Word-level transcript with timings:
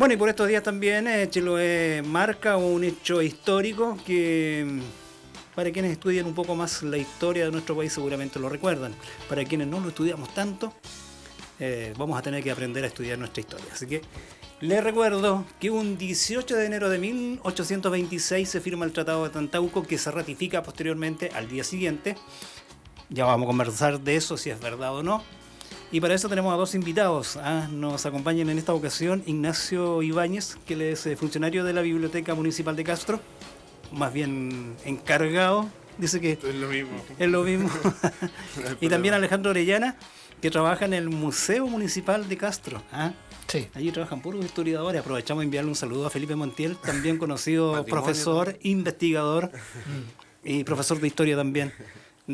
Bueno, 0.00 0.14
y 0.14 0.16
por 0.16 0.30
estos 0.30 0.48
días 0.48 0.62
también 0.62 1.04
eh, 1.06 2.02
marca 2.06 2.56
un 2.56 2.84
hecho 2.84 3.20
histórico 3.20 3.98
que 4.06 4.64
mm, 4.66 5.54
para 5.54 5.70
quienes 5.70 5.92
estudian 5.92 6.24
un 6.24 6.32
poco 6.32 6.54
más 6.54 6.82
la 6.82 6.96
historia 6.96 7.44
de 7.44 7.50
nuestro 7.50 7.76
país 7.76 7.92
seguramente 7.92 8.38
lo 8.38 8.48
recuerdan. 8.48 8.94
Para 9.28 9.44
quienes 9.44 9.66
no 9.66 9.78
lo 9.78 9.90
estudiamos 9.90 10.32
tanto, 10.32 10.72
eh, 11.58 11.92
vamos 11.98 12.18
a 12.18 12.22
tener 12.22 12.42
que 12.42 12.50
aprender 12.50 12.82
a 12.84 12.86
estudiar 12.86 13.18
nuestra 13.18 13.42
historia. 13.42 13.66
Así 13.74 13.86
que 13.86 14.00
les 14.62 14.82
recuerdo 14.82 15.44
que 15.60 15.68
un 15.68 15.98
18 15.98 16.56
de 16.56 16.64
enero 16.64 16.88
de 16.88 16.96
1826 16.96 18.48
se 18.48 18.60
firma 18.62 18.86
el 18.86 18.92
Tratado 18.92 19.24
de 19.24 19.28
Tantauco 19.28 19.82
que 19.82 19.98
se 19.98 20.10
ratifica 20.10 20.62
posteriormente 20.62 21.30
al 21.34 21.46
día 21.46 21.62
siguiente. 21.62 22.16
Ya 23.10 23.26
vamos 23.26 23.44
a 23.44 23.48
conversar 23.48 24.00
de 24.00 24.16
eso, 24.16 24.38
si 24.38 24.48
es 24.48 24.60
verdad 24.60 24.96
o 24.96 25.02
no. 25.02 25.22
Y 25.92 26.00
para 26.00 26.14
eso 26.14 26.28
tenemos 26.28 26.52
a 26.54 26.56
dos 26.56 26.76
invitados. 26.76 27.36
Ah, 27.36 27.66
nos 27.70 28.06
acompañan 28.06 28.48
en 28.48 28.58
esta 28.58 28.72
ocasión 28.72 29.24
Ignacio 29.26 30.02
Ibáñez, 30.02 30.56
que 30.64 30.92
es 30.92 31.04
eh, 31.06 31.16
funcionario 31.16 31.64
de 31.64 31.72
la 31.72 31.82
Biblioteca 31.82 32.34
Municipal 32.36 32.76
de 32.76 32.84
Castro, 32.84 33.20
más 33.90 34.12
bien 34.12 34.76
encargado. 34.84 35.68
Dice 35.98 36.20
que 36.20 36.32
Es 36.32 36.54
lo 36.54 36.68
mismo. 36.68 36.92
es 37.18 37.28
lo 37.28 37.42
mismo. 37.42 37.68
No 38.56 38.76
y 38.80 38.88
también 38.88 39.14
Alejandro 39.14 39.50
Orellana, 39.50 39.96
que 40.40 40.50
trabaja 40.50 40.84
en 40.84 40.94
el 40.94 41.10
Museo 41.10 41.66
Municipal 41.66 42.28
de 42.28 42.36
Castro. 42.36 42.82
Ah, 42.92 43.12
Sí. 43.48 43.66
Allí 43.74 43.90
trabajan 43.90 44.22
puros 44.22 44.44
historiadores. 44.44 45.00
Aprovechamos 45.00 45.40
de 45.40 45.46
enviarle 45.46 45.70
un 45.70 45.74
saludo 45.74 46.06
a 46.06 46.10
Felipe 46.10 46.36
Montiel, 46.36 46.76
también 46.76 47.18
conocido 47.18 47.84
profesor, 47.86 48.56
investigador 48.62 49.50
y 50.44 50.62
profesor 50.62 51.00
de 51.00 51.08
historia 51.08 51.36
también 51.36 51.72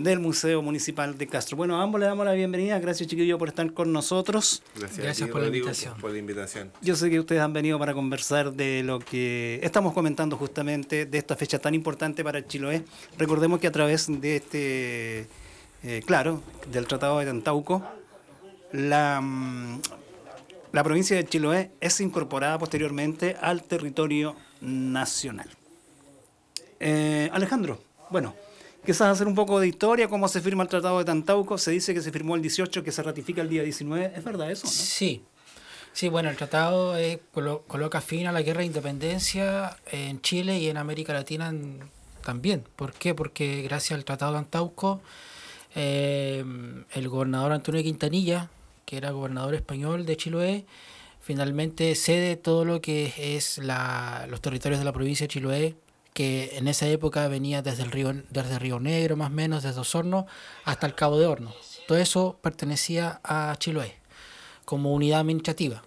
del 0.02 0.18
Museo 0.18 0.62
Municipal 0.62 1.16
de 1.16 1.26
Castro. 1.26 1.56
Bueno, 1.56 1.78
a 1.78 1.82
ambos 1.82 2.00
le 2.00 2.06
damos 2.06 2.24
la 2.24 2.32
bienvenida. 2.32 2.78
Gracias, 2.78 3.08
chiquillos, 3.08 3.38
por 3.38 3.48
estar 3.48 3.72
con 3.72 3.92
nosotros. 3.92 4.62
Gracias, 4.74 4.98
Gracias 4.98 5.28
ti, 5.28 5.32
por 5.32 5.40
la 5.40 5.46
invitación. 5.48 5.94
Por 5.98 6.10
la 6.10 6.18
invitación. 6.18 6.72
Yo 6.82 6.96
sé 6.96 7.10
que 7.10 7.18
ustedes 7.18 7.40
han 7.40 7.52
venido 7.52 7.78
para 7.78 7.94
conversar 7.94 8.52
de 8.52 8.82
lo 8.82 8.98
que 8.98 9.60
estamos 9.62 9.92
comentando 9.94 10.36
justamente 10.36 11.06
de 11.06 11.18
esta 11.18 11.36
fecha 11.36 11.58
tan 11.58 11.74
importante 11.74 12.22
para 12.22 12.38
el 12.38 12.46
Chiloé. 12.46 12.84
Recordemos 13.18 13.60
que 13.60 13.66
a 13.66 13.72
través 13.72 14.06
de 14.08 14.36
este, 14.36 15.26
eh, 15.82 16.02
claro, 16.04 16.42
del 16.70 16.86
Tratado 16.86 17.18
de 17.18 17.26
Tantauco, 17.26 17.84
la, 18.72 19.20
mm, 19.20 19.80
la 20.72 20.84
provincia 20.84 21.16
de 21.16 21.24
Chiloé 21.24 21.70
es 21.80 22.00
incorporada 22.00 22.58
posteriormente 22.58 23.36
al 23.40 23.62
territorio 23.62 24.36
nacional. 24.60 25.48
Eh, 26.80 27.30
Alejandro, 27.32 27.80
bueno, 28.10 28.34
quizás 28.86 29.08
hacer 29.08 29.26
un 29.26 29.34
poco 29.34 29.60
de 29.60 29.68
historia, 29.68 30.08
cómo 30.08 30.28
se 30.28 30.40
firma 30.40 30.62
el 30.62 30.68
Tratado 30.68 30.98
de 30.98 31.04
Tantauco. 31.04 31.58
Se 31.58 31.72
dice 31.72 31.92
que 31.92 32.00
se 32.00 32.10
firmó 32.12 32.36
el 32.36 32.42
18, 32.42 32.82
que 32.82 32.92
se 32.92 33.02
ratifica 33.02 33.42
el 33.42 33.48
día 33.50 33.62
19. 33.62 34.12
¿Es 34.16 34.24
verdad 34.24 34.50
eso? 34.50 34.66
Sí. 34.66 35.22
Sí, 35.92 36.08
bueno, 36.10 36.28
el 36.28 36.36
tratado 36.36 36.96
eh, 36.98 37.20
colo- 37.32 37.62
coloca 37.66 38.02
fin 38.02 38.26
a 38.26 38.32
la 38.32 38.42
guerra 38.42 38.60
de 38.60 38.66
independencia 38.66 39.78
en 39.90 40.20
Chile 40.20 40.58
y 40.58 40.68
en 40.68 40.76
América 40.76 41.14
Latina 41.14 41.54
también. 42.22 42.64
¿Por 42.76 42.92
qué? 42.92 43.14
Porque 43.14 43.62
gracias 43.62 43.96
al 43.98 44.04
Tratado 44.04 44.32
de 44.32 44.38
Antauco, 44.38 45.00
eh, 45.74 46.44
el 46.92 47.08
gobernador 47.08 47.52
Antonio 47.52 47.82
Quintanilla, 47.82 48.50
que 48.84 48.98
era 48.98 49.10
gobernador 49.10 49.54
español 49.54 50.04
de 50.04 50.16
Chiloé, 50.18 50.66
finalmente 51.20 51.94
cede 51.94 52.36
todo 52.36 52.64
lo 52.66 52.80
que 52.82 53.12
es 53.36 53.56
la, 53.58 54.26
los 54.28 54.40
territorios 54.42 54.78
de 54.78 54.84
la 54.84 54.92
provincia 54.92 55.24
de 55.24 55.28
Chiloé, 55.28 55.76
que 56.16 56.56
en 56.56 56.66
esa 56.66 56.88
época 56.88 57.28
venía 57.28 57.60
desde 57.60 57.82
el 57.82 57.90
río, 57.92 58.10
desde 58.30 58.58
Río 58.58 58.80
Negro, 58.80 59.16
más 59.16 59.28
o 59.28 59.34
menos, 59.34 59.62
desde 59.64 59.78
Osorno, 59.78 60.26
hasta 60.64 60.86
el 60.86 60.94
Cabo 60.94 61.18
de 61.18 61.26
Horno. 61.26 61.52
Todo 61.86 61.98
eso 61.98 62.38
pertenecía 62.40 63.20
a 63.22 63.54
Chiloé 63.58 63.96
como 64.64 64.94
unidad 64.94 65.20
administrativa. 65.20 65.82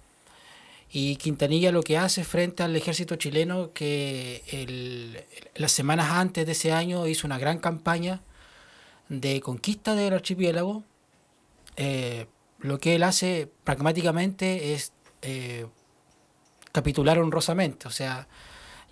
Y 0.91 1.15
Quintanilla 1.15 1.71
lo 1.71 1.81
que 1.81 1.97
hace 1.97 2.23
frente 2.23 2.61
al 2.61 2.75
ejército 2.75 3.15
chileno, 3.15 3.73
que 3.73 4.43
el- 4.51 5.23
las 5.55 5.71
semanas 5.71 6.11
antes 6.11 6.45
de 6.45 6.51
ese 6.51 6.71
año 6.73 7.07
hizo 7.07 7.25
una 7.25 7.39
gran 7.39 7.57
campaña 7.57 8.21
de 9.07 9.41
conquista 9.41 9.95
del 9.95 10.13
archipiélago, 10.13 10.83
eh, 11.75 12.27
lo 12.59 12.77
que 12.77 12.93
él 12.95 13.01
hace 13.01 13.49
pragmáticamente 13.63 14.73
es 14.75 14.93
eh, 15.23 15.65
capitular 16.71 17.17
honrosamente. 17.17 17.87
O 17.87 17.91
sea, 17.91 18.27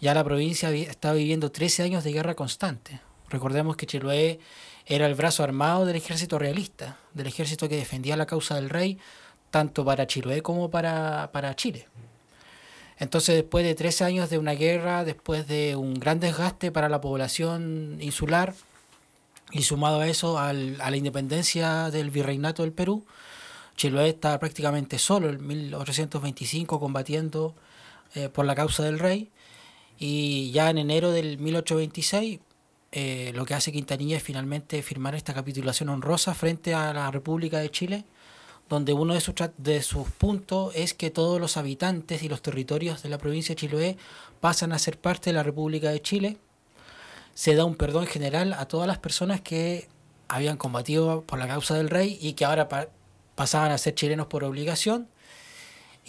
ya 0.02 0.14
la 0.14 0.24
provincia 0.24 0.70
estaba 0.72 1.16
viviendo 1.16 1.52
13 1.52 1.84
años 1.84 2.04
de 2.04 2.12
guerra 2.14 2.36
constante. 2.36 3.00
Recordemos 3.30 3.76
que 3.76 3.86
Chiloé 3.86 4.40
era 4.86 5.06
el 5.06 5.16
brazo 5.16 5.44
armado 5.44 5.86
del 5.86 5.96
ejército 5.98 6.40
realista, 6.40 6.98
del 7.14 7.28
ejército 7.28 7.68
que 7.68 7.76
defendía 7.76 8.16
la 8.16 8.26
causa 8.26 8.56
del 8.56 8.70
rey, 8.70 8.98
tanto 9.52 9.84
para 9.84 10.08
Chiloé 10.08 10.42
como 10.42 10.70
para, 10.70 11.30
para 11.32 11.56
Chile. 11.56 11.88
Entonces, 13.00 13.36
después 13.36 13.64
de 13.66 13.76
13 13.76 14.06
años 14.06 14.30
de 14.30 14.38
una 14.38 14.54
guerra, 14.54 15.04
después 15.04 15.48
de 15.48 15.76
un 15.76 15.94
gran 15.96 16.20
desgaste 16.20 16.72
para 16.72 16.90
la 16.90 17.02
población 17.02 17.98
insular, 18.02 18.54
y 19.52 19.62
sumado 19.64 20.02
a 20.02 20.08
eso 20.08 20.38
al- 20.40 20.80
a 20.82 20.90
la 20.92 20.98
independencia 20.98 21.90
del 21.90 22.10
virreinato 22.10 22.64
del 22.64 22.72
Perú, 22.74 23.06
Chiloé 23.78 24.10
está 24.10 24.38
prácticamente 24.40 24.98
solo 25.00 25.30
en 25.30 25.46
1825 25.46 26.80
combatiendo 26.80 27.56
eh, 28.16 28.30
por 28.30 28.46
la 28.46 28.56
causa 28.56 28.84
del 28.84 29.00
rey. 29.00 29.30
Y 30.00 30.52
ya 30.52 30.70
en 30.70 30.78
enero 30.78 31.12
del 31.12 31.38
1826, 31.40 32.40
eh, 32.92 33.32
lo 33.36 33.46
que 33.46 33.54
hace 33.54 33.72
Quintanilla 33.72 34.18
es 34.18 34.24
finalmente 34.24 34.82
firmar 34.84 35.16
esta 35.16 35.34
capitulación 35.34 35.90
honrosa 35.90 36.34
frente 36.34 36.74
a 36.74 36.94
la 36.94 37.12
República 37.12 37.60
de 37.60 37.72
Chile, 37.72 38.06
donde 38.70 38.94
uno 38.94 39.14
de 39.14 39.22
sus, 39.22 39.34
de 39.58 39.82
sus 39.82 40.10
puntos 40.12 40.76
es 40.76 40.94
que 40.94 41.10
todos 41.10 41.40
los 41.40 41.58
habitantes 41.58 42.22
y 42.24 42.30
los 42.30 42.42
territorios 42.42 43.02
de 43.02 43.10
la 43.10 43.18
provincia 43.18 43.56
de 43.56 43.62
Chiloé 43.62 43.98
pasan 44.40 44.72
a 44.74 44.80
ser 44.80 45.00
parte 45.00 45.30
de 45.30 45.34
la 45.34 45.44
República 45.44 45.90
de 45.90 46.02
Chile. 46.02 46.38
Se 47.34 47.56
da 47.56 47.66
un 47.66 47.76
perdón 47.76 48.08
general 48.08 48.54
a 48.54 48.68
todas 48.68 48.88
las 48.88 48.98
personas 49.00 49.42
que 49.42 49.88
habían 50.28 50.58
combatido 50.58 51.22
por 51.24 51.40
la 51.40 51.48
causa 51.48 51.76
del 51.76 51.90
rey 51.90 52.18
y 52.22 52.34
que 52.34 52.46
ahora 52.46 52.68
pa- 52.68 52.90
pasaban 53.36 53.72
a 53.72 53.78
ser 53.78 53.96
chilenos 53.96 54.28
por 54.28 54.44
obligación 54.44 55.08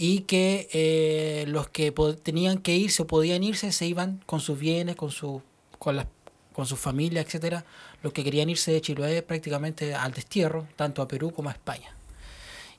y 0.01 0.21
que 0.21 0.69
eh, 0.73 1.45
los 1.49 1.69
que 1.69 1.93
tenían 2.23 2.59
que 2.59 2.77
irse 2.77 3.03
o 3.03 3.07
podían 3.09 3.43
irse 3.43 3.73
se 3.73 3.85
iban 3.85 4.23
con 4.27 4.39
sus 4.39 4.57
bienes, 4.57 4.95
con 4.95 5.11
su 5.11 5.43
con 5.79 5.97
las 5.97 6.07
con 6.53 6.67
sus 6.67 6.79
familias, 6.79 7.27
etcétera. 7.27 7.65
Los 8.03 8.13
que 8.13 8.25
querían 8.25 8.49
irse 8.49 8.73
de 8.73 8.81
Chiloé 8.81 9.23
prácticamente 9.23 9.95
al 9.95 10.13
destierro, 10.13 10.67
tanto 10.77 11.03
a 11.03 11.09
Perú 11.09 11.33
como 11.33 11.49
a 11.49 11.53
España. 11.53 11.95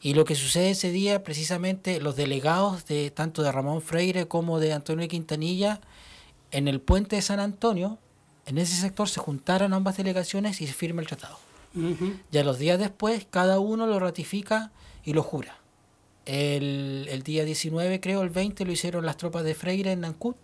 Y 0.02 0.14
lo 0.14 0.24
que 0.26 0.36
sucede 0.36 0.72
ese 0.72 0.92
día, 0.92 1.24
precisamente 1.24 2.00
los 2.02 2.16
delegados 2.16 2.86
de 2.86 3.12
tanto 3.12 3.44
de 3.44 3.52
Ramón 3.52 3.82
Freire 3.82 4.28
como 4.28 4.60
de 4.60 4.74
Antonio 4.74 5.08
Quintanilla, 5.08 5.82
en 6.52 6.68
el 6.68 6.80
puente 6.80 7.18
de 7.18 7.22
San 7.22 7.40
Antonio, 7.40 8.00
en 8.46 8.58
ese 8.58 8.76
sector 8.76 9.10
se 9.10 9.20
juntaron 9.20 9.74
ambas 9.74 9.98
delegaciones 9.98 10.62
y 10.62 10.68
se 10.68 10.74
firma 10.74 11.02
el 11.02 11.08
tratado. 11.08 11.38
Ya 12.32 12.44
los 12.44 12.60
días 12.60 12.80
después, 12.80 13.28
cada 13.30 13.60
uno 13.60 13.88
lo 13.88 14.00
ratifica 14.00 14.72
y 15.04 15.14
lo 15.14 15.22
jura. 15.24 15.60
El, 16.30 17.08
el 17.10 17.24
día 17.24 17.44
19, 17.44 18.00
creo, 18.00 18.22
el 18.22 18.30
20, 18.30 18.64
lo 18.64 18.72
hicieron 18.72 19.04
las 19.04 19.18
tropas 19.18 19.44
de 19.44 19.56
Freire 19.56 19.94
en 19.94 20.02
Nancut. 20.02 20.38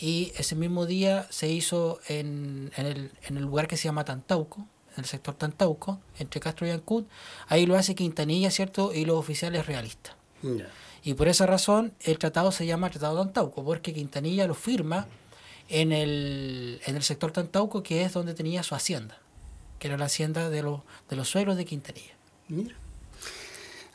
Y 0.00 0.32
ese 0.36 0.56
mismo 0.56 0.86
día 0.86 1.26
se 1.28 1.48
hizo 1.48 2.00
en, 2.08 2.72
en, 2.74 2.86
el, 2.86 3.10
en 3.24 3.36
el 3.36 3.42
lugar 3.42 3.68
que 3.68 3.76
se 3.76 3.84
llama 3.84 4.06
Tantauco, 4.06 4.66
en 4.96 5.00
el 5.00 5.04
sector 5.04 5.34
Tantauco, 5.34 6.00
entre 6.18 6.40
Castro 6.40 6.66
y 6.66 6.70
Ancud. 6.70 7.04
Ahí 7.48 7.66
lo 7.66 7.76
hace 7.76 7.94
Quintanilla, 7.94 8.50
¿cierto? 8.50 8.94
Y 8.94 9.04
los 9.04 9.16
oficiales 9.16 9.66
realistas. 9.66 10.16
Y 11.02 11.12
por 11.12 11.28
esa 11.28 11.44
razón 11.44 11.92
el 12.00 12.18
tratado 12.18 12.50
se 12.50 12.64
llama 12.64 12.88
Tratado 12.88 13.16
de 13.16 13.22
Antauco, 13.22 13.62
porque 13.62 13.92
Quintanilla 13.92 14.46
lo 14.46 14.54
firma 14.54 15.06
en 15.68 15.92
el, 15.92 16.80
en 16.86 16.96
el 16.96 17.02
sector 17.02 17.30
Tantauco, 17.30 17.82
que 17.82 18.04
es 18.04 18.14
donde 18.14 18.32
tenía 18.32 18.62
su 18.62 18.74
hacienda, 18.74 19.18
que 19.78 19.88
era 19.88 19.98
la 19.98 20.06
hacienda 20.06 20.48
de, 20.48 20.62
los 20.62 20.80
de 21.10 21.16
los 21.16 21.28
suegros 21.28 21.58
de 21.58 21.66
Quintanilla. 21.66 22.14
Mira. 22.48 22.74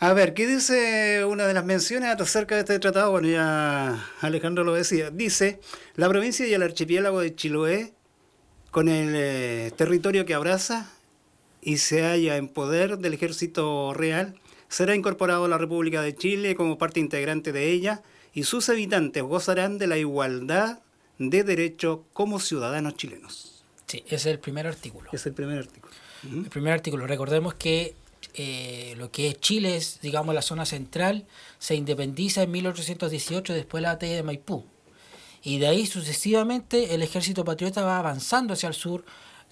A 0.01 0.13
ver, 0.13 0.33
¿qué 0.33 0.47
dice 0.47 1.25
una 1.25 1.45
de 1.45 1.53
las 1.53 1.65
menciones 1.65 2.09
acerca 2.09 2.55
de 2.55 2.61
este 2.61 2.79
tratado? 2.79 3.11
Bueno, 3.11 3.27
ya 3.27 4.01
Alejandro 4.21 4.63
lo 4.63 4.73
decía. 4.73 5.11
Dice, 5.11 5.59
la 5.95 6.07
provincia 6.07 6.47
y 6.47 6.53
el 6.53 6.63
archipiélago 6.63 7.19
de 7.19 7.35
Chiloé, 7.35 7.93
con 8.71 8.87
el 8.87 9.13
eh, 9.13 9.71
territorio 9.75 10.25
que 10.25 10.33
abraza 10.33 10.89
y 11.61 11.79
se 11.79 12.03
halla 12.03 12.37
en 12.37 12.47
poder 12.47 12.99
del 12.99 13.13
ejército 13.13 13.93
real, 13.93 14.39
será 14.69 14.95
incorporado 14.95 15.43
a 15.43 15.49
la 15.49 15.57
República 15.57 16.01
de 16.01 16.15
Chile 16.15 16.55
como 16.55 16.77
parte 16.77 17.01
integrante 17.01 17.51
de 17.51 17.69
ella 17.69 18.01
y 18.33 18.43
sus 18.43 18.69
habitantes 18.69 19.21
gozarán 19.23 19.79
de 19.79 19.87
la 19.87 19.97
igualdad 19.97 20.79
de 21.17 21.43
derecho 21.43 22.05
como 22.13 22.39
ciudadanos 22.39 22.95
chilenos. 22.95 23.65
Sí, 23.85 24.03
ese 24.05 24.15
es 24.15 24.25
el 24.27 24.39
primer 24.39 24.65
artículo. 24.65 25.09
Es 25.11 25.25
el 25.25 25.33
primer 25.33 25.57
artículo. 25.57 25.93
El 26.23 26.49
primer 26.49 26.71
artículo. 26.71 27.05
Recordemos 27.05 27.55
que 27.55 27.95
eh, 28.33 28.95
lo 28.97 29.11
que 29.11 29.27
es 29.29 29.39
Chile 29.39 29.75
es, 29.75 29.99
digamos, 30.01 30.33
la 30.35 30.41
zona 30.41 30.65
central, 30.65 31.25
se 31.57 31.75
independiza 31.75 32.43
en 32.43 32.51
1818 32.51 33.53
después 33.53 33.81
de 33.81 33.83
la 33.83 33.93
batalla 33.93 34.15
de 34.15 34.23
Maipú. 34.23 34.63
Y 35.41 35.57
de 35.59 35.67
ahí 35.67 35.85
sucesivamente 35.85 36.93
el 36.93 37.01
ejército 37.01 37.45
patriota 37.45 37.83
va 37.83 37.99
avanzando 37.99 38.53
hacia 38.53 38.67
el 38.67 38.75
sur. 38.75 39.03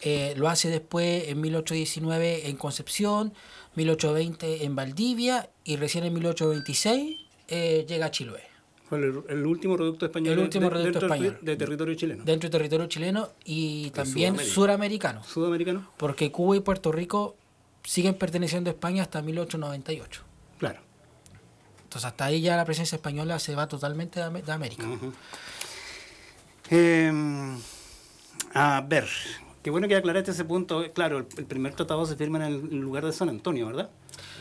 eh, 0.02 0.36
lo 0.38 0.48
hace 0.48 0.70
después 0.70 1.28
en 1.30 1.42
1819 1.42 2.50
en 2.50 2.56
Concepción, 2.58 3.34
1820 3.76 4.64
en 4.66 4.76
Valdivia 4.76 5.50
y 5.64 5.76
recién 5.78 6.04
en 6.04 6.14
1826 6.14 7.18
eh, 7.48 7.86
llega 7.88 8.08
a 8.08 8.12
Chiloé. 8.12 8.44
El, 8.92 9.24
el 9.28 9.46
último 9.46 9.76
reducto 9.76 10.06
español 10.06 10.34
El 10.34 10.40
último 10.40 10.70
de- 10.70 10.76
reducto 10.76 11.00
dentro 11.00 11.08
español. 11.16 11.40
de 11.42 11.56
territorio 11.58 11.96
chileno. 11.96 12.24
dentro 12.24 12.48
del 12.50 12.60
territorio 12.60 12.88
chileno 12.88 13.30
y 13.44 13.90
también 13.92 14.34
Sudamérica. 14.36 14.54
suramericano, 14.56 15.24
Sudamericano, 15.24 15.92
porque 15.98 16.32
Cuba 16.32 16.56
y 16.58 16.60
Puerto 16.62 16.92
Rico 16.92 17.36
siguen 17.88 18.16
perteneciendo 18.16 18.70
a 18.70 18.74
España 18.74 19.02
hasta 19.04 19.22
1898. 19.22 20.22
claro. 20.60 20.82
Entonces 21.84 22.06
hasta 22.06 22.26
ahí 22.26 22.42
ya 22.42 22.58
la 22.58 22.66
presencia 22.66 22.98
española 22.98 23.40
se 23.40 23.56
va 23.56 23.66
totalmente 23.70 24.20
de, 24.20 24.26
Am- 24.26 24.42
de 24.42 24.52
América. 24.52 24.84
Eh, 26.70 27.12
a 28.54 28.82
ver, 28.86 29.08
qué 29.64 29.70
bueno 29.70 29.88
que 29.88 29.96
aclaraste 29.96 30.32
ese 30.32 30.44
punto. 30.44 30.84
Claro, 30.94 31.20
el, 31.20 31.28
el 31.38 31.46
primer 31.46 31.74
tratado 31.76 32.06
se 32.06 32.16
firma 32.18 32.46
en 32.46 32.54
el 32.72 32.80
lugar 32.80 33.06
de 33.06 33.14
San 33.14 33.30
Antonio, 33.30 33.68
¿verdad? 33.68 33.90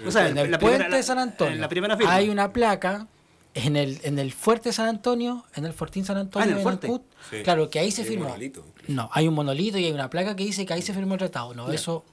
O 0.07 0.11
sea, 0.11 0.29
en 0.29 0.37
el 0.39 0.51
la 0.51 0.59
puente 0.59 0.79
primera- 0.79 0.97
de 0.97 1.03
San 1.05 1.19
Antonio 1.19 1.55
En 1.55 1.61
la 1.61 1.69
primera 1.69 1.97
firma. 1.97 2.13
hay 2.15 2.29
una 2.29 2.53
placa 2.53 3.07
en 3.55 3.77
el, 3.77 4.01
en 4.03 4.19
el 4.19 4.33
fuerte 4.33 4.71
de 4.71 4.73
San 4.73 4.89
Antonio, 4.89 5.45
en 5.55 5.65
el 5.65 5.73
fortín 5.73 6.05
San 6.05 6.17
Antonio, 6.19 6.49
Ah, 6.49 6.51
en 6.51 6.57
el 6.57 6.63
fuerte. 6.63 6.89
Ancud, 6.89 7.03
Sí. 7.31 7.43
claro 7.45 7.71
que 7.71 7.79
ahí 7.79 7.91
se 7.93 8.03
Hay 8.03 8.09
un 8.09 8.13
firmó. 8.13 8.25
monolito, 8.29 8.65
incluso. 8.69 8.93
No, 8.93 9.09
hay 9.13 9.29
un 9.29 9.35
monolito 9.35 9.79
y 9.79 9.85
hay 9.85 9.93
una 9.93 10.11
placa 10.11 10.35
que 10.37 10.45
dice 10.45 10.67
que 10.67 10.75
ahí 10.75 10.83
se 10.83 10.93
firmó 10.93 11.15
el 11.15 11.19
tratado. 11.21 11.55
No, 11.55 11.71
eso, 11.73 12.05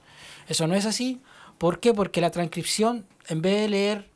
eso 0.48 0.66
no 0.66 0.74
es 0.74 0.86
así. 0.86 1.20
¿Por 1.58 1.80
qué? 1.80 1.94
Porque 1.94 2.20
la 2.20 2.30
transcripción, 2.30 3.06
en 3.28 3.42
vez 3.42 3.62
de 3.62 3.68
leer 3.68 4.10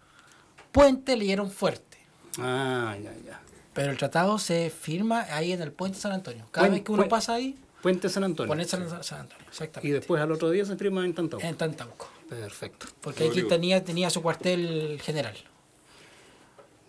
puente, 0.72 1.16
leyeron 1.16 1.50
fuerte. 1.50 1.98
Ah, 2.38 2.96
ya, 3.02 3.12
ya. 3.24 3.40
Pero 3.74 3.92
el 3.92 3.96
tratado 3.98 4.38
se 4.38 4.70
firma 4.70 5.26
ahí 5.30 5.52
en 5.52 5.62
el 5.62 5.72
puente 5.72 5.96
de 5.96 6.02
San 6.02 6.12
Antonio. 6.12 6.46
Cada 6.50 6.68
vez 6.68 6.82
que 6.82 6.92
uno 6.92 7.08
pasa 7.08 7.34
ahí, 7.34 7.56
Puente 7.82 8.08
San 8.08 8.24
Antonio. 8.24 8.48
pone 8.48 8.64
San, 8.64 8.88
San 9.04 9.20
Antonio. 9.20 9.46
Exactamente. 9.48 9.88
Y 9.88 9.92
después 9.92 10.20
al 10.20 10.32
otro 10.32 10.50
día 10.50 10.64
se 10.64 10.76
firma 10.76 11.04
en 11.04 11.14
Tantau. 11.14 11.40
En 11.40 11.54
Tantauco. 11.56 12.10
Perfecto. 12.28 12.88
Porque 13.00 13.22
ahí 13.22 13.28
Rodrigo. 13.28 13.48
tenía, 13.48 13.84
tenía 13.84 14.10
su 14.10 14.20
cuartel 14.20 15.00
general. 15.00 15.36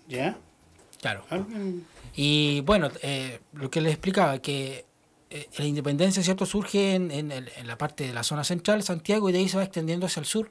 ¿Ya? 0.07 0.35
Claro. 1.00 1.24
¿Alguien? 1.30 1.85
Y 2.15 2.62
bueno, 2.62 2.89
eh, 3.03 3.39
lo 3.53 3.69
que 3.69 3.81
les 3.81 3.94
explicaba, 3.94 4.39
que 4.39 4.85
eh, 5.29 5.47
la 5.57 5.65
independencia, 5.65 6.23
¿cierto?, 6.23 6.45
surge 6.45 6.95
en, 6.95 7.11
en 7.11 7.31
en 7.31 7.67
la 7.67 7.77
parte 7.77 8.05
de 8.07 8.13
la 8.13 8.23
zona 8.23 8.43
central, 8.43 8.83
Santiago, 8.83 9.29
y 9.29 9.33
de 9.33 9.39
ahí 9.39 9.49
se 9.49 9.57
va 9.57 9.63
extendiendo 9.63 10.05
hacia 10.05 10.19
el 10.19 10.25
sur. 10.25 10.49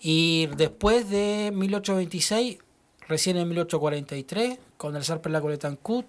Y 0.00 0.46
después 0.56 1.10
de 1.10 1.50
1826, 1.52 2.58
recién 3.08 3.36
en 3.36 3.48
1843, 3.48 4.58
con 4.76 4.94
el 4.94 5.04
zarpe 5.04 5.28
la 5.28 5.40
coleta 5.40 5.66
Ancud 5.66 6.04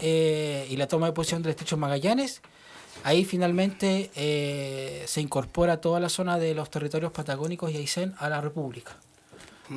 eh, 0.00 0.66
y 0.70 0.76
la 0.76 0.86
toma 0.86 1.06
de 1.06 1.12
posición 1.12 1.42
del 1.42 1.50
estrecho 1.50 1.76
Magallanes, 1.76 2.40
ahí 3.02 3.24
finalmente 3.24 4.10
eh, 4.14 5.02
se 5.06 5.20
incorpora 5.20 5.80
toda 5.80 5.98
la 5.98 6.08
zona 6.08 6.38
de 6.38 6.54
los 6.54 6.70
territorios 6.70 7.10
patagónicos 7.12 7.72
y 7.72 7.78
Aysén 7.78 8.14
a 8.18 8.28
la 8.28 8.40
República. 8.40 8.96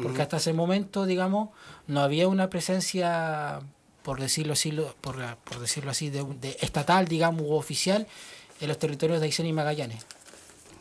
Porque 0.03 0.21
hasta 0.21 0.37
ese 0.37 0.51
momento, 0.51 1.05
digamos, 1.05 1.49
no 1.87 2.01
había 2.01 2.27
una 2.27 2.49
presencia, 2.49 3.61
por 4.05 4.19
decirlo 4.21 4.53
así, 4.53 4.71
lo- 4.71 4.93
por, 5.01 5.17
por 5.37 5.59
decirlo 5.59 5.89
así 5.91 6.09
de, 6.11 6.23
de 6.39 6.55
estatal, 6.61 7.07
digamos, 7.07 7.41
u 7.41 7.53
oficial, 7.53 8.07
en 8.61 8.67
los 8.69 8.77
territorios 8.79 9.19
de 9.19 9.25
Aysén 9.25 9.47
y 9.47 9.51
Magallanes. 9.53 10.05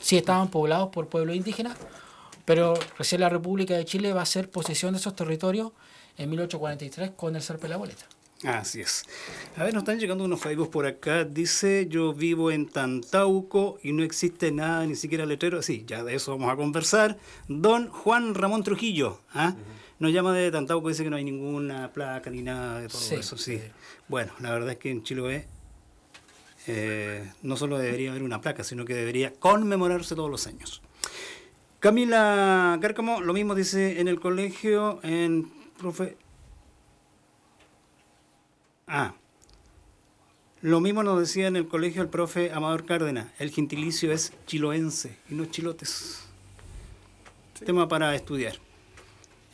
Sí 0.01 0.17
estaban 0.19 0.49
poblados 0.51 0.91
por 0.91 1.09
pueblos 1.09 1.35
indígenas, 1.35 1.77
pero 2.45 2.75
recién 2.99 3.23
la 3.23 3.31
República 3.31 3.75
de 3.75 3.87
Chile 3.87 4.13
va 4.13 4.21
a 4.21 4.25
hacer 4.25 4.51
posesión 4.51 4.93
de 4.93 4.99
esos 5.01 5.17
territorios 5.17 5.73
en 6.19 6.29
1843 6.31 7.13
con 7.17 7.35
el 7.35 7.43
zarpe 7.43 7.63
de 7.63 7.69
la 7.71 7.77
boleta. 7.79 8.05
Así 8.45 8.83
es. 8.83 9.05
A 9.57 9.65
ver, 9.65 9.73
nos 9.73 9.85
están 9.85 9.99
llegando 9.99 10.23
unos 10.25 10.39
Facebook 10.41 10.71
por 10.71 10.85
acá. 10.85 11.25
Dice, 11.25 11.87
yo 11.89 12.13
vivo 12.13 12.51
en 12.51 12.69
Tantauco 12.69 13.79
y 13.83 13.93
no 13.93 14.03
existe 14.05 14.53
nada, 14.53 14.85
ni 14.85 14.97
siquiera 14.97 15.25
letrero. 15.25 15.63
Sí, 15.63 15.85
ya 15.87 16.05
de 16.05 16.15
eso 16.15 16.33
vamos 16.37 16.53
a 16.53 16.57
conversar. 16.57 17.17
Don 17.49 17.89
Juan 17.89 18.35
Ramón 18.35 18.63
Trujillo, 18.63 19.21
¿ah? 19.33 19.55
Nos 19.99 20.13
llama 20.13 20.33
de 20.35 20.51
Tantauco, 20.51 20.89
dice 20.89 21.05
que 21.05 21.11
no 21.11 21.17
hay 21.17 21.25
ninguna 21.25 21.93
placa 21.93 22.31
ni 22.31 22.43
nada 22.43 22.81
de 22.81 22.89
todo 22.89 23.01
Sí. 23.01 23.15
eso. 23.17 23.37
Sí. 23.37 23.61
Bueno, 24.09 24.33
la 24.41 24.51
verdad 24.53 24.71
es 24.73 24.79
que 24.79 24.91
en 24.91 25.03
Chiloé 25.03 25.47
eh, 26.67 27.31
no 27.43 27.57
solo 27.57 27.79
debería 27.79 28.11
haber 28.11 28.23
una 28.23 28.41
placa, 28.41 28.65
sino 28.65 28.85
que 28.85 28.95
debería 28.95 29.33
conmemorarse 29.35 30.15
todos 30.15 30.31
los 30.31 30.47
años. 30.47 30.83
Camila 31.79 32.79
Cárcamo, 32.81 33.21
lo 33.21 33.33
mismo 33.35 33.55
dice 33.55 34.01
en 34.01 34.09
el 34.09 34.19
colegio, 34.19 35.01
en 35.03 35.51
profe... 35.79 36.17
Ah, 38.87 39.15
lo 40.63 40.81
mismo 40.81 41.03
nos 41.03 41.19
decía 41.21 41.47
en 41.47 41.57
el 41.57 41.69
colegio 41.69 42.01
el 42.01 42.09
profe 42.09 42.51
Amador 42.53 42.87
Cárdenas, 42.87 43.29
el 43.39 43.51
gentilicio 43.51 44.13
es 44.13 44.33
chiloense 44.47 45.17
y 45.29 45.35
no 45.35 45.45
chilotes. 45.45 46.21
Tema 47.67 47.87
para 47.89 48.15
estudiar. 48.15 48.57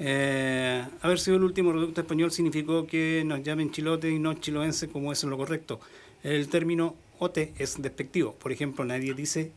Eh, 0.02 0.82
haber 1.02 1.20
sido 1.20 1.37
el 1.37 1.44
último 1.44 1.73
reducto 1.73 2.00
español 2.00 2.32
significó 2.32 2.87
que 2.87 3.23
nos 3.26 3.43
llamen 3.43 3.70
chilote 3.70 4.11
y 4.11 4.19
no 4.19 4.32
chiloense 4.35 4.88
como 4.88 5.12
es 5.12 5.23
lo 5.25 5.37
correcto. 5.37 5.79
El 6.23 6.49
término 6.49 6.97
ote 7.19 7.52
es 7.58 7.81
despectivo. 7.81 8.32
Por 8.35 8.50
ejemplo, 8.50 8.82
nadie 8.87 9.12
dice 9.12 9.52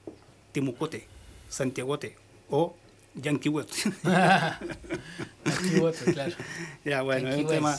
timucote, 0.51 1.05
santiagote 1.49 2.15
o 2.49 2.75
yanquihuete. 3.15 3.71
Claro. 6.13 6.33
ya, 6.85 7.01
bueno, 7.01 7.29
es 7.29 7.37
un 7.37 7.47
tema, 7.47 7.77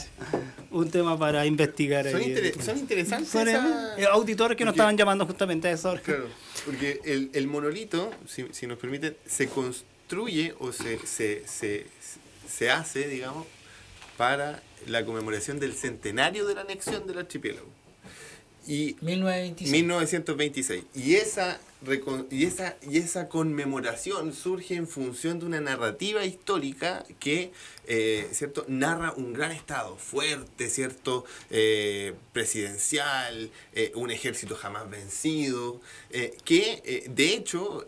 un 0.71 0.89
tema 0.91 1.17
para 1.17 1.45
investigar. 1.45 2.09
Son, 2.09 2.21
ahí. 2.21 2.29
inter- 2.29 2.61
son 2.63 2.77
interesantes 2.77 3.29
Son, 3.29 3.47
esa- 3.47 3.95
eh, 3.97 4.05
auditores 4.05 4.55
que 4.57 4.65
nos 4.65 4.73
estaban 4.73 4.95
llamando 4.97 5.25
justamente 5.25 5.67
a 5.67 5.71
esa 5.71 5.91
hora. 5.91 6.01
Claro, 6.01 6.27
porque 6.65 6.99
el, 7.05 7.29
el 7.33 7.47
monolito, 7.47 8.11
si, 8.27 8.45
si 8.51 8.67
nos 8.67 8.77
permiten, 8.77 9.15
se 9.25 9.47
construye 9.47 10.53
o 10.59 10.71
se, 10.71 10.99
se, 11.05 11.43
se, 11.47 11.85
se 12.47 12.69
hace, 12.71 13.07
digamos, 13.07 13.45
para 14.17 14.61
la 14.87 15.05
conmemoración 15.05 15.59
del 15.59 15.73
centenario 15.73 16.45
de 16.45 16.55
la 16.55 16.61
anexión 16.61 17.07
del 17.07 17.19
archipiélago. 17.19 17.67
Y 18.67 18.95
1926. 19.01 19.71
1926. 19.71 20.83
Y 20.95 21.15
esa, 21.15 21.59
y, 22.31 22.45
esa, 22.45 22.77
y 22.81 22.97
esa 22.97 23.29
conmemoración 23.29 24.33
surge 24.33 24.75
en 24.75 24.87
función 24.87 25.39
de 25.39 25.45
una 25.45 25.61
narrativa 25.61 26.25
histórica 26.25 27.03
que 27.19 27.51
eh, 27.87 28.27
¿cierto? 28.31 28.65
narra 28.67 29.13
un 29.15 29.33
gran 29.33 29.51
Estado 29.51 29.95
fuerte, 29.97 30.69
¿cierto? 30.69 31.25
Eh, 31.49 32.13
presidencial, 32.33 33.51
eh, 33.73 33.91
un 33.95 34.11
ejército 34.11 34.55
jamás 34.55 34.89
vencido, 34.89 35.79
que 36.43 37.05
de 37.09 37.33
hecho 37.33 37.83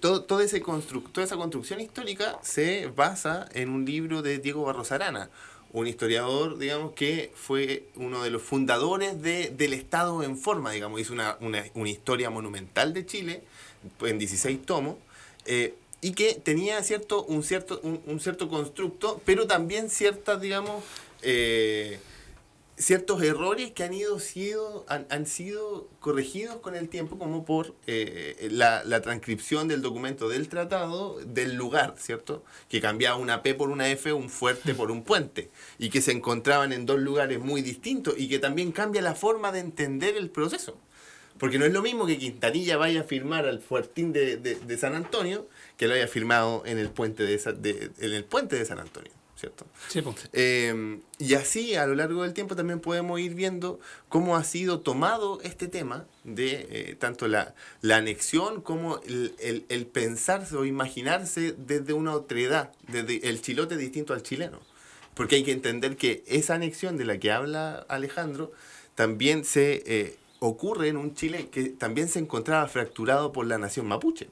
todo, 0.00 0.24
todo 0.24 0.40
ese 0.40 0.60
toda 0.60 1.24
esa 1.24 1.36
construcción 1.36 1.80
histórica 1.80 2.38
se 2.42 2.88
basa 2.88 3.48
en 3.52 3.70
un 3.70 3.84
libro 3.84 4.22
de 4.22 4.38
Diego 4.38 4.64
Barros 4.64 4.92
Arana 4.92 5.30
un 5.72 5.86
historiador, 5.86 6.58
digamos, 6.58 6.92
que 6.92 7.32
fue 7.34 7.84
uno 7.96 8.22
de 8.22 8.30
los 8.30 8.42
fundadores 8.42 9.22
de, 9.22 9.50
del 9.50 9.72
Estado 9.72 10.22
en 10.22 10.36
forma, 10.36 10.72
digamos, 10.72 11.00
hizo 11.00 11.12
una, 11.12 11.36
una, 11.40 11.64
una 11.74 11.88
historia 11.88 12.30
monumental 12.30 12.92
de 12.92 13.06
Chile 13.06 13.42
en 14.00 14.18
16 14.18 14.62
tomos, 14.62 14.96
eh, 15.46 15.74
y 16.00 16.12
que 16.12 16.34
tenía 16.34 16.82
cierto, 16.82 17.24
un, 17.24 17.42
cierto, 17.42 17.80
un, 17.82 18.00
un 18.06 18.20
cierto 18.20 18.48
constructo, 18.48 19.20
pero 19.24 19.46
también 19.46 19.90
ciertas, 19.90 20.40
digamos, 20.40 20.82
eh, 21.22 21.98
ciertos 22.80 23.22
errores 23.22 23.70
que 23.72 23.84
han 23.84 23.92
ido 23.92 24.18
sido, 24.18 24.84
han, 24.88 25.06
han 25.10 25.26
sido 25.26 25.88
corregidos 26.00 26.56
con 26.56 26.74
el 26.74 26.88
tiempo, 26.88 27.18
como 27.18 27.44
por 27.44 27.74
eh, 27.86 28.48
la, 28.50 28.82
la 28.84 29.00
transcripción 29.02 29.68
del 29.68 29.82
documento 29.82 30.28
del 30.28 30.48
tratado 30.48 31.18
del 31.24 31.54
lugar, 31.54 31.94
¿cierto? 31.98 32.42
Que 32.68 32.80
cambiaba 32.80 33.16
una 33.16 33.42
P 33.42 33.54
por 33.54 33.68
una 33.70 33.88
F, 33.90 34.12
un 34.12 34.30
fuerte 34.30 34.74
por 34.74 34.90
un 34.90 35.04
puente, 35.04 35.50
y 35.78 35.90
que 35.90 36.00
se 36.00 36.12
encontraban 36.12 36.72
en 36.72 36.86
dos 36.86 36.98
lugares 37.00 37.38
muy 37.38 37.62
distintos, 37.62 38.14
y 38.16 38.28
que 38.28 38.38
también 38.38 38.72
cambia 38.72 39.02
la 39.02 39.14
forma 39.14 39.52
de 39.52 39.60
entender 39.60 40.16
el 40.16 40.30
proceso. 40.30 40.76
Porque 41.38 41.58
no 41.58 41.64
es 41.64 41.72
lo 41.72 41.80
mismo 41.80 42.04
que 42.06 42.18
Quintanilla 42.18 42.76
vaya 42.76 43.00
a 43.00 43.04
firmar 43.04 43.46
al 43.46 43.60
fuertín 43.60 44.12
de, 44.12 44.36
de- 44.36 44.76
San 44.78 44.94
Antonio 44.94 45.48
que 45.78 45.88
lo 45.88 45.94
haya 45.94 46.06
firmado 46.06 46.62
en 46.66 46.78
el 46.78 46.90
puente 46.90 47.22
de, 47.22 47.38
de- 47.38 47.90
en 47.98 48.12
el 48.12 48.24
puente 48.24 48.56
de 48.56 48.64
San 48.66 48.78
Antonio, 48.78 49.10
¿cierto? 49.40 49.66
Sí, 49.88 50.02
pues. 50.02 50.28
Eh, 50.32 51.00
y 51.18 51.34
así 51.34 51.74
a 51.74 51.86
lo 51.86 51.94
largo 51.94 52.22
del 52.22 52.34
tiempo 52.34 52.54
también 52.54 52.78
podemos 52.80 53.18
ir 53.18 53.34
viendo 53.34 53.80
cómo 54.08 54.36
ha 54.36 54.44
sido 54.44 54.80
tomado 54.80 55.40
este 55.42 55.66
tema 55.66 56.06
de 56.24 56.66
eh, 56.70 56.96
tanto 56.98 57.26
la, 57.26 57.54
la 57.80 57.96
anexión 57.96 58.60
como 58.60 58.98
el, 59.06 59.34
el- 59.40 59.64
el 59.70 59.86
pensarse 59.86 60.54
o 60.56 60.64
imaginarse 60.64 61.54
desde 61.58 61.94
una 61.94 62.12
otredad, 62.14 62.70
desde 62.88 63.28
el 63.28 63.40
chilote 63.40 63.76
distinto 63.76 64.12
al 64.12 64.22
chileno. 64.22 64.60
Porque 65.14 65.36
hay 65.36 65.42
que 65.42 65.52
entender 65.52 65.96
que 65.96 66.22
esa 66.26 66.54
anexión 66.54 66.96
de 66.96 67.04
la 67.04 67.18
que 67.18 67.32
habla 67.32 67.84
Alejandro 67.88 68.52
también 68.94 69.44
se 69.44 69.82
eh, 69.86 70.16
ocurre 70.38 70.88
en 70.88 70.96
un 70.96 71.14
Chile 71.14 71.48
que 71.50 71.64
también 71.70 72.08
se 72.08 72.18
encontraba 72.18 72.66
fracturado 72.68 73.32
por 73.32 73.46
la 73.46 73.58
nación 73.58 73.86
mapuche 73.86 74.28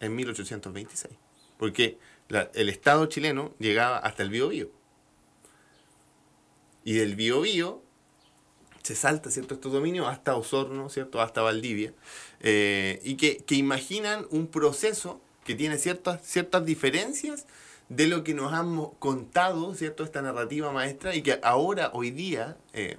en 0.00 0.14
1826. 0.16 1.12
Porque 1.58 1.98
la- 2.30 2.50
el 2.54 2.68
Estado 2.70 3.06
chileno 3.06 3.52
llegaba 3.58 3.98
hasta 3.98 4.22
el 4.22 4.30
Biobío. 4.30 4.70
Y 6.84 6.94
del 6.94 7.14
Biobío 7.14 7.82
se 8.82 8.94
salta 8.94 9.30
¿cierto? 9.30 9.54
estos 9.54 9.72
dominios 9.72 10.06
hasta 10.08 10.34
Osorno, 10.34 10.88
¿cierto? 10.88 11.20
hasta 11.20 11.42
Valdivia, 11.42 11.92
eh, 12.40 13.00
y 13.04 13.16
que, 13.16 13.38
que 13.38 13.54
imaginan 13.54 14.26
un 14.30 14.46
proceso 14.46 15.20
que 15.44 15.54
tiene 15.54 15.76
ciertas, 15.76 16.22
ciertas 16.22 16.64
diferencias 16.64 17.46
de 17.90 18.06
lo 18.06 18.24
que 18.24 18.34
nos 18.34 18.52
han 18.52 18.86
contado, 18.98 19.74
¿cierto? 19.74 20.04
Esta 20.04 20.22
narrativa 20.22 20.70
maestra 20.72 21.14
y 21.14 21.22
que 21.22 21.40
ahora, 21.42 21.90
hoy 21.92 22.12
día, 22.12 22.56
eh, 22.72 22.96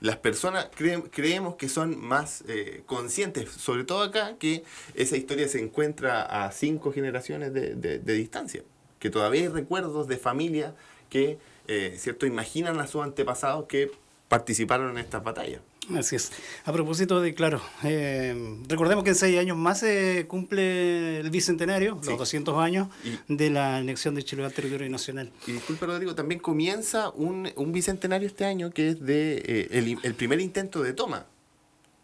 las 0.00 0.16
personas 0.16 0.68
creemos 0.74 1.56
que 1.56 1.68
son 1.68 2.00
más 2.00 2.42
eh, 2.48 2.82
conscientes, 2.86 3.50
sobre 3.50 3.84
todo 3.84 4.02
acá, 4.02 4.36
que 4.38 4.64
esa 4.94 5.16
historia 5.16 5.46
se 5.48 5.60
encuentra 5.60 6.22
a 6.22 6.50
cinco 6.52 6.92
generaciones 6.92 7.52
de, 7.52 7.74
de, 7.74 8.14
distancia, 8.14 8.62
que 8.98 9.10
todavía 9.10 9.42
hay 9.42 9.48
recuerdos 9.48 10.08
de 10.08 10.16
familia 10.16 10.74
que, 11.10 11.38
eh, 11.68 11.96
¿cierto?, 11.98 12.26
imaginan 12.26 12.80
a 12.80 12.86
sus 12.86 13.02
antepasados 13.02 13.66
que 13.66 13.90
participaron 14.28 14.90
en 14.92 14.98
estas 14.98 15.22
batallas. 15.22 15.60
Así 15.96 16.16
es. 16.16 16.30
A 16.64 16.72
propósito 16.72 17.20
de, 17.20 17.34
claro, 17.34 17.60
eh, 17.82 18.58
recordemos 18.68 19.02
que 19.02 19.10
en 19.10 19.16
seis 19.16 19.38
años 19.38 19.56
más 19.56 19.80
se 19.80 20.26
cumple 20.28 21.20
el 21.20 21.30
bicentenario, 21.30 21.98
los 22.04 22.18
200 22.18 22.58
años 22.58 22.88
de 23.28 23.50
la 23.50 23.78
anexión 23.78 24.14
de 24.14 24.22
Chile 24.22 24.44
al 24.44 24.52
territorio 24.52 24.88
nacional. 24.88 25.32
Y 25.46 25.52
disculpe, 25.52 25.86
Rodrigo, 25.86 26.14
también 26.14 26.40
comienza 26.40 27.10
un, 27.10 27.50
un 27.56 27.72
bicentenario 27.72 28.28
este 28.28 28.44
año 28.44 28.70
que 28.70 28.90
es 28.90 29.04
de 29.04 29.42
eh, 29.44 29.68
el, 29.72 29.98
el, 30.02 30.14
primer 30.14 30.40
intento 30.40 30.82
de 30.82 30.92
toma 30.92 31.26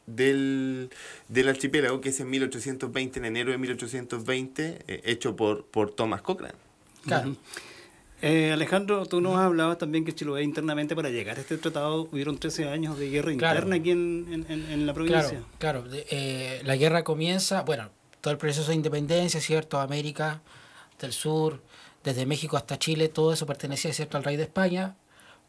del, 0.07 0.91
del, 1.29 1.49
archipiélago, 1.49 2.01
que 2.01 2.09
es 2.09 2.21
en 2.21 2.31
1820, 2.31 3.19
en 3.19 3.25
enero 3.25 3.53
de 3.53 3.59
1820, 3.59 4.85
eh, 4.87 5.01
hecho 5.05 5.37
por, 5.37 5.65
por 5.67 5.91
Thomas 5.95 6.23
Cochrane. 6.23 6.55
Claro. 7.05 7.37
Eh, 8.23 8.51
Alejandro, 8.53 9.05
tú 9.05 9.21
nos 9.21 9.37
hablabas 9.37 9.77
también 9.77 10.05
que 10.05 10.15
Chiloé 10.15 10.43
internamente 10.43 10.97
para 10.97 11.11
llegar 11.11 11.37
a 11.37 11.41
este 11.41 11.59
tratado 11.59 12.09
hubieron 12.11 12.39
13 12.39 12.69
años 12.69 12.99
de 12.99 13.11
guerra 13.11 13.33
interna 13.33 13.77
aquí 13.77 13.91
en, 13.91 14.47
en, 14.49 14.71
en, 14.71 14.87
la 14.87 14.95
provincia. 14.95 15.43
Claro, 15.59 15.85
claro. 15.85 15.85
Eh, 15.93 16.63
la 16.65 16.77
guerra 16.77 17.05
comienza, 17.05 17.63
bueno, 17.63 17.91
todo 18.23 18.33
el 18.33 18.39
proceso 18.39 18.69
de 18.69 18.75
independencia, 18.75 19.41
¿cierto? 19.41 19.79
América 19.79 20.41
del 20.99 21.13
Sur, 21.13 21.63
desde 22.03 22.25
México 22.25 22.57
hasta 22.57 22.79
Chile, 22.79 23.09
todo 23.09 23.33
eso 23.33 23.47
pertenecía, 23.47 23.93
¿cierto?, 23.93 24.17
al 24.17 24.25
rey 24.25 24.37
de 24.37 24.45
España. 24.45 24.97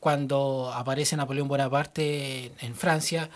Cuando 0.02 0.72
aparece 0.74 1.16
Napoleón 1.16 1.48
Bonaparte 1.48 2.52
en, 2.60 2.76
Francia, 2.76 3.30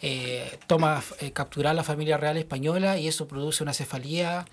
eh, 0.00 0.58
toma 0.66 1.02
eh, 1.20 1.32
capturar 1.32 1.72
a 1.72 1.74
la 1.74 1.82
familia 1.82 2.16
real 2.16 2.36
española 2.36 2.96
y 2.96 3.08
eso 3.08 3.26
produce 3.26 3.62
una 3.62 3.74
cefalía 3.74 4.46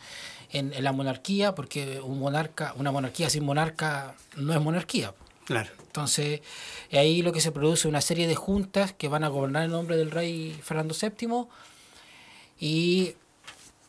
en, 0.53 0.71
la 0.83 0.91
monarquía, 0.91 1.55
porque 1.55 1.99
un 1.99 2.19
monarca, 2.19 2.73
una 2.77 2.91
monarquía 2.91 3.29
sin 3.29 3.43
monarca 3.43 4.15
no 4.37 4.53
es 4.53 4.61
monarquía. 4.61 5.13
Claro. 5.45 5.69
Entonces, 5.81 6.41
ahí 6.91 7.21
lo 7.21 7.33
que 7.33 7.41
se 7.41 7.51
produce 7.51 7.81
es 7.81 7.85
una 7.85 8.01
serie 8.01 8.27
de 8.27 8.35
juntas 8.35 8.93
que 8.93 9.07
van 9.07 9.23
a 9.23 9.27
gobernar 9.27 9.63
en 9.63 9.71
nombre 9.71 9.97
del 9.97 10.11
rey 10.11 10.57
Fernando 10.63 10.95
VII 10.99 11.47
y 12.59 13.15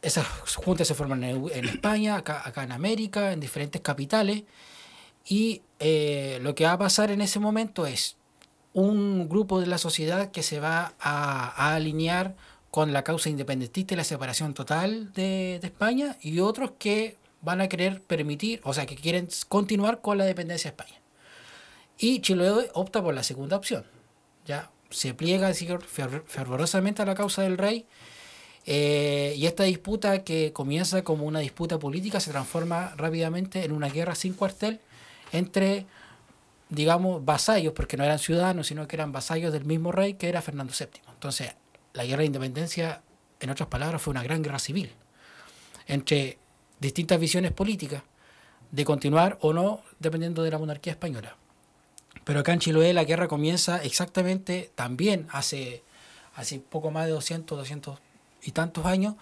esas 0.02 0.26
juntas 0.56 0.88
se 0.88 0.94
forman 0.94 1.22
en, 1.22 1.64
España, 1.64 2.16
acá, 2.16 2.42
acá, 2.44 2.64
en 2.64 2.72
América, 2.72 3.32
en 3.32 3.40
diferentes 3.40 3.80
capitales 3.80 4.42
y 5.26 5.62
eh, 5.78 6.38
lo 6.42 6.54
que 6.54 6.64
va 6.64 6.72
a 6.72 6.78
pasar 6.78 7.10
en 7.10 7.20
ese 7.20 7.38
momento 7.38 7.86
es 7.86 8.16
un 8.74 9.28
grupo 9.28 9.60
de 9.60 9.66
la 9.66 9.78
sociedad 9.78 10.30
que 10.30 10.42
se 10.42 10.60
va 10.60 10.94
a, 10.98 11.48
a 11.56 11.74
alinear 11.74 12.34
con 12.74 12.92
la 12.92 13.04
causa 13.04 13.30
independentista 13.30 13.94
y 13.94 13.96
la 13.96 14.02
separación 14.02 14.52
total 14.52 15.12
de, 15.12 15.60
España, 15.62 16.16
y 16.20 16.40
otros 16.40 16.72
que 16.76 17.18
van 17.40 17.60
a 17.60 17.68
querer 17.68 18.02
permitir, 18.02 18.60
o 18.64 18.74
sea, 18.74 18.84
que 18.84 18.96
quieren 18.96 19.28
continuar 19.48 20.00
con 20.00 20.18
la 20.18 20.24
dependencia 20.24 20.72
de 20.72 20.76
España. 20.76 21.00
Y 21.98 22.18
Chiloé 22.18 22.70
opta 22.74 23.00
por 23.00 23.14
la 23.14 23.22
segunda 23.22 23.56
opción. 23.56 23.84
Ya 24.44 24.72
se 24.90 25.14
pliega 25.14 25.52
fervorosamente 25.54 27.00
a 27.00 27.06
la 27.06 27.14
causa 27.14 27.42
del 27.42 27.58
rey. 27.58 27.86
Eh, 28.66 29.34
y 29.36 29.46
esta 29.46 29.62
disputa 29.62 30.24
que 30.24 30.52
comienza 30.52 31.04
como 31.04 31.26
una 31.26 31.38
disputa 31.38 31.78
política 31.78 32.18
se 32.18 32.32
transforma 32.32 32.92
rápidamente 32.96 33.64
en 33.64 33.70
una 33.70 33.88
guerra 33.88 34.16
sin 34.16 34.34
cuartel 34.34 34.80
entre, 35.30 35.86
digamos, 36.70 37.24
vasallos, 37.24 37.72
porque 37.72 37.96
no 37.96 38.02
eran 38.02 38.18
ciudadanos, 38.18 38.66
sino 38.66 38.88
que 38.88 38.96
eran 38.96 39.12
vasallos 39.12 39.52
del 39.52 39.64
mismo 39.64 39.92
rey 39.92 40.14
que 40.14 40.28
era 40.28 40.42
Fernando 40.42 40.72
VII. 40.76 40.88
Entonces, 41.12 41.54
la 41.94 42.04
guerra 42.04 42.20
de 42.20 42.26
independencia, 42.26 43.02
en 43.40 43.50
otras 43.50 43.68
palabras, 43.68 44.02
fue 44.02 44.10
una 44.10 44.22
gran 44.22 44.42
guerra 44.42 44.58
civil 44.58 44.92
entre 45.86 46.38
distintas 46.80 47.18
visiones 47.18 47.52
políticas 47.52 48.02
de 48.70 48.84
continuar 48.84 49.38
o 49.40 49.52
no 49.52 49.82
dependiendo 50.00 50.42
de 50.42 50.50
la 50.50 50.58
monarquía 50.58 50.92
española. 50.92 51.36
Pero 52.24 52.40
acá 52.40 52.52
en 52.52 52.58
Chiloé 52.58 52.92
la 52.92 53.04
guerra 53.04 53.28
comienza 53.28 53.82
exactamente 53.82 54.70
también 54.74 55.28
hace, 55.30 55.82
hace 56.34 56.58
poco 56.58 56.90
más 56.90 57.06
de 57.06 57.12
200, 57.12 57.56
200 57.56 57.98
y 58.42 58.50
tantos 58.50 58.86
años. 58.86 59.14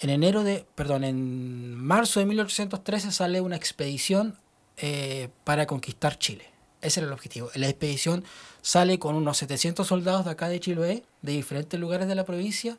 En 0.00 0.10
enero 0.10 0.44
de, 0.44 0.66
perdón, 0.74 1.04
en 1.04 1.76
marzo 1.76 2.20
de 2.20 2.26
1813 2.26 3.12
sale 3.12 3.40
una 3.40 3.56
expedición 3.56 4.38
eh, 4.76 5.28
para 5.44 5.66
conquistar 5.66 6.18
Chile. 6.18 6.50
Ese 6.80 7.00
era 7.00 7.08
el 7.08 7.12
objetivo. 7.12 7.50
La 7.54 7.68
expedición 7.68 8.24
sale 8.62 8.98
con 8.98 9.16
unos 9.16 9.38
700 9.38 9.86
soldados 9.86 10.24
de 10.24 10.30
acá 10.30 10.48
de 10.48 10.60
Chiloé, 10.60 11.02
de 11.22 11.32
diferentes 11.32 11.78
lugares 11.78 12.08
de 12.08 12.14
la 12.14 12.24
provincia, 12.24 12.78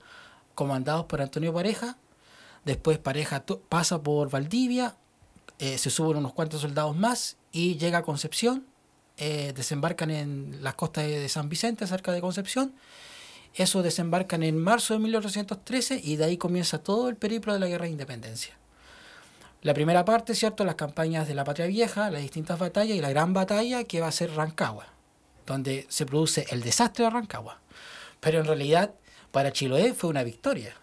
comandados 0.55 1.05
por 1.05 1.21
Antonio 1.21 1.53
Pareja. 1.53 1.97
Después 2.65 2.97
Pareja 2.97 3.43
pasa 3.67 4.01
por 4.01 4.29
Valdivia, 4.29 4.95
eh, 5.59 5.77
se 5.77 5.89
suben 5.89 6.17
unos 6.17 6.33
cuantos 6.33 6.61
soldados 6.61 6.95
más 6.95 7.37
y 7.51 7.77
llega 7.77 7.99
a 7.99 8.03
Concepción. 8.03 8.65
Eh, 9.17 9.51
desembarcan 9.53 10.11
en 10.11 10.63
las 10.63 10.75
costas 10.75 11.05
de 11.05 11.27
San 11.27 11.49
Vicente, 11.49 11.85
cerca 11.85 12.13
de 12.13 12.21
Concepción. 12.21 12.73
Eso 13.53 13.81
desembarcan 13.83 14.43
en 14.43 14.57
marzo 14.57 14.93
de 14.93 14.99
1813 15.01 15.99
y 16.01 16.15
de 16.15 16.23
ahí 16.23 16.37
comienza 16.37 16.77
todo 16.77 17.09
el 17.09 17.17
periplo 17.17 17.53
de 17.53 17.59
la 17.59 17.67
guerra 17.67 17.85
de 17.85 17.91
independencia. 17.91 18.57
La 19.61 19.73
primera 19.73 20.05
parte, 20.05 20.35
¿cierto? 20.35 20.63
Las 20.63 20.75
campañas 20.75 21.27
de 21.27 21.33
la 21.33 21.43
Patria 21.43 21.67
Vieja, 21.67 22.09
las 22.09 22.21
distintas 22.21 22.57
batallas 22.57 22.95
y 22.95 23.01
la 23.01 23.09
gran 23.09 23.33
batalla 23.33 23.83
que 23.83 23.99
va 23.99 24.07
a 24.07 24.11
ser 24.11 24.31
Rancagua, 24.31 24.87
donde 25.45 25.85
se 25.89 26.05
produce 26.05 26.45
el 26.49 26.61
desastre 26.61 27.05
de 27.05 27.11
Rancagua. 27.11 27.59
Pero 28.21 28.39
en 28.39 28.45
realidad, 28.45 28.93
para 29.31 29.51
Chiloé 29.51 29.93
fue 29.93 30.09
una 30.09 30.23
victoria, 30.23 30.75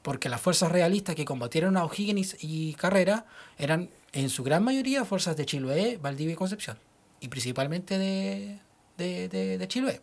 porque 0.00 0.30
las 0.30 0.40
fuerzas 0.40 0.72
realistas 0.72 1.14
que 1.14 1.26
combatieron 1.26 1.76
a 1.76 1.84
O'Higgins 1.84 2.36
y 2.40 2.72
Carrera 2.74 3.26
eran 3.58 3.90
en 4.12 4.30
su 4.30 4.42
gran 4.42 4.64
mayoría 4.64 5.04
fuerzas 5.04 5.36
de 5.36 5.44
Chiloé, 5.44 5.98
Valdivia 5.98 6.32
y 6.32 6.36
Concepción, 6.36 6.78
y 7.20 7.28
principalmente 7.28 7.98
de, 7.98 8.58
de, 8.96 9.68
Chiloé. 9.68 10.00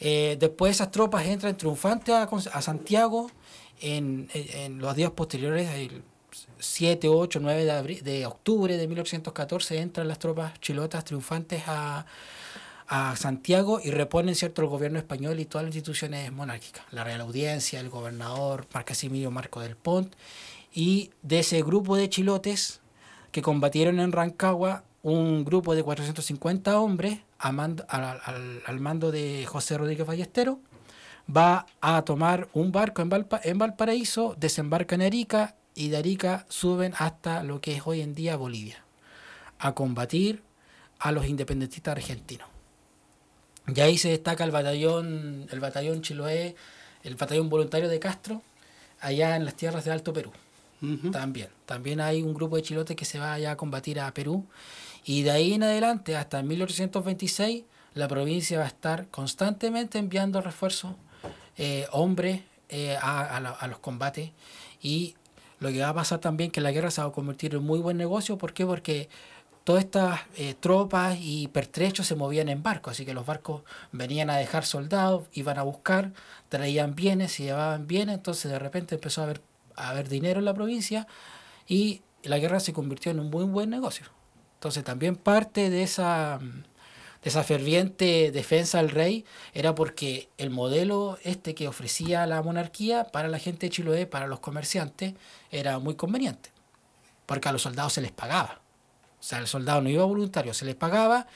Eh, 0.00 0.36
después 0.38 0.72
esas 0.72 0.90
tropas 0.90 1.26
entran 1.26 1.56
triunfantes 1.56 2.14
a, 2.14 2.62
Santiago 2.62 3.30
en, 3.80 4.28
en, 4.34 4.78
los 4.78 4.96
días 4.96 5.12
posteriores. 5.12 5.68
7, 6.58 7.08
8, 7.08 7.38
9 7.40 7.64
de, 7.64 7.70
abril, 7.70 8.02
de 8.02 8.26
octubre 8.26 8.76
de 8.76 8.86
1814 8.88 9.78
entran 9.78 10.08
las 10.08 10.18
tropas 10.18 10.58
chilotas 10.60 11.04
triunfantes 11.04 11.62
a, 11.66 12.06
a 12.88 13.16
Santiago 13.16 13.80
y 13.82 13.90
reponen 13.90 14.34
cierto 14.34 14.62
el 14.62 14.68
gobierno 14.68 14.98
español 14.98 15.40
y 15.40 15.44
todas 15.44 15.66
las 15.66 15.74
instituciones 15.74 16.30
monárquicas, 16.32 16.84
la 16.92 17.04
Real 17.04 17.20
Audiencia, 17.20 17.80
el 17.80 17.90
gobernador 17.90 18.66
Marcasimiro 18.72 19.30
Marco 19.30 19.60
del 19.60 19.76
Pont, 19.76 20.14
y 20.72 21.10
de 21.22 21.40
ese 21.40 21.62
grupo 21.62 21.96
de 21.96 22.08
chilotes 22.08 22.80
que 23.32 23.42
combatieron 23.42 23.98
en 23.98 24.12
Rancagua, 24.12 24.84
un 25.02 25.44
grupo 25.44 25.74
de 25.74 25.82
450 25.82 26.80
hombres 26.80 27.20
al, 27.38 27.82
al, 27.88 28.80
mando 28.80 29.10
de 29.10 29.46
José 29.46 29.78
Rodríguez 29.78 30.06
Ballestero, 30.06 30.58
va 31.34 31.66
a 31.80 32.02
tomar 32.02 32.48
un 32.54 32.72
barco 32.72 33.02
en, 33.02 33.10
en 33.42 33.58
Valparaíso, 33.58 34.34
desembarca 34.38 34.94
en 34.94 35.02
Arica 35.02 35.54
y 35.76 35.90
de 35.90 35.98
Arica 35.98 36.46
suben 36.48 36.94
hasta 36.98 37.44
lo 37.44 37.60
que 37.60 37.76
es 37.76 37.82
hoy 37.86 38.00
en 38.00 38.14
día 38.14 38.36
Bolivia, 38.36 38.82
a 39.58 39.74
combatir 39.74 40.42
a 40.98 41.12
los 41.12 41.26
independentistas 41.26 41.92
argentinos. 41.92 42.48
Y 43.72 43.80
ahí 43.80 43.98
se 43.98 44.08
destaca 44.08 44.42
el 44.42 44.50
batallón, 44.50 45.46
el 45.50 45.60
batallón 45.60 46.00
Chiloé, 46.00 46.56
el 47.04 47.14
batallón 47.14 47.50
voluntario 47.50 47.88
de 47.88 48.00
Castro, 48.00 48.42
allá 49.00 49.36
en 49.36 49.44
las 49.44 49.54
tierras 49.54 49.84
de 49.84 49.92
Alto 49.92 50.12
Perú. 50.12 50.32
También. 51.10 51.48
También 51.64 52.00
hay 52.00 52.22
un 52.22 52.34
grupo 52.34 52.56
de 52.56 52.62
chilotes 52.62 52.96
que 52.96 53.04
se 53.04 53.18
va 53.18 53.32
allá 53.32 53.52
a 53.52 53.56
combatir 53.56 53.98
a 53.98 54.12
Perú. 54.12 54.44
Y 55.04 55.22
de 55.22 55.30
ahí 55.30 55.54
en 55.54 55.62
adelante, 55.62 56.16
hasta 56.16 56.42
1826, 56.42 57.64
la 57.94 58.08
provincia 58.08 58.58
va 58.58 58.64
a 58.64 58.68
estar 58.68 59.08
constantemente 59.08 59.98
enviando 59.98 60.40
refuerzos, 60.40 60.94
eh, 61.56 61.86
hombres, 61.92 62.42
eh, 62.68 62.96
a, 63.00 63.36
a, 63.36 63.66
los 63.68 63.78
combates. 63.78 64.30
Y 64.82 65.14
lo 65.58 65.70
que 65.70 65.80
va 65.80 65.90
a 65.90 65.94
pasar 65.94 66.20
también 66.20 66.50
que 66.50 66.60
la 66.60 66.72
guerra 66.72 66.90
se 66.90 67.00
va 67.00 67.08
a 67.08 67.12
convertir 67.12 67.54
en 67.54 67.62
muy 67.62 67.78
buen 67.78 67.96
negocio. 67.96 68.38
¿Por 68.38 68.52
qué? 68.52 68.66
Porque 68.66 69.08
todas 69.64 69.84
estas 69.84 70.20
eh, 70.36 70.54
tropas 70.54 71.18
y 71.20 71.48
pertrechos 71.48 72.06
se 72.06 72.14
movían 72.14 72.48
en 72.48 72.62
barcos, 72.62 72.92
así 72.92 73.04
que 73.04 73.14
los 73.14 73.26
barcos 73.26 73.62
venían 73.90 74.30
a 74.30 74.36
dejar 74.36 74.64
soldados, 74.64 75.24
iban 75.32 75.58
a 75.58 75.62
buscar, 75.62 76.12
traían 76.48 76.94
bienes, 76.94 77.32
se 77.32 77.44
llevaban 77.44 77.86
bienes, 77.86 78.14
entonces 78.16 78.50
de 78.50 78.58
repente 78.58 78.94
empezó 78.94 79.22
a 79.22 79.24
haber, 79.24 79.42
a 79.74 79.90
haber 79.90 80.08
dinero 80.08 80.38
en 80.38 80.44
la 80.44 80.54
provincia 80.54 81.08
y 81.66 82.02
la 82.22 82.38
guerra 82.38 82.60
se 82.60 82.72
convirtió 82.72 83.10
en 83.10 83.18
un 83.18 83.28
muy 83.28 83.44
buen 83.44 83.70
negocio. 83.70 84.06
Entonces 84.54 84.84
también 84.84 85.16
parte 85.16 85.68
de 85.68 85.82
esa 85.82 86.38
esa 87.28 87.42
ferviente 87.42 88.30
defensa 88.30 88.78
del 88.78 88.90
rey 88.90 89.24
era 89.52 89.74
porque 89.74 90.28
el 90.38 90.50
modelo 90.50 91.18
este 91.24 91.56
que 91.56 91.66
ofrecía 91.66 92.24
la 92.26 92.40
monarquía 92.40 93.04
para 93.04 93.26
la 93.26 93.40
gente 93.40 93.66
de 93.66 93.70
Chiloé, 93.70 94.06
para 94.06 94.28
los 94.28 94.38
comerciantes, 94.38 95.14
era 95.50 95.78
muy 95.80 95.96
conveniente. 95.96 96.50
porque 97.26 97.48
a 97.48 97.52
los 97.52 97.62
soldados 97.62 97.92
se 97.94 98.00
les 98.00 98.12
pagaba. 98.12 98.60
O 99.18 99.22
sea, 99.22 99.38
el 99.40 99.48
soldado 99.48 99.80
no 99.80 99.88
iba 99.88 100.04
voluntario, 100.04 100.54
se 100.54 100.64
les 100.64 100.76
pagaba 100.76 101.26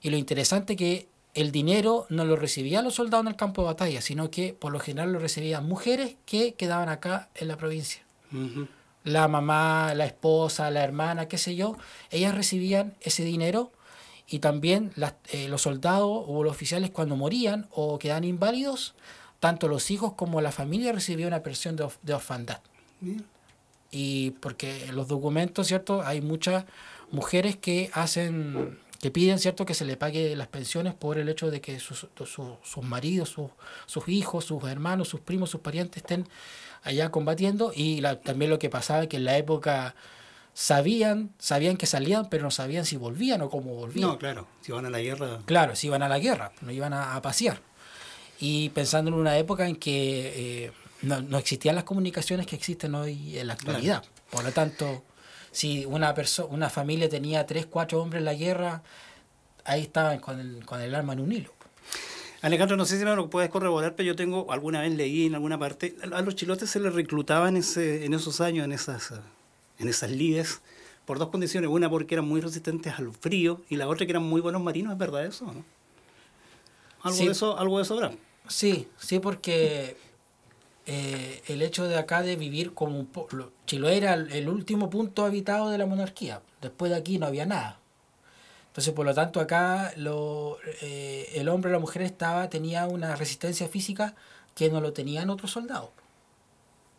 y 0.00 0.08
lo 0.08 0.16
interesante 0.16 0.76
que 0.76 1.08
el 1.34 1.52
dinero 1.52 2.06
no 2.08 2.24
lo 2.24 2.36
recibían 2.36 2.82
los 2.84 2.94
soldados 2.94 3.24
en 3.26 3.32
el 3.32 3.36
campo 3.36 3.60
de 3.60 3.66
batalla, 3.66 4.00
sino 4.00 4.30
que 4.30 4.54
por 4.54 4.72
lo 4.72 4.80
general 4.80 5.12
lo 5.12 5.18
recibían 5.18 5.68
mujeres 5.68 6.16
que 6.24 6.54
quedaban 6.54 6.88
acá 6.88 7.28
en 7.34 7.48
la 7.48 7.58
provincia. 7.58 8.00
La 9.04 9.28
mamá, 9.28 9.92
la 9.94 10.06
esposa, 10.06 10.70
la 10.70 10.82
hermana, 10.82 11.28
qué 11.28 11.36
sé 11.36 11.54
yo, 11.54 11.76
ellas 12.10 12.34
recibían 12.34 12.94
ese 13.02 13.22
dinero 13.24 13.70
y 14.28 14.38
también 14.38 14.92
eh, 15.32 15.48
los 15.48 15.62
soldados 15.62 16.24
o 16.26 16.42
los 16.42 16.52
oficiales 16.52 16.90
cuando 16.90 17.16
morían 17.16 17.68
o 17.70 17.98
quedaban 17.98 18.24
inválidos, 18.24 18.94
tanto 19.40 19.68
los 19.68 19.90
hijos 19.90 20.14
como 20.14 20.40
la 20.40 20.52
familia 20.52 20.92
recibían 20.92 21.28
una 21.28 21.42
pensión 21.42 21.76
de, 21.76 21.86
de 22.02 22.14
orfandad. 22.14 22.60
Y 23.90 24.30
porque 24.40 24.86
en 24.86 24.96
los 24.96 25.08
documentos, 25.08 25.66
¿cierto? 25.66 26.02
Hay 26.02 26.20
muchas 26.20 26.64
mujeres 27.10 27.56
que 27.56 27.90
hacen 27.92 28.78
que 29.04 29.10
piden 29.10 29.38
cierto 29.38 29.66
que 29.66 29.74
se 29.74 29.84
le 29.84 29.98
pague 29.98 30.34
las 30.34 30.48
pensiones 30.48 30.94
por 30.94 31.18
el 31.18 31.28
hecho 31.28 31.50
de 31.50 31.60
que 31.60 31.78
sus, 31.78 32.06
sus, 32.24 32.84
maridos, 32.84 33.28
sus, 33.28 33.50
sus, 33.84 34.08
hijos, 34.08 34.46
sus 34.46 34.64
hermanos, 34.64 35.08
sus 35.08 35.20
primos, 35.20 35.50
sus 35.50 35.60
parientes 35.60 35.98
estén 35.98 36.26
allá 36.82 37.10
combatiendo 37.10 37.70
y 37.76 38.00
también 38.24 38.50
lo 38.50 38.58
que 38.58 38.70
pasaba 38.70 39.06
que 39.06 39.18
en 39.18 39.26
la 39.26 39.36
época 39.36 39.94
sabían, 40.54 41.30
sabían 41.38 41.76
que 41.76 41.86
salían, 41.86 42.30
pero 42.30 42.44
no 42.44 42.50
sabían 42.50 42.86
si 42.86 42.96
volvían 42.96 43.42
o 43.42 43.50
cómo 43.50 43.74
volvían. 43.74 44.08
No, 44.08 44.18
claro, 44.18 44.46
si 44.62 44.72
iban 44.72 44.86
a 44.86 44.90
la 44.90 45.00
guerra. 45.00 45.40
Claro, 45.44 45.76
si 45.76 45.88
iban 45.88 46.02
a 46.02 46.08
la 46.08 46.18
guerra, 46.18 46.52
no 46.62 46.70
iban 46.70 46.94
a, 46.94 47.20
pasear. 47.20 47.60
Y 48.40 48.70
pensando 48.70 49.10
en 49.10 49.16
una 49.16 49.36
época 49.36 49.66
en 49.66 49.76
que 49.76 50.66
eh, 50.66 50.72
no, 51.02 51.38
existían 51.38 51.74
las 51.74 51.84
comunicaciones 51.84 52.46
que 52.46 52.56
existen 52.56 52.94
hoy 52.94 53.38
en 53.38 53.48
la 53.48 53.54
actualidad. 53.54 54.04
Por 54.30 54.44
lo 54.44 54.52
tanto, 54.52 55.02
si 55.50 55.84
una, 55.84 56.14
una 56.48 56.70
familia 56.70 57.08
tenía 57.08 57.46
tres, 57.46 57.66
cuatro 57.66 58.00
hombres 58.00 58.20
en 58.20 58.24
la 58.24 58.34
guerra, 58.34 58.82
ahí 59.64 59.82
estaban 59.82 60.20
con 60.20 60.40
el, 60.40 60.64
con 60.64 60.80
el 60.80 60.94
arma 60.94 61.12
en 61.12 61.20
un 61.20 61.32
hilo. 61.32 61.52
Alejandro, 62.42 62.76
no 62.76 62.84
sé 62.84 62.98
si 62.98 63.04
me 63.04 63.16
lo 63.16 63.30
puedes 63.30 63.48
corroborar, 63.48 63.96
pero 63.96 64.08
yo 64.08 64.16
tengo, 64.16 64.52
alguna 64.52 64.82
vez 64.82 64.92
leí 64.92 65.26
en 65.26 65.34
alguna 65.34 65.58
parte, 65.58 65.96
a 66.12 66.20
los 66.20 66.34
chilotes 66.34 66.68
se 66.68 66.78
les 66.78 66.92
reclutaban 66.92 67.56
ese, 67.56 68.04
en 68.04 68.12
esos 68.12 68.42
años, 68.42 68.66
en 68.66 68.72
esas, 68.72 69.14
en 69.78 69.88
esas 69.88 70.10
lides, 70.10 70.60
por 71.04 71.18
dos 71.18 71.28
condiciones. 71.28 71.70
Una 71.70 71.90
porque 71.90 72.14
eran 72.14 72.26
muy 72.26 72.40
resistentes 72.40 72.98
al 72.98 73.12
frío 73.12 73.60
y 73.68 73.76
la 73.76 73.88
otra 73.88 74.06
que 74.06 74.12
eran 74.12 74.24
muy 74.24 74.40
buenos 74.40 74.62
marinos, 74.62 74.92
¿es 74.92 74.98
verdad 74.98 75.24
eso? 75.24 75.46
¿no? 75.46 75.64
¿Algo, 77.02 77.18
de 77.18 77.30
eso, 77.30 77.58
¿Algo 77.58 77.76
de 77.78 77.82
eso 77.82 77.94
habrá? 77.94 78.12
Sí, 78.48 78.88
sí, 78.98 79.18
porque 79.18 79.96
eh, 80.86 81.42
el 81.46 81.62
hecho 81.62 81.88
de 81.88 81.96
acá 81.96 82.22
de 82.22 82.36
vivir 82.36 82.74
como 82.74 82.98
un 82.98 83.06
pueblo. 83.06 83.52
Chiloé 83.66 83.96
era 83.96 84.14
el, 84.14 84.48
último 84.48 84.90
punto 84.90 85.24
habitado 85.24 85.70
de 85.70 85.78
la 85.78 85.86
monarquía. 85.86 86.42
Después 86.60 86.90
de 86.90 86.98
aquí 86.98 87.18
no 87.18 87.26
había 87.26 87.46
nada. 87.46 87.78
Entonces, 88.68 88.92
por 88.92 89.06
lo 89.06 89.14
tanto, 89.14 89.40
acá 89.40 89.92
lo, 89.96 90.58
eh, 90.82 91.30
el 91.34 91.48
hombre 91.48 91.70
o 91.70 91.72
la 91.72 91.78
mujer 91.78 92.02
estaba, 92.02 92.50
tenía 92.50 92.86
una 92.86 93.16
resistencia 93.16 93.68
física 93.68 94.14
que 94.54 94.68
no 94.68 94.80
lo 94.80 94.92
tenían 94.92 95.30
otros 95.30 95.52
soldados. 95.52 95.90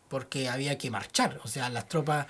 Porque 0.08 0.48
había 0.48 0.78
que 0.78 0.90
marchar. 0.90 1.40
O 1.44 1.48
sea, 1.48 1.68
las 1.68 1.88
tropas. 1.88 2.26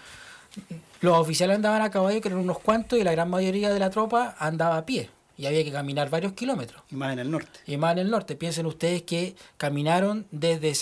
Los 1.01 1.19
oficiales 1.19 1.57
andaban 1.57 1.83
a 1.83 1.91
caballo, 1.91 2.21
que 2.21 2.29
eran 2.29 2.41
unos 2.41 2.59
cuantos, 2.59 2.99
y 2.99 3.05
la 3.05 3.13
gran 3.13 3.31
mayoría 3.31 3.73
de 3.73 3.79
la 3.79 3.91
tropa 3.91 4.35
andaba 4.39 4.79
a 4.79 4.87
pie 4.87 5.11
y 5.39 5.47
había 5.47 5.63
que 5.65 5.73
caminar 5.73 6.09
varios 6.09 6.33
kilómetros. 6.33 6.83
Y 6.91 6.97
más 6.97 7.13
en 7.13 7.19
el 7.19 7.31
norte. 7.31 7.61
Y 7.67 7.77
más 7.77 7.93
en 7.93 7.99
el 7.99 8.11
norte. 8.11 8.37
Piensen 8.37 8.67
ustedes 8.67 9.03
que 9.03 9.37
caminaron 9.59 10.27
desde, 10.31 10.73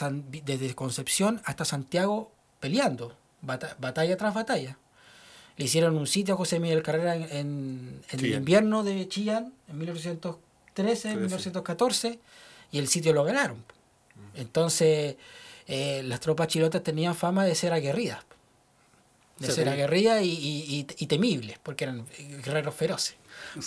desde 0.44 0.74
Concepción 0.74 1.40
hasta 1.44 1.64
Santiago 1.64 2.30
peleando, 2.60 3.16
batalla 3.42 4.16
tras 4.16 4.34
batalla. 4.34 4.78
Le 5.56 5.66
hicieron 5.66 5.96
un 5.96 6.06
sitio 6.06 6.34
a 6.34 6.36
José 6.36 6.58
Miguel 6.58 6.82
Carrera 6.82 7.14
en, 7.16 8.00
el 8.10 8.26
invierno 8.26 8.82
de 8.82 9.08
Chillán, 9.08 9.52
en 9.68 9.78
1913, 9.78 11.10
en 11.10 11.16
1914, 11.16 12.18
y 12.72 12.78
el 12.78 12.88
sitio 12.88 13.12
lo 13.12 13.24
ganaron. 13.24 13.64
Entonces, 14.34 15.16
eh, 15.66 16.02
las 16.04 16.20
tropas 16.20 16.48
chilotas 16.48 16.82
tenían 16.82 17.14
fama 17.14 17.44
de 17.44 17.54
ser 17.54 17.72
aguerridas. 17.72 18.24
De 19.38 19.50
ser 19.50 19.68
aguerridas 19.68 20.22
y, 20.22 20.86
y 20.96 21.06
temibles, 21.06 21.58
porque 21.58 21.84
eran 21.84 22.06
guerreros 22.44 22.74
feroces 22.74 23.16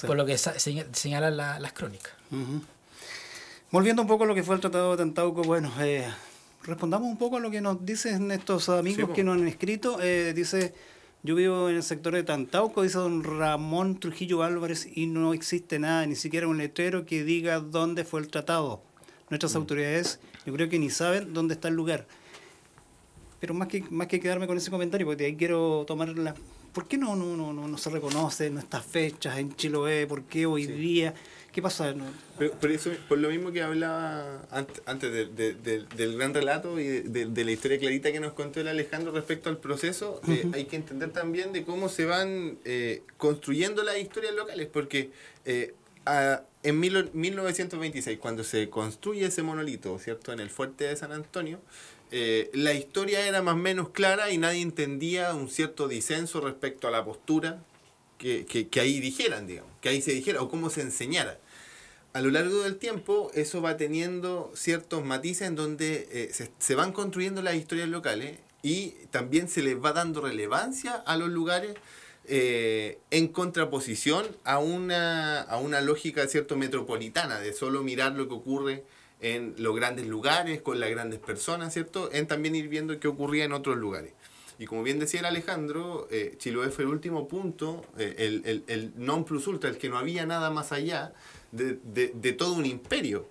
por 0.06 0.18
lo 0.18 0.26
que 0.26 0.38
señalan 0.38 1.38
las 1.38 1.74
crónicas. 1.74 2.14
Volviendo 3.72 4.02
un 4.02 4.08
poco 4.08 4.24
a 4.24 4.28
lo 4.28 4.36
que 4.36 4.44
fue 4.44 4.56
el 4.56 4.62
Tratado 4.62 4.92
de 4.92 4.98
Tantauco, 4.98 5.44
bueno, 5.44 5.72
eh, 5.82 6.08
respondamos 6.64 7.10
un 7.10 7.18
poco 7.18 7.38
a 7.38 7.40
lo 7.40 7.52
que 7.52 7.60
nos 7.60 7.86
dicen 7.86 8.32
estos 8.32 8.70
amigos 8.70 9.10
que 9.14 9.24
nos 9.24 9.38
han 9.38 9.48
escrito. 9.48 10.00
Eh, 10.02 10.34
dice, 10.34 10.74
yo 11.24 11.36
vivo 11.36 11.70
en 11.70 11.76
el 11.76 11.84
sector 11.84 12.14
de 12.14 12.24
Tantauco, 12.24 12.84
dice 12.84 12.98
don 12.98 13.24
Ramón 13.24 14.00
Trujillo 14.00 14.44
Álvarez, 14.44 14.88
y 14.94 15.08
no 15.08 15.34
existe 15.34 15.80
nada, 15.80 16.06
ni 16.06 16.16
siquiera 16.16 16.48
un 16.48 16.58
letrero 16.58 17.06
que 17.06 17.24
diga 17.24 17.60
dónde 17.60 18.06
fue 18.06 18.22
el 18.22 18.30
tratado. 18.30 18.82
Nuestras 19.30 19.54
mm. 19.54 19.58
autoridades, 19.58 20.20
yo 20.46 20.54
creo 20.54 20.70
que 20.70 20.80
ni 20.80 20.90
saben 20.90 21.34
dónde 21.34 21.56
está 21.56 21.68
el 21.68 21.76
lugar. 21.76 22.08
Pero 23.40 23.54
más 23.54 23.68
que, 23.68 23.84
más 23.90 24.08
que 24.08 24.20
quedarme 24.20 24.48
con 24.48 24.58
ese 24.58 24.72
comentario, 24.72 25.06
porque 25.06 25.26
ahí 25.26 25.36
quiero 25.36 25.86
tomar 25.88 26.10
la, 26.10 26.36
¿Por 26.78 26.88
qué 26.88 26.96
no, 26.96 27.16
no, 27.16 27.36
no, 27.36 27.54
no, 27.54 27.78
se 27.80 27.90
reconocen 27.90 28.60
estas 28.60 28.86
fechas 28.86 29.40
en 29.40 29.56
Chiloé? 29.56 30.06
¿Por 30.06 30.26
qué 30.26 30.46
hoy 30.46 30.68
día? 30.68 31.12
¿Qué 31.52 31.60
pasa? 31.60 31.92
por, 32.62 32.72
eso, 32.72 32.92
por 33.10 33.18
lo 33.18 33.30
mismo 33.30 33.52
que 33.52 33.64
hablaba 33.64 34.48
antes, 34.86 35.12
del 35.12 36.18
gran 36.20 36.36
relato 36.36 36.80
y 36.80 36.86
de, 36.86 37.44
la 37.44 37.52
historia 37.52 37.80
clarita 37.80 38.12
que 38.12 38.20
nos 38.20 38.34
contó 38.34 38.62
el 38.62 38.68
Alejandro 38.68 39.12
respecto 39.12 39.50
al 39.50 39.58
proceso, 39.58 40.22
eh, 40.28 40.46
hay 40.54 40.66
que 40.66 40.76
entender 40.76 41.10
también 41.10 41.52
de 41.52 41.64
cómo 41.64 41.90
se 41.90 42.06
van 42.06 42.60
eh, 42.64 43.02
construyendo 43.18 43.82
las 43.82 43.98
historias 43.98 44.36
locales, 44.36 44.68
porque 44.72 45.10
eh, 45.46 45.74
en 46.62 46.80
1926, 46.80 48.20
cuando 48.20 48.44
se 48.44 48.70
construye 48.70 49.26
ese 49.26 49.42
monolito, 49.42 49.98
¿cierto? 49.98 50.32
En 50.32 50.40
el 50.40 50.52
fuerte 50.52 50.84
de 50.84 50.96
San 50.96 51.12
Antonio, 51.12 51.60
eh, 52.12 52.50
la 52.54 52.74
historia 52.74 53.28
era 53.28 53.42
más 53.42 53.56
o 53.56 53.58
menos 53.58 53.90
clara 53.90 54.32
y 54.32 54.38
nadie 54.38 54.62
entendía 54.62 55.34
un 55.34 55.50
cierto 55.50 55.88
disenso 55.88 56.42
respecto 56.42 56.88
a 56.88 56.92
la 56.92 57.04
postura 57.04 57.64
que, 58.18 58.46
que, 58.46 58.80
ahí 58.80 59.00
dijeran, 59.00 59.46
digamos, 59.46 59.72
que 59.82 59.90
ahí 59.90 60.02
se 60.02 60.12
dijera 60.12 60.42
o 60.42 60.50
cómo 60.50 60.70
se 60.70 60.82
enseñara. 60.82 61.40
A 62.14 62.22
lo 62.22 62.32
largo 62.32 62.64
del 62.64 62.78
tiempo 62.78 63.30
eso 63.36 63.62
va 63.62 63.78
teniendo 63.78 64.52
ciertos 64.56 65.06
matices 65.06 65.48
en 65.48 65.56
donde 65.56 66.08
eh, 66.12 66.30
se, 66.34 66.50
se, 66.58 66.76
van 66.76 66.92
construyendo 66.92 67.42
las 67.44 67.56
historias 67.56 67.90
locales 67.90 68.40
y 68.64 68.96
también 69.12 69.48
se 69.50 69.62
les 69.62 69.76
va 69.76 69.94
dando 69.94 70.22
relevancia 70.22 70.94
a 70.94 71.16
los 71.16 71.30
lugares 71.30 71.76
eh, 72.30 73.00
en 73.10 73.30
contraposición 73.30 74.26
a 74.44 74.60
una, 74.60 75.42
a 75.42 75.58
una 75.60 75.80
lógica 75.80 76.28
cierto 76.28 76.58
metropolitana 76.58 77.40
de 77.40 77.54
solo 77.54 77.84
mirar 77.84 78.16
lo 78.16 78.28
que 78.28 78.34
ocurre 78.34 78.84
en 79.22 79.56
los 79.58 79.76
grandes 79.76 80.08
lugares, 80.08 80.62
con 80.62 80.80
las 80.80 80.90
grandes 80.90 81.20
personas, 81.20 81.74
¿cierto? 81.74 82.10
En 82.12 82.28
también 82.28 82.56
ir 82.56 82.68
viendo 82.68 83.00
qué 83.00 83.08
ocurría 83.08 83.46
en 83.46 83.54
otros 83.54 83.78
lugares. 83.78 84.14
Y 84.60 84.66
como 84.66 84.84
bien 84.84 85.00
decía 85.00 85.20
el 85.20 85.28
Alejandro, 85.28 86.08
eh, 86.10 86.36
Chiloé 86.38 86.70
fue 86.70 86.84
el 86.84 86.90
último 86.90 87.28
punto, 87.28 87.86
eh, 87.98 88.16
el, 88.18 88.42
el, 88.46 88.64
el, 88.68 88.94
non 88.96 89.24
plus 89.24 89.46
ultra, 89.48 89.70
el 89.70 89.78
que 89.78 89.90
no 89.90 89.98
había 89.98 90.26
nada 90.26 90.50
más 90.50 90.72
allá 90.72 91.14
de, 91.52 91.78
de, 91.84 92.12
de 92.14 92.34
todo 92.34 92.54
un 92.54 92.66
imperio. 92.66 93.28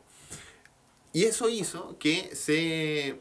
Y 1.13 1.25
eso 1.25 1.49
hizo 1.49 1.97
que 1.99 2.31
se 2.35 3.19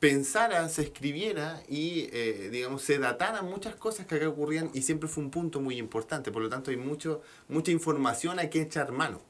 pensara, 0.00 0.68
se 0.68 0.82
escribiera 0.82 1.62
y, 1.68 2.08
eh, 2.12 2.48
digamos, 2.50 2.82
se 2.82 2.98
dataran 2.98 3.44
muchas 3.44 3.76
cosas 3.76 4.06
que 4.06 4.16
acá 4.16 4.28
ocurrían 4.28 4.68
y 4.74 4.82
siempre 4.82 5.08
fue 5.08 5.22
un 5.22 5.30
punto 5.30 5.60
muy 5.60 5.78
importante. 5.78 6.32
Por 6.32 6.42
lo 6.42 6.48
tanto, 6.48 6.72
hay 6.72 6.76
mucho, 6.76 7.22
mucha 7.46 7.70
información 7.70 8.40
a 8.40 8.50
que 8.50 8.62
echar 8.62 8.90
mano. 8.90 9.22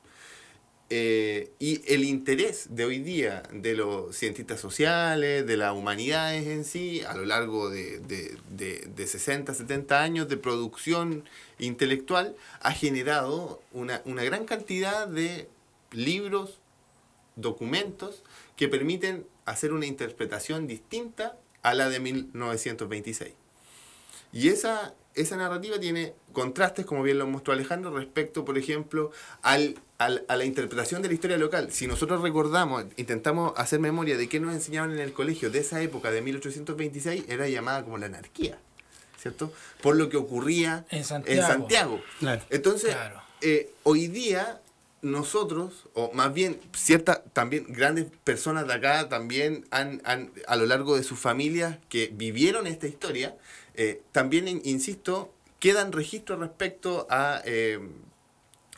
Eh, 0.94 1.54
y 1.58 1.80
el 1.90 2.04
interés 2.04 2.66
de 2.68 2.84
hoy 2.84 2.98
día 2.98 3.44
de 3.50 3.74
los 3.74 4.14
cientistas 4.14 4.60
sociales, 4.60 5.46
de 5.46 5.56
las 5.56 5.72
humanidades 5.72 6.46
en 6.46 6.66
sí, 6.66 7.00
a 7.00 7.14
lo 7.14 7.24
largo 7.24 7.70
de, 7.70 8.00
de, 8.00 8.36
de, 8.94 9.06
60, 9.06 9.54
70 9.54 10.02
años 10.02 10.28
de 10.28 10.36
producción 10.36 11.24
intelectual, 11.58 12.36
ha 12.60 12.72
generado 12.72 13.62
una, 13.72 14.02
una 14.04 14.22
gran 14.22 14.44
cantidad 14.44 15.08
de 15.08 15.48
libros, 15.92 16.58
documentos, 17.36 18.22
que 18.56 18.68
permiten 18.68 19.26
hacer 19.46 19.72
una 19.72 19.86
interpretación 19.86 20.66
distinta 20.66 21.38
a 21.62 21.72
la 21.72 21.88
de 21.88 22.00
1926. 22.00 23.32
Y 24.34 24.48
esa 24.48 24.94
esa 25.14 25.36
narrativa 25.36 25.78
tiene 25.78 26.14
contrastes, 26.32 26.86
como 26.86 27.02
bien 27.02 27.18
lo 27.18 27.26
mostró 27.26 27.52
Alejandro, 27.52 27.96
respecto, 27.96 28.44
por 28.44 28.58
ejemplo, 28.58 29.10
al, 29.42 29.76
a 29.98 30.36
la 30.36 30.44
interpretación 30.44 31.02
de 31.02 31.08
la 31.08 31.14
historia 31.14 31.36
local. 31.36 31.70
Si 31.70 31.86
nosotros 31.86 32.22
recordamos, 32.22 32.84
intentamos 32.96 33.52
hacer 33.56 33.80
memoria 33.80 34.16
de 34.16 34.28
qué 34.28 34.40
nos 34.40 34.54
enseñaban 34.54 34.92
en 34.92 34.98
el 34.98 35.12
colegio 35.12 35.50
de 35.50 35.60
esa 35.60 35.80
época, 35.82 36.10
de 36.10 36.22
1826, 36.22 37.24
era 37.28 37.48
llamada 37.48 37.84
como 37.84 37.98
la 37.98 38.06
anarquía, 38.06 38.58
¿cierto? 39.20 39.52
Por 39.82 39.96
lo 39.96 40.08
que 40.08 40.16
ocurría 40.16 40.86
en 40.90 41.04
Santiago. 41.04 42.00
Entonces, 42.50 42.96
eh, 43.40 43.70
hoy 43.82 44.08
día 44.08 44.60
nosotros, 45.02 45.86
o 45.94 46.12
más 46.14 46.32
bien 46.32 46.60
ciertas, 46.74 47.22
también 47.32 47.66
grandes 47.68 48.06
personas 48.22 48.68
de 48.68 48.74
acá 48.74 49.08
también 49.08 49.66
han, 49.72 50.00
han, 50.04 50.30
a 50.46 50.54
lo 50.54 50.64
largo 50.64 50.96
de 50.96 51.02
sus 51.02 51.18
familias 51.18 51.78
que 51.88 52.10
vivieron 52.14 52.68
esta 52.68 52.86
historia, 52.86 53.36
Eh, 53.74 54.02
también, 54.12 54.48
in- 54.48 54.62
insisto, 54.64 55.32
quedan 55.58 55.92
registros 55.92 56.38
respecto 56.40 57.06
a, 57.08 57.40
eh, 57.44 57.80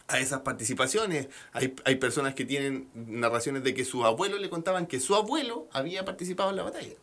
a 0.09 0.18
esas 0.20 0.40
participaciones. 0.40 1.28
Hay, 1.52 1.74
hay 1.85 1.96
personas 1.96 2.35
que 2.35 2.44
tienen 2.44 2.88
narraciones 2.94 3.64
de 3.64 3.74
que 3.74 3.85
sus 3.85 4.04
abuelos 4.04 4.40
le 4.40 4.50
contaban 4.50 4.87
que 4.87 5.00
su 5.00 5.14
abuelo 5.14 5.66
había 5.72 6.04
participado 6.04 6.50
en 6.50 6.57
la 6.57 6.62
batalla. 6.62 6.94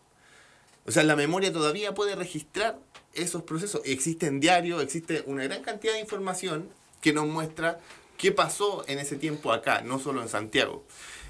O 0.86 0.92
sea, 0.92 1.04
la 1.04 1.16
memoria 1.16 1.52
todavía 1.52 1.94
puede 1.94 2.16
registrar 2.16 2.80
esos 3.14 3.44
procesos. 3.44 3.82
Existen 3.86 4.40
diarios, 4.40 4.82
existe 4.82 5.24
una 5.28 5.44
gran 5.44 5.62
cantidad 5.62 5.94
de 5.94 6.00
información 6.00 6.70
que 7.02 7.14
nos 7.14 7.28
muestra 7.28 7.80
qué 8.18 8.32
pasó 8.32 8.84
en 8.88 9.00
ese 9.00 9.16
tiempo 9.16 9.52
acá, 9.52 9.82
no 9.82 10.00
solo 10.00 10.22
en 10.22 10.30
Santiago. 10.30 10.84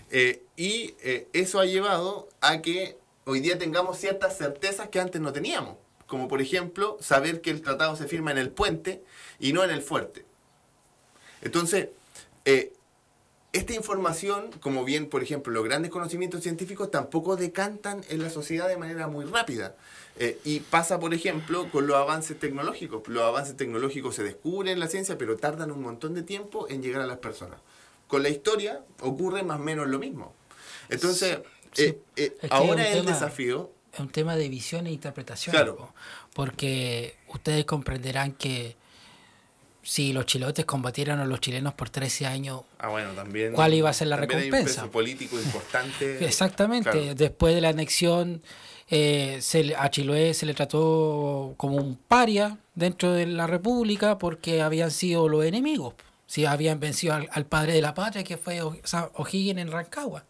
Eh, 0.09 0.43
y 0.57 0.93
eso 1.31 1.59
ha 1.59 1.65
llevado 1.65 2.27
a 2.41 2.61
que 2.61 2.97
hoy 3.25 3.39
día 3.39 3.57
tengamos 3.57 3.97
ciertas 3.97 4.37
certezas 4.37 4.89
que 4.89 4.99
antes 4.99 5.21
no 5.21 5.31
teníamos. 5.33 5.77
Como 6.11 6.27
por 6.27 6.41
ejemplo, 6.41 6.97
saber 6.99 7.39
que 7.39 7.51
el 7.51 7.61
tratado 7.61 7.95
se 7.95 8.05
firma 8.05 8.31
en 8.31 8.37
el 8.37 8.49
puente 8.49 9.01
y 9.39 9.53
no 9.53 9.63
en 9.63 9.69
el 9.71 9.81
fuerte. 9.81 10.25
Entonces, 11.41 11.87
eh, 12.43 12.73
esta 13.53 13.71
información, 13.73 14.51
como 14.59 14.83
bien, 14.83 15.07
por 15.07 15.23
ejemplo, 15.23 15.53
los 15.53 15.63
grandes 15.63 15.89
conocimientos 15.89 16.43
científicos 16.43 16.91
tampoco 16.91 17.37
decantan 17.37 18.01
en 18.09 18.21
la 18.21 18.29
sociedad 18.29 18.67
de 18.67 18.75
manera 18.75 19.07
muy 19.07 19.23
rápida. 19.23 19.77
Eh, 20.17 20.37
y 20.43 20.59
pasa, 20.59 20.99
por 20.99 21.13
ejemplo, 21.13 21.71
con 21.71 21.87
los 21.87 21.95
avances 21.95 22.37
tecnológicos. 22.37 23.07
Los 23.07 23.23
avances 23.23 23.55
tecnológicos 23.55 24.13
se 24.15 24.23
descubren 24.23 24.73
en 24.73 24.79
la 24.81 24.87
ciencia, 24.89 25.17
pero 25.17 25.37
tardan 25.37 25.71
un 25.71 25.81
montón 25.81 26.13
de 26.13 26.23
tiempo 26.23 26.67
en 26.67 26.83
llegar 26.83 27.01
a 27.03 27.07
las 27.07 27.19
personas. 27.19 27.61
Con 28.09 28.21
la 28.21 28.27
historia 28.27 28.83
ocurre 28.99 29.43
más 29.43 29.61
o 29.61 29.63
menos 29.63 29.87
lo 29.87 29.97
mismo. 29.97 30.33
Entonces, 30.89 31.39
Sí. 31.71 31.83
eh, 31.85 32.01
eh, 32.17 32.35
ahora 32.49 32.85
es 32.89 32.97
el 32.97 33.05
tema- 33.05 33.13
desafío... 33.13 33.71
es 33.93 33.99
un 33.99 34.09
tema 34.09 34.35
de 34.35 34.47
visión 34.49 34.87
e 34.87 34.91
interpretación. 34.91 35.53
Claro. 35.55 35.93
Porque 36.33 37.15
ustedes 37.29 37.65
comprenderán 37.65 38.31
que 38.33 38.75
si 39.83 40.13
los 40.13 40.25
chilotes 40.27 40.63
combatieran 40.65 41.19
a 41.19 41.25
los 41.25 41.41
chilenos 41.41 41.73
por 41.73 41.89
13 41.89 42.27
años, 42.27 42.61
Ah, 42.79 42.89
bueno, 42.89 43.11
también... 43.13 43.53
¿Cuál 43.53 43.73
iba 43.73 43.89
a 43.89 43.93
ser 43.93 44.07
la 44.09 44.15
hay 44.17 44.21
un 44.23 44.27
recompensa? 44.29 44.81
peso 44.81 44.91
político 44.91 45.39
importante. 45.39 46.23
exactamente, 46.25 46.91
Claro. 46.91 47.15
después 47.15 47.55
de 47.55 47.61
la 47.61 47.69
anexión, 47.69 48.43
eh, 48.89 49.39
se 49.41 49.75
a 49.75 49.89
Chiloé 49.89 50.33
se 50.35 50.45
le 50.45 50.53
trató 50.53 51.55
como 51.57 51.77
un 51.77 51.95
paria 51.95 52.59
dentro 52.75 53.11
de 53.13 53.25
la 53.25 53.47
República 53.47 54.17
porque 54.19 54.61
habían 54.61 54.91
sido 54.91 55.27
los 55.27 55.43
enemigos. 55.45 55.95
Si 56.27 56.45
habían 56.45 56.79
vencido 56.79 57.15
al, 57.15 57.27
al 57.31 57.45
padre 57.45 57.73
de 57.73 57.81
la 57.81 57.93
patria, 57.93 58.23
que 58.23 58.37
fue 58.37 58.61
O- 58.61 58.77
O'Higgins 59.15 59.59
en 59.59 59.71
Rancagua. 59.71 60.23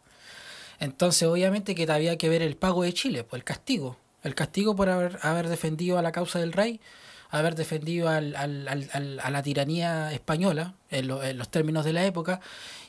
Entonces, 0.82 1.28
obviamente 1.28 1.76
que 1.76 1.89
había 1.89 2.17
que 2.17 2.28
ver 2.28 2.41
el 2.41 2.58
pago 2.58 2.84
de 2.84 2.91
Chile, 2.91 3.24
pues 3.24 3.39
el 3.39 3.44
castigo. 3.46 3.98
El 4.24 4.36
castigo 4.36 4.76
por 4.76 4.89
haber, 4.89 5.20
haber 5.22 5.48
defendido 5.48 5.98
a 5.98 6.02
la 6.02 6.12
causa 6.12 6.39
del 6.39 6.52
rey, 6.52 6.82
haber 7.30 7.56
defendido 7.56 8.10
al- 8.10 8.36
al- 8.36 8.67
al- 8.67 9.20
a 9.22 9.32
la 9.32 9.44
tiranía 9.44 10.12
española 10.12 10.74
en, 10.89 11.08
lo- 11.08 11.24
en 11.24 11.38
los 11.38 11.50
términos 11.50 11.86
de 11.86 11.94
la 11.94 12.04
época, 12.06 12.41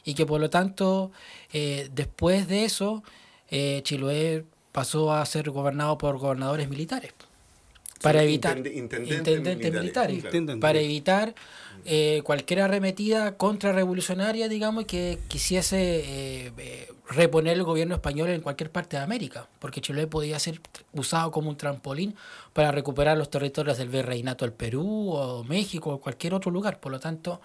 y 0.04 0.14
que 0.14 0.26
por 0.26 0.40
lo 0.40 0.50
tanto, 0.50 1.12
eh, 1.52 1.88
después 1.94 2.48
de 2.48 2.64
eso, 2.64 3.02
eh, 3.50 3.82
Chiloé 3.84 4.44
pasó 4.72 5.12
a 5.12 5.24
ser 5.26 5.50
gobernado 5.50 5.98
por 5.98 6.16
gobernadores 6.18 6.68
militares. 6.70 7.12
Para 8.02 8.22
evitar 8.22 8.62
para 10.60 10.80
evitar 10.80 11.34
eh, 11.84 12.20
cualquier 12.22 12.60
arremetida 12.60 13.36
contrarrevolucionaria, 13.36 14.48
digamos, 14.48 14.84
que 14.84 15.18
quisiese 15.26 15.76
eh, 15.76 16.52
eh, 16.56 16.92
reponer 17.08 17.54
el 17.54 17.64
gobierno 17.64 17.96
español 17.96 18.30
en 18.30 18.40
cualquier 18.40 18.70
parte 18.70 18.96
de 18.96 19.02
América, 19.02 19.48
porque 19.58 19.80
Chile 19.80 20.06
podía 20.06 20.38
ser 20.38 20.60
usado 20.92 21.32
como 21.32 21.50
un 21.50 21.56
trampolín 21.56 22.14
para 22.52 22.70
recuperar 22.70 23.18
los 23.18 23.30
territorios 23.30 23.78
del 23.78 23.88
virreinato 23.88 24.44
del 24.44 24.54
Perú 24.54 25.10
o 25.12 25.44
México 25.44 25.90
o 25.90 26.00
cualquier 26.00 26.34
otro 26.34 26.52
lugar. 26.52 26.78
Por 26.78 26.92
lo 26.92 27.00
tanto, 27.00 27.40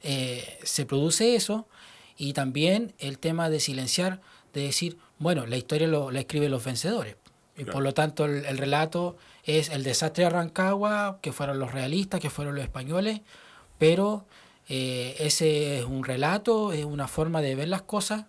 se 0.00 0.86
produce 0.86 1.34
eso 1.34 1.66
y 2.16 2.32
también 2.32 2.94
el 2.98 3.18
tema 3.18 3.50
de 3.50 3.60
silenciar, 3.60 4.20
de 4.52 4.62
decir, 4.62 4.98
bueno, 5.18 5.46
la 5.46 5.56
historia 5.56 5.88
lo, 5.88 6.10
la 6.10 6.20
escriben 6.20 6.50
los 6.50 6.64
vencedores. 6.64 7.16
Y 7.56 7.62
Claro. 7.64 7.72
por 7.72 7.82
lo 7.82 7.94
tanto 7.94 8.24
el, 8.24 8.44
el 8.46 8.58
relato 8.58 9.16
es 9.44 9.68
el 9.68 9.84
desastre 9.84 10.24
de 10.24 10.30
Rancagua, 10.30 11.18
que 11.22 11.32
fueron 11.32 11.58
los 11.58 11.72
realistas, 11.72 12.20
que 12.20 12.30
fueron 12.30 12.54
los 12.56 12.64
españoles, 12.64 13.20
pero 13.78 14.24
eh, 14.68 15.14
ese 15.18 15.78
es 15.78 15.84
un 15.84 16.04
relato, 16.04 16.72
es 16.72 16.84
una 16.84 17.06
forma 17.06 17.42
de 17.42 17.54
ver 17.54 17.68
las 17.68 17.82
cosas, 17.82 18.24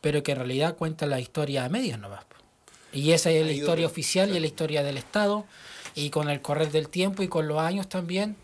pero 0.00 0.22
que 0.22 0.32
en 0.32 0.38
realidad 0.38 0.76
cuenta 0.76 1.06
la 1.06 1.20
historia 1.20 1.64
a 1.64 1.68
medias 1.68 1.98
nomás. 1.98 2.24
Y 2.92 3.12
esa 3.12 3.30
es 3.30 3.44
la 3.46 3.52
historia 3.52 3.86
oficial 3.86 4.30
y 4.30 4.36
es 4.36 4.40
la 4.40 4.46
historia 4.46 4.82
del 4.82 4.96
Estado, 4.98 5.44
y 5.94 6.10
con 6.10 6.28
el 6.28 6.42
correr 6.42 6.70
del 6.70 6.88
tiempo 6.88 7.22
y 7.22 7.28
con 7.28 7.48
los 7.48 7.58
años 7.58 7.88
también, 7.88 8.36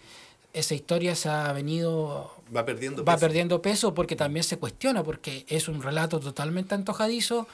esa 0.54 0.74
historia 0.74 1.14
se 1.14 1.28
ha 1.28 1.52
venido 1.52 2.30
Va 2.54 2.64
perdiendo 2.64 3.04
va 3.04 3.14
peso. 3.14 3.26
perdiendo 3.26 3.62
peso 3.62 3.94
porque 3.94 4.16
también 4.16 4.44
se 4.44 4.58
cuestiona, 4.58 5.02
porque 5.02 5.44
es 5.48 5.68
un 5.68 5.82
relato 5.82 6.20
totalmente 6.20 6.74
antojadizo 6.74 7.46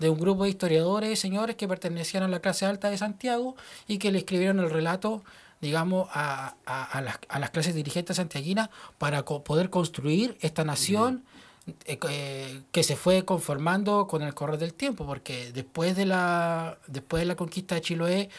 de 0.00 0.08
un 0.10 0.18
grupo 0.18 0.42
de 0.44 0.50
historiadores 0.50 1.10
y 1.12 1.16
señores 1.16 1.54
que 1.56 1.68
pertenecían 1.68 2.24
a 2.24 2.28
la 2.28 2.40
clase 2.40 2.66
alta 2.66 2.90
de 2.90 2.98
Santiago 2.98 3.54
y 3.86 3.98
que 3.98 4.10
le 4.10 4.18
escribieron 4.18 4.58
el 4.58 4.70
relato, 4.70 5.22
digamos, 5.60 6.08
a, 6.12 6.56
a- 6.64 7.00
las, 7.02 7.18
a 7.28 7.38
las 7.38 7.50
clases 7.50 7.74
dirigentes 7.74 8.16
santiaguinas 8.16 8.70
para 8.98 9.24
poder 9.24 9.70
construir 9.70 10.36
esta 10.40 10.64
nación 10.64 11.22
eh, 11.84 11.98
eh, 12.08 12.62
que 12.72 12.82
se 12.82 12.96
fue 12.96 13.24
conformando 13.26 14.06
con 14.08 14.22
el 14.22 14.34
correr 14.34 14.58
del 14.58 14.72
tiempo, 14.74 15.06
porque 15.06 15.52
después 15.52 15.94
de 15.94 16.06
la, 16.06 16.78
después 16.86 17.20
de 17.20 17.26
la 17.26 17.36
conquista 17.36 17.74
de 17.74 17.82
Chiloé, 17.82 18.30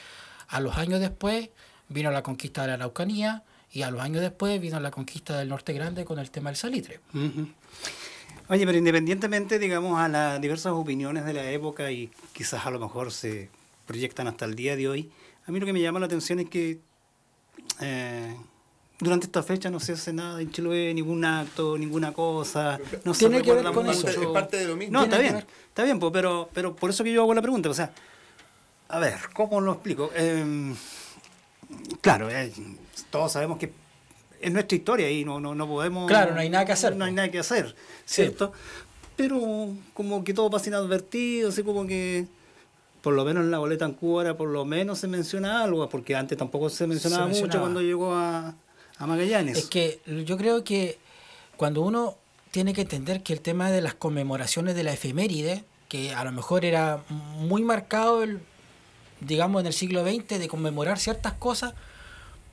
a 0.48 0.60
los 0.60 0.76
años 0.78 1.00
después, 1.00 1.50
vino 1.88 2.10
la 2.12 2.24
conquista 2.24 2.64
de 2.64 2.70
la 2.70 2.74
Araucanía, 2.74 3.44
y 3.74 3.84
a 3.84 3.92
los 3.92 4.02
años 4.02 4.22
después 4.22 4.60
vino 4.60 4.80
la 4.82 4.92
conquista 4.92 5.38
del 5.38 5.48
Norte 5.48 5.72
Grande 5.72 6.04
con 6.04 6.20
el 6.20 6.30
tema 6.32 6.50
del 6.50 6.58
salitre. 6.58 7.00
Oye, 8.52 8.66
pero 8.66 8.78
independientemente, 8.78 9.60
digamos, 9.60 9.98
a 9.98 10.10
las 10.10 10.42
diversas 10.42 10.74
opiniones 10.74 11.24
de 11.24 11.32
la 11.32 11.50
época 11.50 11.90
y 11.90 12.12
quizás 12.34 12.66
a 12.66 12.70
lo 12.70 12.82
mejor 12.82 13.14
se 13.14 13.48
proyectan 13.88 14.28
hasta 14.28 14.44
el 14.44 14.56
día 14.56 14.76
de 14.76 14.90
hoy, 14.90 15.10
a 15.48 15.52
mí 15.54 15.60
lo 15.62 15.66
que 15.66 15.72
me 15.72 15.80
llama 15.80 16.02
la 16.02 16.08
atención 16.08 16.38
es 16.42 16.50
que 16.50 16.78
eh, 17.80 18.36
durante 19.00 19.28
esta 19.28 19.42
fecha 19.42 19.70
no 19.70 19.80
se 19.80 19.94
hace 19.94 20.12
nada 20.12 20.42
en 20.42 20.52
Chiloé, 20.52 20.94
ningún 20.94 21.24
acto, 21.24 21.78
ninguna 21.78 22.12
cosa, 22.12 22.78
no 23.06 23.14
se 23.14 23.30
Tiene 23.30 23.42
que 23.42 23.54
ver 23.54 23.64
con 23.72 23.86
mucho. 23.86 24.10
eso. 24.10 24.22
Es 24.22 24.28
parte 24.28 24.58
de 24.58 24.66
lo 24.66 24.76
mismo. 24.76 24.98
No, 24.98 25.06
está 25.06 25.18
bien, 25.18 25.46
está 25.70 25.86
bien, 25.86 25.98
pero, 26.12 26.50
pero 26.54 26.76
por 26.76 26.90
eso 26.90 27.06
que 27.06 27.14
yo 27.14 27.22
hago 27.22 27.34
la 27.34 27.42
pregunta, 27.42 27.70
o 27.70 27.74
sea, 27.74 27.94
a 28.90 29.00
ver, 29.00 29.16
¿cómo 29.32 29.62
lo 29.62 29.72
explico? 29.72 30.12
Eh, 30.14 30.74
claro, 32.02 32.30
eh, 32.30 32.52
todos 33.12 33.32
sabemos 33.32 33.58
que 33.58 33.72
es 34.42 34.52
nuestra 34.52 34.76
historia 34.76 35.10
y 35.10 35.26
no, 35.26 35.40
no, 35.40 35.56
no 35.56 35.68
podemos... 35.68 36.08
Claro, 36.08 36.34
no 36.34 36.40
hay 36.40 36.50
nada 36.50 36.66
que 36.66 36.72
hacer, 36.72 36.96
No 36.96 37.06
hay 37.06 37.14
nada 37.14 37.30
que 37.30 37.40
hacer, 37.40 37.76
¿cierto? 38.06 38.52
Pero 39.16 39.70
como 39.94 40.24
que 40.24 40.34
todo 40.34 40.50
pasa 40.50 40.70
inadvertido, 40.70 41.50
así 41.50 41.64
como 41.64 41.86
que... 41.88 42.26
Por 43.02 43.16
lo 43.16 43.26
menos 43.26 43.44
en 43.44 43.50
la 43.50 43.58
boleta 43.58 43.86
en 43.86 43.94
Cuba 43.94 44.22
ahora 44.22 44.38
por 44.38 44.50
lo 44.50 44.64
menos 44.64 45.00
se 45.00 45.08
menciona 45.08 45.64
algo, 45.64 45.90
porque 45.90 46.16
antes 46.16 46.38
tampoco 46.38 46.70
se 46.70 46.86
mencionaba, 46.86 47.24
mucho 47.24 47.42
mencionaba. 47.42 47.62
cuando 47.62 47.82
llegó 47.82 48.14
a, 48.14 48.54
a 48.98 49.08
Magallanes. 49.08 49.58
Es 49.58 49.66
que 49.66 50.00
yo 50.26 50.38
creo 50.38 50.64
que 50.64 51.00
cuando 51.58 51.82
uno 51.82 52.16
tiene 52.52 52.74
que 52.74 52.82
entender 52.82 53.24
que 53.24 53.34
el 53.34 53.42
tema 53.42 53.72
de 53.72 53.82
las 53.82 53.96
conmemoraciones 53.96 54.76
de 54.76 54.84
la 54.84 54.94
efeméride, 54.94 55.64
que 55.88 56.14
a 56.14 56.24
lo 56.24 56.32
mejor 56.32 56.64
era 56.64 57.02
muy 57.10 57.64
marcado, 57.64 58.24
el, 58.24 58.40
digamos, 59.20 59.62
en 59.62 59.68
el 59.68 59.74
siglo 59.74 60.04
XX, 60.04 60.40
de 60.40 60.48
conmemorar 60.48 61.00
ciertas 61.00 61.34
cosas, 61.34 61.74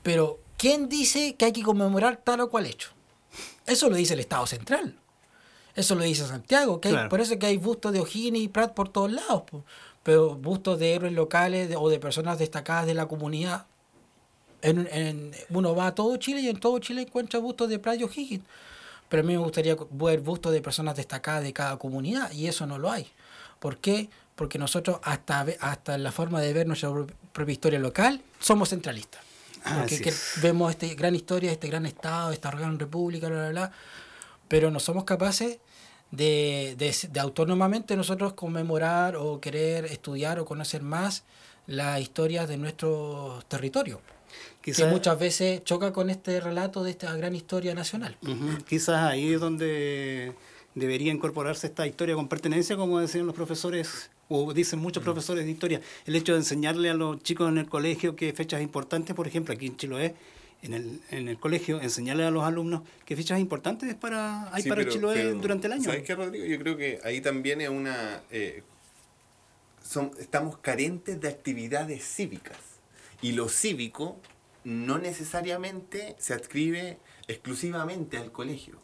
pero 0.03 0.39
¿quién 0.59 0.89
dice 0.91 1.35
que 1.37 1.47
hay 1.47 1.53
que 1.53 1.63
conmemorar 1.63 2.19
tal 2.23 2.41
o 2.41 2.51
cual 2.51 2.67
hecho? 2.67 2.91
Eso 3.67 3.89
lo 3.89 3.97
dice 3.97 4.13
el 4.15 4.21
Estado 4.21 4.47
Central. 4.47 4.95
Eso 5.75 5.95
lo 5.95 6.03
dice 6.03 6.27
Santiago. 6.27 6.81
Que 6.81 6.89
hay- 6.89 6.95
Claro. 6.95 7.09
por 7.09 7.21
eso 7.21 7.35
es 7.35 7.39
que 7.39 7.47
hay 7.47 7.57
bustos 7.57 7.93
de 7.93 8.01
O'Higgins 8.01 8.39
y 8.39 8.49
Prat 8.49 8.75
por 8.75 8.89
todos 8.91 9.11
lados. 9.13 9.43
po. 9.51 9.65
Pero 10.03 10.35
bustos 10.35 10.79
de 10.79 10.95
héroes 10.95 11.13
locales 11.13 11.69
de- 11.69 11.77
o 11.77 11.89
de 11.89 11.99
personas 11.99 12.39
destacadas 12.39 12.87
de 12.87 12.95
la 12.95 13.07
comunidad 13.07 13.67
en, 14.63 14.89
en- 14.91 15.33
uno 15.51 15.75
va 15.75 15.89
a 15.89 15.95
todo 15.95 16.17
Chile 16.17 16.41
y 16.41 16.49
en 16.49 16.59
todo 16.59 16.79
Chile 16.81 17.03
encuentra 17.03 17.39
bustos 17.41 17.69
de 17.69 17.79
Prat 17.79 18.01
y 18.01 18.05
O'Higgins. 18.05 18.45
Pero 19.09 19.23
a 19.23 19.27
mí 19.27 19.33
me 19.35 19.39
gustaría 19.39 19.77
ver 19.91 20.21
bustos 20.21 20.53
de 20.53 20.61
personas 20.61 20.97
destacadas 20.97 21.43
de 21.43 21.53
cada 21.53 21.77
comunidad 21.79 22.31
y 22.33 22.47
eso 22.47 22.67
no 22.67 22.77
lo 22.79 22.91
hay. 22.91 23.07
¿Por 23.61 23.79
qué? 23.79 24.09
Porque 24.35 24.59
nosotros 24.59 24.99
hasta, 25.03 25.47
hasta 25.61 25.97
la 25.99 26.11
forma 26.13 26.41
de 26.41 26.53
ver 26.53 26.67
nuestra 26.67 26.91
pro- 26.91 27.07
propia 27.33 27.53
historia 27.53 27.79
local 27.79 28.21
somos 28.41 28.69
centralistas. 28.71 29.23
Porque 29.63 30.01
que 30.01 30.13
vemos 30.43 30.71
esta 30.71 30.87
gran 30.95 31.15
historia, 31.15 31.53
este 31.53 31.69
gran 31.69 31.87
Estado, 31.87 32.33
esta 32.33 32.51
gran 32.51 32.79
república, 32.79 33.29
bla, 33.29 33.39
bla, 33.39 33.51
bla, 33.51 33.73
pero 34.49 34.71
no 34.71 34.81
somos 34.81 35.05
capaces 35.05 35.59
de, 36.11 36.75
de, 36.79 36.95
de 37.11 37.21
autónomamente 37.21 37.97
nosotros 37.97 38.33
conmemorar 38.33 39.17
o 39.17 39.41
querer 39.41 39.85
estudiar 39.87 40.39
o 40.39 40.45
conocer 40.45 40.83
más 40.83 41.25
las 41.67 42.01
historias 42.01 42.49
de 42.49 42.57
nuestros 42.57 43.45
territorios 43.47 44.01
que 44.63 44.73
Quizás- 44.73 44.91
muchas 44.91 45.19
veces 45.19 45.65
choca 45.65 45.93
con 45.93 46.09
este 46.11 46.41
relato 46.41 46.83
de 46.83 46.91
esta 46.91 47.15
gran 47.17 47.35
historia 47.35 47.75
nacional. 47.75 48.17
Quizás 48.67 49.03
ahí 49.03 49.33
es 49.35 49.41
donde 49.41 50.35
debería 50.75 51.13
incorporarse 51.13 51.67
esta 51.67 51.87
historia 51.87 52.15
con 52.15 52.29
pertenencia, 52.29 52.77
como 52.77 53.01
decían 53.01 53.27
los 53.27 53.35
profesores, 53.35 54.11
o 54.29 54.53
dicen 54.53 54.79
muchos 54.79 55.03
profesores 55.03 55.45
de 55.45 55.51
historia, 55.51 55.81
el 56.07 56.17
hecho 56.17 56.33
de 56.33 56.39
enseñarle 56.39 56.91
a 56.91 56.95
los 56.95 57.23
chicos 57.23 57.49
en 57.49 57.59
el 57.59 57.69
colegio 57.69 58.15
que 58.15 58.33
fechas 58.33 58.61
importantes, 58.61 59.15
por 59.17 59.27
ejemplo, 59.27 59.55
aquí 59.55 59.67
en 59.67 59.77
Chiloé, 59.77 60.15
en 60.63 60.75
el, 60.75 61.01
en 61.11 61.29
el 61.29 61.39
colegio, 61.39 61.81
enseñarle 61.81 62.25
a 62.25 62.31
los 62.31 62.45
alumnos 62.45 62.83
qué 63.05 63.17
fechas 63.17 63.39
importantes 63.41 63.95
para, 63.95 64.53
hay 64.55 64.65
para 64.65 64.87
Chiloé 64.87 65.33
durante 65.35 65.67
el 65.67 65.75
año. 65.75 65.85
¿Sabes 65.85 66.03
qué, 66.03 66.15
Rodrigo? 66.15 66.45
Yo 66.45 66.59
creo 66.59 66.77
que 66.77 67.01
ahí 67.05 67.21
también 67.21 67.61
es 67.61 67.69
una... 67.69 68.23
Eh, 68.31 68.63
son, 69.83 70.11
estamos 70.19 70.59
carentes 70.59 71.21
de 71.21 71.29
actividades 71.29 72.05
cívicas. 72.05 72.59
Y 73.23 73.33
lo 73.33 73.49
cívico 73.49 74.21
no 74.65 74.99
necesariamente 74.99 76.15
se 76.19 76.35
adscribe 76.35 76.99
exclusivamente 77.27 78.19
al 78.19 78.33
colegio. 78.33 78.81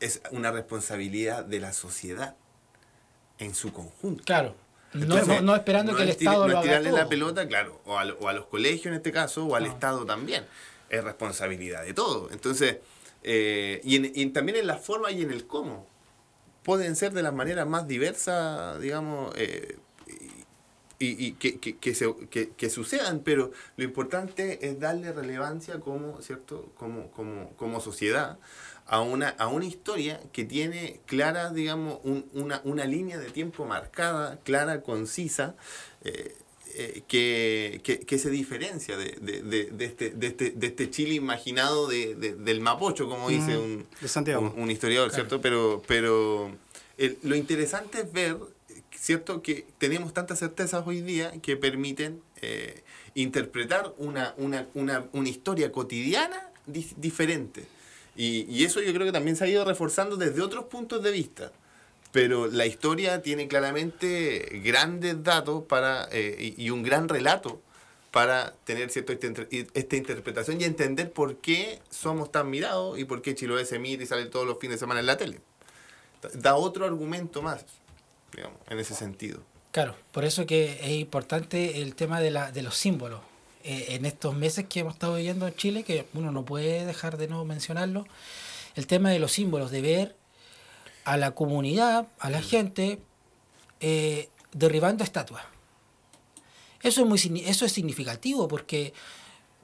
Es 0.00 0.20
una 0.30 0.50
responsabilidad 0.50 1.44
de 1.44 1.60
la 1.60 1.72
sociedad 1.72 2.36
en 3.38 3.54
su 3.54 3.72
conjunto. 3.72 4.24
Claro. 4.24 4.54
no, 4.92 5.54
esperando 5.54 5.94
que 5.94 6.02
el 6.02 6.10
Estado 6.10 6.48
lo 6.48 6.58
haga 6.58 6.62
tirarle 6.62 6.92
la 6.92 7.08
pelota, 7.08 7.46
claro, 7.46 7.80
o 7.84 7.98
a, 7.98 8.04
los 8.04 8.46
colegios 8.46 8.86
en 8.86 8.94
este 8.94 9.12
caso, 9.12 9.46
o 9.46 9.54
al 9.54 9.66
Estado 9.66 10.04
también. 10.04 10.44
Es 10.88 11.04
responsabilidad 11.04 11.84
de 11.84 11.92
todo. 11.92 12.30
Entonces, 12.32 12.78
eh, 13.22 13.80
y, 13.84 14.26
también 14.26 14.58
en 14.58 14.66
la 14.66 14.78
forma 14.78 15.10
y 15.10 15.22
en 15.22 15.30
el 15.30 15.46
cómo. 15.46 15.86
Pueden 16.62 16.96
ser 16.96 17.12
de 17.12 17.22
las 17.22 17.32
maneras 17.32 17.66
más 17.66 17.86
diversas, 17.86 18.80
digamos, 18.80 19.32
eh, 19.36 19.78
y, 21.00 21.32
que, 21.32 21.58
que, 21.58 21.76
que, 21.76 21.94
se, 21.94 22.12
que, 22.30 22.70
sucedan, 22.70 23.20
pero 23.24 23.52
lo 23.76 23.84
importante 23.84 24.66
es 24.68 24.80
darle 24.80 25.12
relevancia 25.12 25.78
como, 25.78 26.20
¿cierto? 26.22 26.72
como, 26.76 27.10
como, 27.12 27.50
como 27.56 27.80
sociedad 27.80 28.38
a 28.86 29.00
una, 29.00 29.28
a 29.28 29.46
una 29.48 29.66
historia 29.66 30.20
que 30.32 30.44
tiene 30.44 31.00
clara, 31.06 31.50
digamos, 31.50 32.00
una, 32.32 32.60
una 32.64 32.84
línea 32.84 33.18
de 33.18 33.30
tiempo 33.30 33.64
marcada, 33.64 34.40
clara, 34.42 34.82
concisa, 34.82 35.54
eh, 36.02 36.34
eh, 36.74 37.02
que, 37.06 37.80
que, 38.06 38.18
se 38.18 38.30
diferencia 38.30 38.96
de, 38.96 39.16
de, 39.20 39.42
de, 39.42 39.84
este, 39.84 40.10
de, 40.10 40.26
este, 40.26 40.50
de 40.50 40.66
este 40.66 40.90
Chile 40.90 41.14
imaginado 41.14 41.86
de, 41.86 42.14
del 42.14 42.60
Mapocho, 42.60 43.08
como 43.08 43.28
dice 43.28 43.56
un, 43.56 43.86
un, 44.56 44.70
historiador, 44.70 45.10
¿cierto? 45.12 45.40
Pero, 45.40 45.82
pero 45.86 46.50
lo 47.22 47.36
interesante 47.36 48.00
es 48.00 48.12
ver 48.12 48.36
¿cierto? 49.00 49.42
Que 49.42 49.66
tenemos 49.78 50.12
tantas 50.12 50.38
certezas 50.40 50.86
hoy 50.86 51.00
día 51.00 51.32
que 51.40 51.56
permiten 51.56 52.20
eh, 52.42 52.82
interpretar 53.14 53.94
una, 53.98 54.34
una, 54.36 54.66
una, 54.74 55.06
una, 55.12 55.28
historia 55.28 55.72
cotidiana 55.72 56.50
diferente. 56.66 57.66
Y, 58.16 58.46
y, 58.48 58.64
eso 58.64 58.80
yo 58.82 58.92
creo 58.92 59.06
que 59.06 59.12
también 59.12 59.36
se 59.36 59.44
ha 59.44 59.48
ido 59.48 59.64
reforzando 59.64 60.16
desde 60.16 60.42
otros 60.42 60.64
puntos 60.64 61.02
de 61.02 61.12
vista. 61.12 61.52
Pero 62.10 62.46
la 62.46 62.66
historia 62.66 63.22
tiene 63.22 63.48
claramente 63.48 64.60
grandes 64.64 65.22
datos 65.22 65.64
para, 65.64 66.08
eh, 66.10 66.54
y, 66.56 66.70
un 66.70 66.82
gran 66.82 67.08
relato 67.08 67.60
para 68.10 68.54
tener 68.64 68.90
cierto 68.90 69.12
esta 69.12 69.96
interpretación 69.96 70.60
y 70.60 70.64
entender 70.64 71.12
por 71.12 71.36
qué 71.36 71.80
somos 71.90 72.32
tan 72.32 72.48
mirados 72.48 72.98
y 72.98 73.04
por 73.04 73.20
qué 73.20 73.34
Chiloé 73.34 73.66
se 73.66 73.78
mira 73.78 74.02
y 74.02 74.06
sale 74.06 74.26
todos 74.26 74.46
los 74.46 74.58
fines 74.58 74.76
de 74.76 74.78
semana 74.80 75.00
en 75.00 75.06
la 75.06 75.18
tele. 75.18 75.40
Da 76.32 76.56
otro 76.56 76.86
argumento 76.86 77.42
más 77.42 77.66
digamos, 78.38 78.58
en 78.68 78.78
ese 78.78 78.94
sentido. 78.94 79.42
Claro, 79.72 79.94
por 80.12 80.24
eso 80.24 80.46
que 80.46 80.78
es 80.82 80.90
importante 80.92 81.82
el 81.82 81.94
tema 81.94 82.20
de, 82.20 82.30
la, 82.30 82.52
de 82.52 82.62
los 82.62 82.76
símbolos. 82.76 83.20
Eh, 83.64 83.96
en 83.96 84.06
estos 84.06 84.34
meses 84.34 84.66
que 84.68 84.80
hemos 84.80 84.94
estado 84.94 85.16
viviendo 85.16 85.46
en 85.46 85.54
Chile, 85.54 85.82
que 85.82 86.06
uno 86.14 86.30
no 86.30 86.44
puede 86.44 86.86
dejar 86.86 87.18
de 87.18 87.28
no 87.28 87.44
mencionarlo, 87.44 88.06
el 88.76 88.86
tema 88.86 89.10
de 89.10 89.18
los 89.18 89.32
símbolos, 89.32 89.70
de 89.70 89.82
ver 89.82 90.16
a 91.04 91.16
la 91.16 91.32
comunidad, 91.32 92.06
a 92.18 92.30
la 92.30 92.38
mm. 92.38 92.44
gente, 92.44 92.98
eh, 93.80 94.28
derribando 94.52 95.04
estatuas. 95.04 95.42
Eso 96.82 97.02
es, 97.02 97.06
muy, 97.08 97.42
eso 97.44 97.64
es 97.64 97.72
significativo 97.72 98.46
porque 98.46 98.94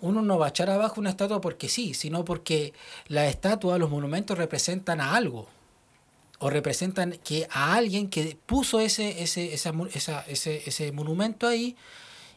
uno 0.01 0.21
no 0.21 0.37
va 0.39 0.47
a 0.47 0.49
echar 0.49 0.69
abajo 0.69 1.01
una 1.01 1.11
estatua 1.11 1.41
porque 1.41 1.69
sí, 1.69 1.95
sino 1.95 2.25
porque 2.25 2.75
la 3.07 3.29
estatua, 3.29 3.79
los 3.79 3.89
monumentos 3.89 4.37
representan 4.37 5.01
a 5.01 5.15
algo 5.15 5.49
o 6.45 6.51
representan 6.51 7.13
que 7.25 7.49
a 7.51 7.75
alguien 7.75 8.11
que 8.11 8.37
puso 8.45 8.79
ese, 8.79 9.23
ese, 9.23 9.55
ese, 9.55 10.63
ese 10.67 10.93
monumento 10.93 11.47
ahí 11.47 11.75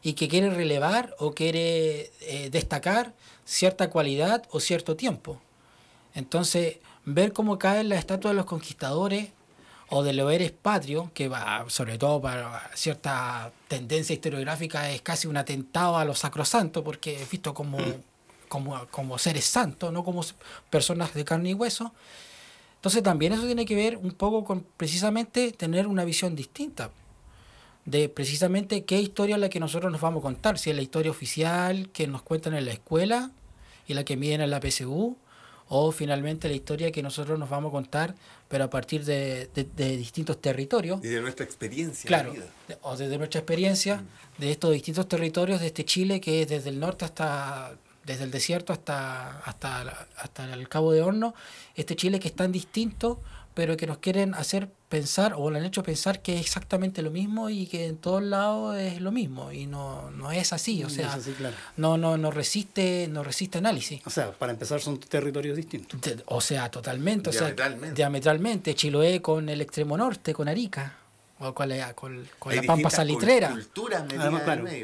y 0.01 0.13
que 0.13 0.29
quiere 0.29 0.49
relevar 0.49 1.13
o 1.19 1.33
quiere 1.33 2.13
eh, 2.21 2.49
destacar 2.49 3.13
cierta 3.43 3.89
cualidad 3.89 4.45
o 4.51 4.61
cierto 4.61 4.95
tiempo. 4.95 5.41
Entonces, 6.15 6.77
ver 7.03 7.33
cómo 7.33 7.59
caen 7.59 7.89
las 7.89 7.99
estatuas 7.99 8.31
de 8.31 8.37
los 8.37 8.45
conquistadores 8.45 9.27
o 9.89 10.03
de 10.03 10.13
los 10.13 10.31
eres 10.31 10.53
patrio, 10.53 11.11
que 11.13 11.27
va, 11.27 11.65
sobre 11.67 11.97
todo 11.97 12.21
para 12.21 12.71
cierta 12.75 13.51
tendencia 13.67 14.13
historiográfica, 14.13 14.89
es 14.89 15.01
casi 15.01 15.27
un 15.27 15.35
atentado 15.35 15.97
a 15.97 16.05
los 16.05 16.19
sacrosantos, 16.19 16.81
porque 16.81 17.21
es 17.23 17.29
visto 17.29 17.53
como, 17.53 17.77
como, 18.47 18.87
como 18.87 19.17
seres 19.17 19.43
santos, 19.43 19.91
no 19.91 20.05
como 20.05 20.23
personas 20.69 21.13
de 21.13 21.25
carne 21.25 21.49
y 21.49 21.53
hueso. 21.53 21.93
Entonces 22.87 23.03
también 23.03 23.33
eso 23.33 23.45
tiene 23.45 23.65
que 23.65 23.75
ver 23.75 23.97
un 23.97 24.11
poco 24.11 24.45
con 24.45 24.65
precisamente 24.77 25.51
tener 25.51 25.87
una 25.87 26.05
visión 26.05 26.37
distinta 26.37 26.89
de 27.83 28.07
precisamente 28.07 28.85
qué 28.85 29.01
historia 29.01 29.35
es 29.35 29.41
la 29.41 29.49
que 29.49 29.59
nosotros 29.59 29.91
nos 29.91 29.99
vamos 29.99 30.21
a 30.21 30.23
contar, 30.23 30.57
si 30.57 30.69
es 30.69 30.75
la 30.77 30.81
historia 30.81 31.11
oficial 31.11 31.89
que 31.89 32.07
nos 32.07 32.21
cuentan 32.21 32.53
en 32.53 32.63
la 32.63 32.71
escuela 32.71 33.31
y 33.87 33.93
la 33.93 34.05
que 34.05 34.15
miden 34.15 34.39
en 34.39 34.51
la 34.51 34.61
PSU, 34.61 35.17
o 35.67 35.91
finalmente 35.91 36.47
la 36.47 36.53
historia 36.53 36.89
que 36.89 37.03
nosotros 37.03 37.37
nos 37.37 37.49
vamos 37.49 37.71
a 37.71 37.71
contar, 37.73 38.15
pero 38.47 38.63
a 38.63 38.69
partir 38.69 39.03
de, 39.03 39.49
distintos 39.75 40.39
territorios. 40.39 41.03
Y 41.03 41.09
de 41.09 41.19
nuestra 41.19 41.43
experiencia. 41.43 42.07
Claro, 42.07 42.33
o 42.83 42.95
desde 42.95 43.17
nuestra 43.17 43.41
experiencia 43.41 43.97
mm. 43.97 44.41
de 44.41 44.51
estos 44.51 44.71
distintos 44.71 45.09
territorios 45.09 45.59
de 45.59 45.67
este 45.67 45.83
Chile, 45.83 46.21
que 46.21 46.43
es 46.43 46.47
desde 46.47 46.69
el 46.69 46.79
norte 46.79 47.03
hasta 47.03 47.77
desde 48.07 48.23
el 48.23 48.31
desierto 48.31 48.73
hasta, 48.73 49.39
hasta, 49.39 50.07
hasta 50.17 50.53
el 50.53 50.67
Cabo 50.69 50.93
de 50.93 51.01
Horno, 51.01 51.35
este 51.75 51.95
Chile 51.95 52.19
que 52.19 52.29
es 52.29 52.35
tan 52.35 52.51
distinto, 52.51 53.21
pero 53.53 53.75
que 53.75 53.85
nos 53.85 53.97
quieren 53.97 54.33
hacer 54.33 54.69
pensar, 54.87 55.33
o 55.35 55.49
lo 55.51 55.57
han 55.57 55.65
hecho 55.65 55.83
pensar 55.83 56.21
que 56.21 56.35
es 56.35 56.41
exactamente 56.41 57.01
lo 57.01 57.11
mismo 57.11 57.49
y 57.49 57.67
que 57.67 57.87
en 57.87 57.97
todos 57.97 58.23
lados 58.23 58.77
es 58.77 59.01
lo 59.01 59.11
mismo, 59.11 59.51
y 59.51 59.65
no, 59.65 60.09
no 60.11 60.31
es 60.31 60.53
así, 60.53 60.83
o 60.85 60.89
sea, 60.89 61.17
no, 61.75 61.97
no, 61.97 62.17
no, 62.17 62.31
resiste, 62.31 63.07
no 63.09 63.23
resiste 63.23 63.57
análisis. 63.57 64.01
O 64.05 64.09
sea, 64.09 64.31
para 64.31 64.53
empezar 64.53 64.79
son 64.79 64.99
territorios 64.99 65.57
distintos. 65.57 65.99
o 66.27 66.39
sea, 66.39 66.71
totalmente, 66.71 67.31
diametralmente. 67.31 67.85
O 67.85 67.89
sea, 67.89 67.95
diametralmente, 67.95 68.75
Chiloé 68.75 69.21
con 69.21 69.49
el 69.49 69.59
extremo 69.59 69.97
norte, 69.97 70.33
con 70.33 70.47
Arica, 70.47 70.95
o 71.39 71.53
con 71.53 71.69
la, 71.69 71.93
con, 71.93 72.27
la 72.51 72.61
pampa 72.63 72.89
salitrera. 72.89 73.51
Cultura, 73.51 74.07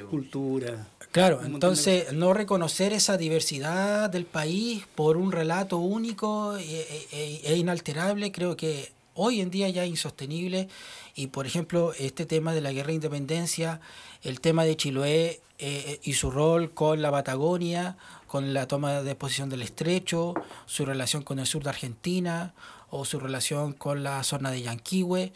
cultura. 0.09 0.87
Claro, 1.11 1.43
entonces 1.43 2.11
no 2.11 2.33
reconocer 2.33 2.91
esa 2.91 3.17
diversidad 3.17 4.09
del 4.09 4.25
país 4.25 4.85
por 4.95 5.15
un 5.15 5.31
relato 5.31 5.77
único 5.77 6.57
e, 6.57 6.63
e, 7.11 7.41
e, 7.43 7.55
inalterable 7.55 8.31
creo 8.31 8.57
que 8.57 8.91
hoy 9.13 9.41
en 9.41 9.51
día 9.51 9.69
ya 9.69 9.83
es 9.83 9.91
insostenible 9.91 10.69
y 11.15 11.27
por 11.27 11.45
ejemplo 11.45 11.93
este 11.99 12.25
tema 12.25 12.53
de 12.53 12.61
la 12.61 12.71
guerra 12.71 12.87
de 12.87 12.95
independencia, 12.95 13.79
el 14.23 14.41
tema 14.41 14.63
de 14.63 14.75
Chiloé 14.75 15.41
eh, 15.59 15.99
y 16.03 16.13
su 16.13 16.31
rol 16.31 16.73
con 16.73 17.03
la 17.03 17.11
Patagonia, 17.11 17.95
con 18.25 18.53
la 18.55 18.67
toma 18.67 19.03
de 19.03 19.13
posición 19.13 19.49
del 19.49 19.61
estrecho, 19.61 20.33
su 20.65 20.83
relación 20.83 21.21
con 21.21 21.37
el 21.37 21.45
sur 21.45 21.61
de 21.61 21.69
Argentina 21.69 22.53
o 22.89 23.05
su 23.05 23.19
relación 23.19 23.73
con 23.73 24.01
la 24.01 24.23
zona 24.23 24.49
de 24.49 24.63
Yanquihue. 24.63 25.31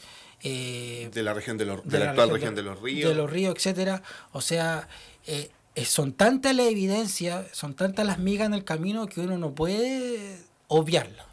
Eh, 0.49 1.09
de 1.13 1.23
la 1.23 1.33
región 1.33 1.57
de, 1.57 1.65
los, 1.65 1.85
de, 1.85 1.99
la, 1.99 2.11
actual 2.11 2.29
región 2.29 2.55
de, 2.55 2.63
los 2.63 2.79
ríos. 2.81 3.09
De 3.09 3.15
los 3.15 3.29
ríos, 3.29 3.53
etcétera. 3.55 4.01
O 4.31 4.39
sea, 4.39 4.87
eh, 5.25 5.49
son 5.85 6.13
tantas 6.13 6.55
las 6.55 6.67
evidencias, 6.67 7.47
son 7.51 7.73
tantas 7.75 8.05
las 8.05 8.17
migas 8.17 8.47
en 8.47 8.53
el 8.53 8.63
camino 8.63 9.07
que 9.07 9.19
uno 9.19 9.37
no 9.37 9.53
puede 9.53 10.37
obviarlo. 10.67 11.23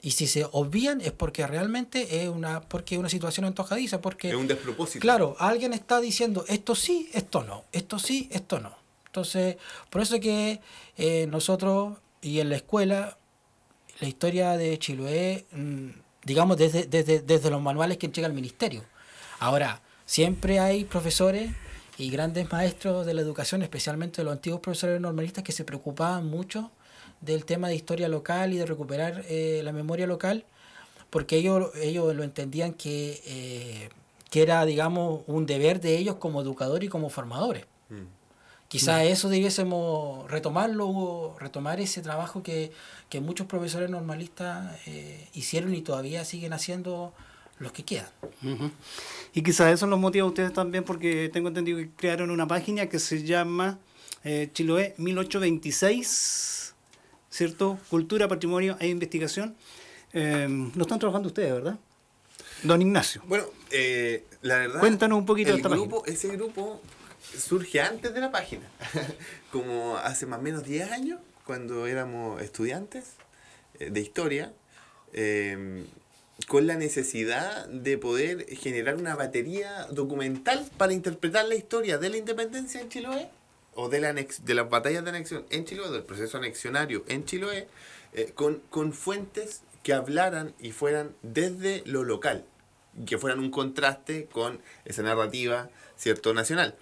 Y 0.00 0.12
si 0.12 0.28
se 0.28 0.46
obvian 0.52 1.00
es 1.00 1.10
porque 1.10 1.44
realmente 1.44 2.22
es 2.22 2.28
una, 2.28 2.60
porque 2.60 2.94
es 2.94 3.00
una 3.00 3.08
situación 3.08 3.46
antojadiza, 3.46 4.00
porque... 4.00 4.28
Es 4.28 4.36
un 4.36 4.46
despropósito. 4.46 5.00
Claro, 5.00 5.34
alguien 5.40 5.72
está 5.72 6.00
diciendo 6.00 6.44
esto 6.46 6.76
sí, 6.76 7.10
esto 7.12 7.42
no, 7.42 7.64
esto 7.72 7.98
sí, 7.98 8.28
esto 8.30 8.60
no. 8.60 8.76
Entonces, 9.06 9.56
por 9.90 10.02
eso 10.02 10.20
que 10.20 10.60
eh, 10.96 11.26
nosotros 11.28 11.98
y 12.20 12.38
en 12.38 12.50
la 12.50 12.56
escuela, 12.56 13.18
la 13.98 14.06
historia 14.06 14.56
de 14.56 14.78
Chiloé, 14.78 15.46
mm, 15.50 16.05
digamos, 16.26 16.56
desde, 16.56 16.86
desde, 16.86 17.20
desde 17.20 17.50
los 17.50 17.62
manuales 17.62 17.98
que 17.98 18.06
entrega 18.06 18.26
el 18.26 18.34
ministerio. 18.34 18.82
Ahora, 19.38 19.80
siempre 20.04 20.58
hay 20.58 20.84
profesores 20.84 21.52
y 21.98 22.10
grandes 22.10 22.50
maestros 22.50 23.06
de 23.06 23.14
la 23.14 23.20
educación, 23.20 23.62
especialmente 23.62 24.24
los 24.24 24.32
antiguos 24.32 24.60
profesores 24.60 25.00
normalistas 25.00 25.44
que 25.44 25.52
se 25.52 25.64
preocupaban 25.64 26.26
mucho 26.26 26.72
del 27.20 27.44
tema 27.44 27.68
de 27.68 27.76
historia 27.76 28.08
local 28.08 28.52
y 28.52 28.58
de 28.58 28.66
recuperar 28.66 29.24
eh, 29.28 29.60
la 29.62 29.72
memoria 29.72 30.08
local, 30.08 30.44
porque 31.10 31.36
ellos, 31.36 31.70
ellos 31.76 32.14
lo 32.14 32.24
entendían 32.24 32.74
que, 32.74 33.22
eh, 33.24 33.88
que 34.28 34.42
era, 34.42 34.64
digamos, 34.66 35.22
un 35.28 35.46
deber 35.46 35.80
de 35.80 35.96
ellos 35.96 36.16
como 36.16 36.42
educadores 36.42 36.88
y 36.88 36.90
como 36.90 37.08
formadores. 37.08 37.66
Mm. 37.88 38.15
Quizás 38.68 39.04
eso 39.04 39.28
debiésemos 39.28 40.28
retomarlo, 40.30 41.36
retomar 41.38 41.80
ese 41.80 42.02
trabajo 42.02 42.42
que, 42.42 42.72
que 43.08 43.20
muchos 43.20 43.46
profesores 43.46 43.88
normalistas 43.90 44.76
eh, 44.86 45.28
hicieron 45.34 45.72
y 45.74 45.82
todavía 45.82 46.24
siguen 46.24 46.52
haciendo 46.52 47.14
los 47.58 47.72
que 47.72 47.84
quedan. 47.84 48.08
Y 49.32 49.42
quizás 49.42 49.72
eso 49.72 49.86
los 49.86 49.98
motiva 49.98 50.24
a 50.24 50.28
ustedes 50.28 50.52
también 50.52 50.84
porque 50.84 51.30
tengo 51.32 51.48
entendido 51.48 51.78
que 51.78 51.90
crearon 51.90 52.30
una 52.30 52.46
página 52.46 52.86
que 52.86 52.98
se 52.98 53.22
llama 53.22 53.78
eh, 54.24 54.50
Chiloé 54.52 54.94
1826, 54.98 56.74
¿cierto? 57.30 57.78
Cultura, 57.88 58.26
patrimonio 58.28 58.76
e 58.80 58.88
investigación. 58.88 59.54
Eh, 60.12 60.48
lo 60.74 60.82
están 60.82 60.98
trabajando 60.98 61.28
ustedes, 61.28 61.52
¿verdad? 61.52 61.78
Don 62.62 62.82
Ignacio. 62.82 63.22
Bueno, 63.26 63.44
eh, 63.70 64.24
la 64.42 64.58
verdad. 64.58 64.80
Cuéntanos 64.80 65.18
un 65.18 65.26
poquito 65.26 65.48
de 65.48 65.54
el 65.54 65.56
esta 65.58 65.68
grupo, 65.68 66.04
Ese 66.06 66.28
grupo 66.28 66.80
surge 67.38 67.80
antes 67.80 68.12
de 68.14 68.20
la 68.20 68.30
página. 68.30 68.68
Como 69.52 69.96
hace 69.96 70.26
más 70.26 70.38
o 70.38 70.42
menos 70.42 70.64
10 70.64 70.90
años, 70.92 71.20
cuando 71.44 71.86
éramos 71.86 72.42
estudiantes 72.42 73.04
eh, 73.78 73.90
de 73.90 74.00
historia, 74.00 74.52
eh, 75.12 75.84
con 76.48 76.66
la 76.66 76.74
necesidad 76.76 77.66
de 77.68 77.96
poder 77.96 78.46
generar 78.56 78.96
una 78.96 79.14
batería 79.16 79.86
documental 79.90 80.68
para 80.76 80.92
interpretar 80.92 81.46
la 81.46 81.54
historia 81.54 81.96
de 81.98 82.10
la 82.10 82.18
independencia 82.18 82.80
en 82.80 82.88
Chiloé 82.90 83.30
o 83.74 83.88
de, 83.88 84.00
la 84.00 84.12
anex- 84.12 84.40
de 84.42 84.54
las 84.54 84.68
batallas 84.68 85.02
de 85.04 85.10
anexión 85.10 85.46
en 85.50 85.64
Chiloé, 85.64 85.90
del 85.90 86.02
proceso 86.02 86.36
anexionario 86.36 87.04
en 87.08 87.24
Chiloé, 87.24 87.68
eh, 88.12 88.32
con, 88.34 88.60
con 88.70 88.92
fuentes 88.92 89.62
que 89.82 89.94
hablaran 89.94 90.54
y 90.60 90.72
fueran 90.72 91.14
desde 91.22 91.82
lo 91.86 92.04
local, 92.04 92.44
que 93.06 93.18
fueran 93.18 93.38
un 93.40 93.50
contraste 93.50 94.26
con 94.26 94.60
esa 94.84 95.02
narrativa 95.02 95.70
cierto 95.96 96.34
nacional. 96.34 96.74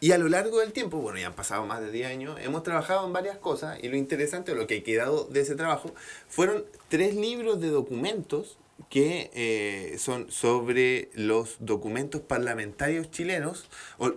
Y 0.00 0.12
a 0.12 0.18
lo 0.18 0.28
largo 0.28 0.60
del 0.60 0.72
tiempo, 0.72 0.98
bueno, 0.98 1.18
ya 1.18 1.28
han 1.28 1.34
pasado 1.34 1.64
más 1.66 1.80
de 1.80 1.90
10 1.90 2.06
años, 2.08 2.38
hemos 2.42 2.62
trabajado 2.62 3.06
en 3.06 3.12
varias 3.12 3.38
cosas 3.38 3.78
y 3.82 3.88
lo 3.88 3.96
interesante, 3.96 4.52
o 4.52 4.54
lo 4.54 4.66
que 4.66 4.78
ha 4.78 4.82
quedado 4.82 5.24
de 5.24 5.40
ese 5.40 5.54
trabajo, 5.54 5.94
fueron 6.28 6.64
tres 6.88 7.14
libros 7.14 7.60
de 7.60 7.68
documentos 7.68 8.58
que 8.88 9.30
eh, 9.34 9.96
son 9.98 10.30
sobre 10.30 11.10
los 11.14 11.56
documentos 11.60 12.22
parlamentarios 12.22 13.10
chilenos, 13.10 13.66
o 13.98 14.12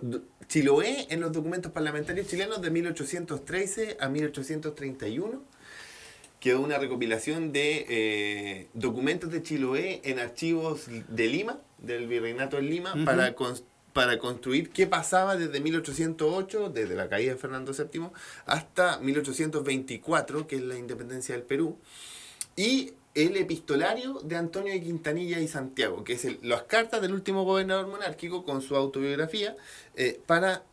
Chiloé 0.48 1.06
en 1.10 1.20
los 1.20 1.32
documentos 1.32 1.72
parlamentarios 1.72 2.26
chilenos 2.26 2.60
de 2.60 2.70
1813 2.70 3.96
a 4.00 4.08
1831 4.08 5.42
quedó 6.40 6.60
una 6.60 6.76
recopilación 6.78 7.52
de 7.52 7.86
eh, 7.88 8.68
documentos 8.74 9.30
de 9.30 9.42
Chiloé 9.42 10.02
en 10.04 10.18
archivos 10.18 10.82
de 11.08 11.26
Lima, 11.28 11.58
del 11.78 12.06
Virreinato 12.06 12.58
en 12.58 12.68
Lima, 12.68 12.94
Ujú. 12.94 13.04
para, 13.06 13.34
cons- 13.34 13.64
para 13.94 14.18
construir 14.18 14.70
qué 14.70 14.86
pasaba 14.86 15.36
desde 15.36 15.60
1808, 15.60 16.68
desde 16.68 16.96
la 16.96 17.08
caída 17.08 17.32
de 17.32 17.38
Fernando 17.38 17.72
VII, 17.72 18.08
hasta 18.44 18.98
1824, 18.98 20.46
que 20.46 20.56
es 20.56 20.62
la 20.62 20.76
independencia 20.76 21.34
del 21.34 21.44
Perú, 21.44 21.78
y 22.56 22.92
el 23.14 23.36
epistolario 23.36 24.14
de 24.24 24.36
Antonio 24.36 24.72
de 24.72 24.82
Quintanilla 24.82 25.38
y 25.38 25.46
Santiago, 25.46 26.02
que 26.02 26.14
es 26.14 26.26
las 26.42 26.64
cartas 26.64 27.00
del 27.00 27.14
último 27.14 27.44
gobernador 27.44 27.86
monárquico 27.86 28.44
con 28.44 28.60
su 28.60 28.74
autobiografía, 28.74 29.56
eh, 29.94 30.20
para 30.26 30.64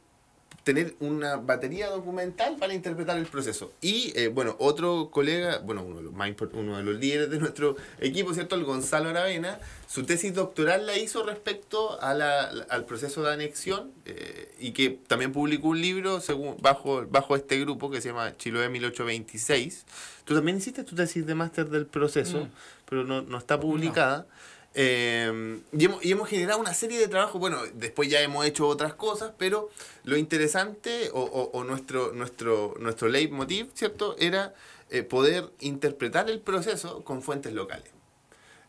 tener 0.64 0.96
una 1.00 1.38
batería 1.38 1.90
documental 1.90 2.56
para 2.58 2.74
interpretar 2.74 3.18
el 3.18 3.26
proceso. 3.26 3.74
Y 3.82 4.14
eh, 4.16 4.28
bueno, 4.28 4.56
otro 4.60 5.10
colega, 5.12 5.58
bueno, 5.60 5.84
uno 5.84 5.98
de, 5.98 6.04
los 6.04 6.14
más 6.14 6.30
uno 6.54 6.78
de 6.78 6.84
los 6.84 6.96
líderes 7.00 7.30
de 7.32 7.40
nuestro 7.40 7.76
equipo, 8.00 8.34
¿cierto? 8.34 8.56
El 8.56 8.64
Gonzalo 8.64 9.10
Aravena, 9.10 9.60
su 9.88 10.04
tesis 10.04 10.34
doctoral 10.36 10.86
la 10.86 10.98
hizo 10.98 11.24
respecto 11.26 12.00
a 12.02 12.14
la- 12.14 12.48
al 12.70 12.86
proceso 12.86 13.24
de 13.24 13.34
anexión 13.34 13.92
eh, 14.06 14.54
y 14.60 14.72
que 14.72 15.00
también 15.08 15.32
publicó 15.32 15.70
un 15.70 15.82
libro 15.82 16.22
según, 16.22 16.56
bajo, 16.62 17.06
bajo 17.08 17.36
este 17.36 17.60
grupo 17.60 17.90
que 17.90 18.00
se 18.00 18.10
llama 18.10 18.38
Chiloé 18.38 18.70
1826. 18.70 19.86
Tú 20.26 20.36
también 20.36 20.58
hiciste 20.58 20.84
tu 20.84 20.96
tesis 20.96 21.26
de 21.26 21.36
máster 21.36 21.70
del 21.70 21.86
proceso, 21.88 22.46
Mm. 22.46 22.50
pero 22.90 23.04
no, 23.04 23.22
no 23.22 23.38
está 23.38 23.60
publicada. 23.60 24.28
Eh, 24.74 25.60
y, 25.74 26.12
hemos, 26.12 26.30
generado 26.30 26.60
una 26.60 26.74
serie 26.74 26.98
de 27.00 27.08
trabajos, 27.08 27.40
bueno, 27.40 27.60
después 27.74 28.10
ya 28.10 28.22
hemos 28.22 28.46
hecho 28.46 28.68
otras 28.68 28.94
cosas, 28.94 29.34
pero 29.38 29.70
lo 30.04 30.18
interesante 30.18 31.10
o, 31.14 31.64
nuestro, 31.66 32.14
nuestro, 32.14 32.76
nuestro 32.80 33.10
leitmotiv, 33.10 33.70
¿cierto? 33.74 34.16
Era 34.18 34.54
eh, 34.90 35.04
poder 35.04 35.50
interpretar 35.60 36.30
el 36.30 36.40
proceso 36.40 37.04
con 37.04 37.22
fuentes 37.22 37.54
locales. 37.54 37.90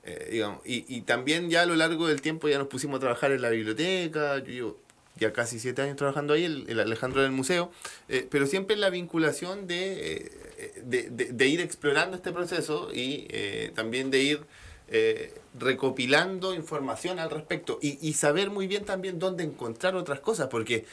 Eh, 0.04 0.30
digamos, 0.32 0.60
y, 0.64 1.02
también 1.02 1.48
ya 1.48 1.62
a 1.62 1.66
lo 1.66 1.76
largo 1.76 2.08
del 2.08 2.20
tiempo 2.20 2.48
ya 2.48 2.58
nos 2.58 2.66
pusimos 2.66 2.96
a 2.96 3.00
trabajar 3.00 3.30
en 3.30 3.40
la 3.40 3.50
biblioteca, 3.50 4.38
yo 4.38 4.46
llevo 4.46 4.78
ya 5.16 5.32
casi 5.32 5.60
siete 5.60 5.82
años 5.82 5.96
trabajando 5.96 6.34
ahí, 6.34 6.44
el, 6.44 6.64
el 6.68 6.80
Alejandro 6.80 7.22
del 7.22 7.30
museo, 7.30 7.70
eh, 8.08 8.26
pero 8.28 8.46
siempre 8.46 8.74
en 8.74 8.80
la 8.80 8.90
vinculación 8.90 9.68
de, 9.68 10.32
de, 10.82 11.10
de- 11.10 11.46
ir 11.46 11.60
explorando 11.60 12.16
este 12.16 12.32
proceso 12.32 12.88
y 12.92 13.28
también 13.74 14.10
de 14.10 14.22
ir 14.22 14.46
eh, 14.94 15.32
recopilando 15.58 16.54
información 16.54 17.18
al 17.18 17.30
respecto 17.30 17.78
y, 17.80 18.12
saber 18.12 18.50
muy 18.50 18.66
bien 18.66 18.84
también 18.84 19.18
dónde 19.18 19.42
encontrar 19.42 19.96
otras 19.96 20.20
cosas, 20.20 20.48
porque 20.48 20.84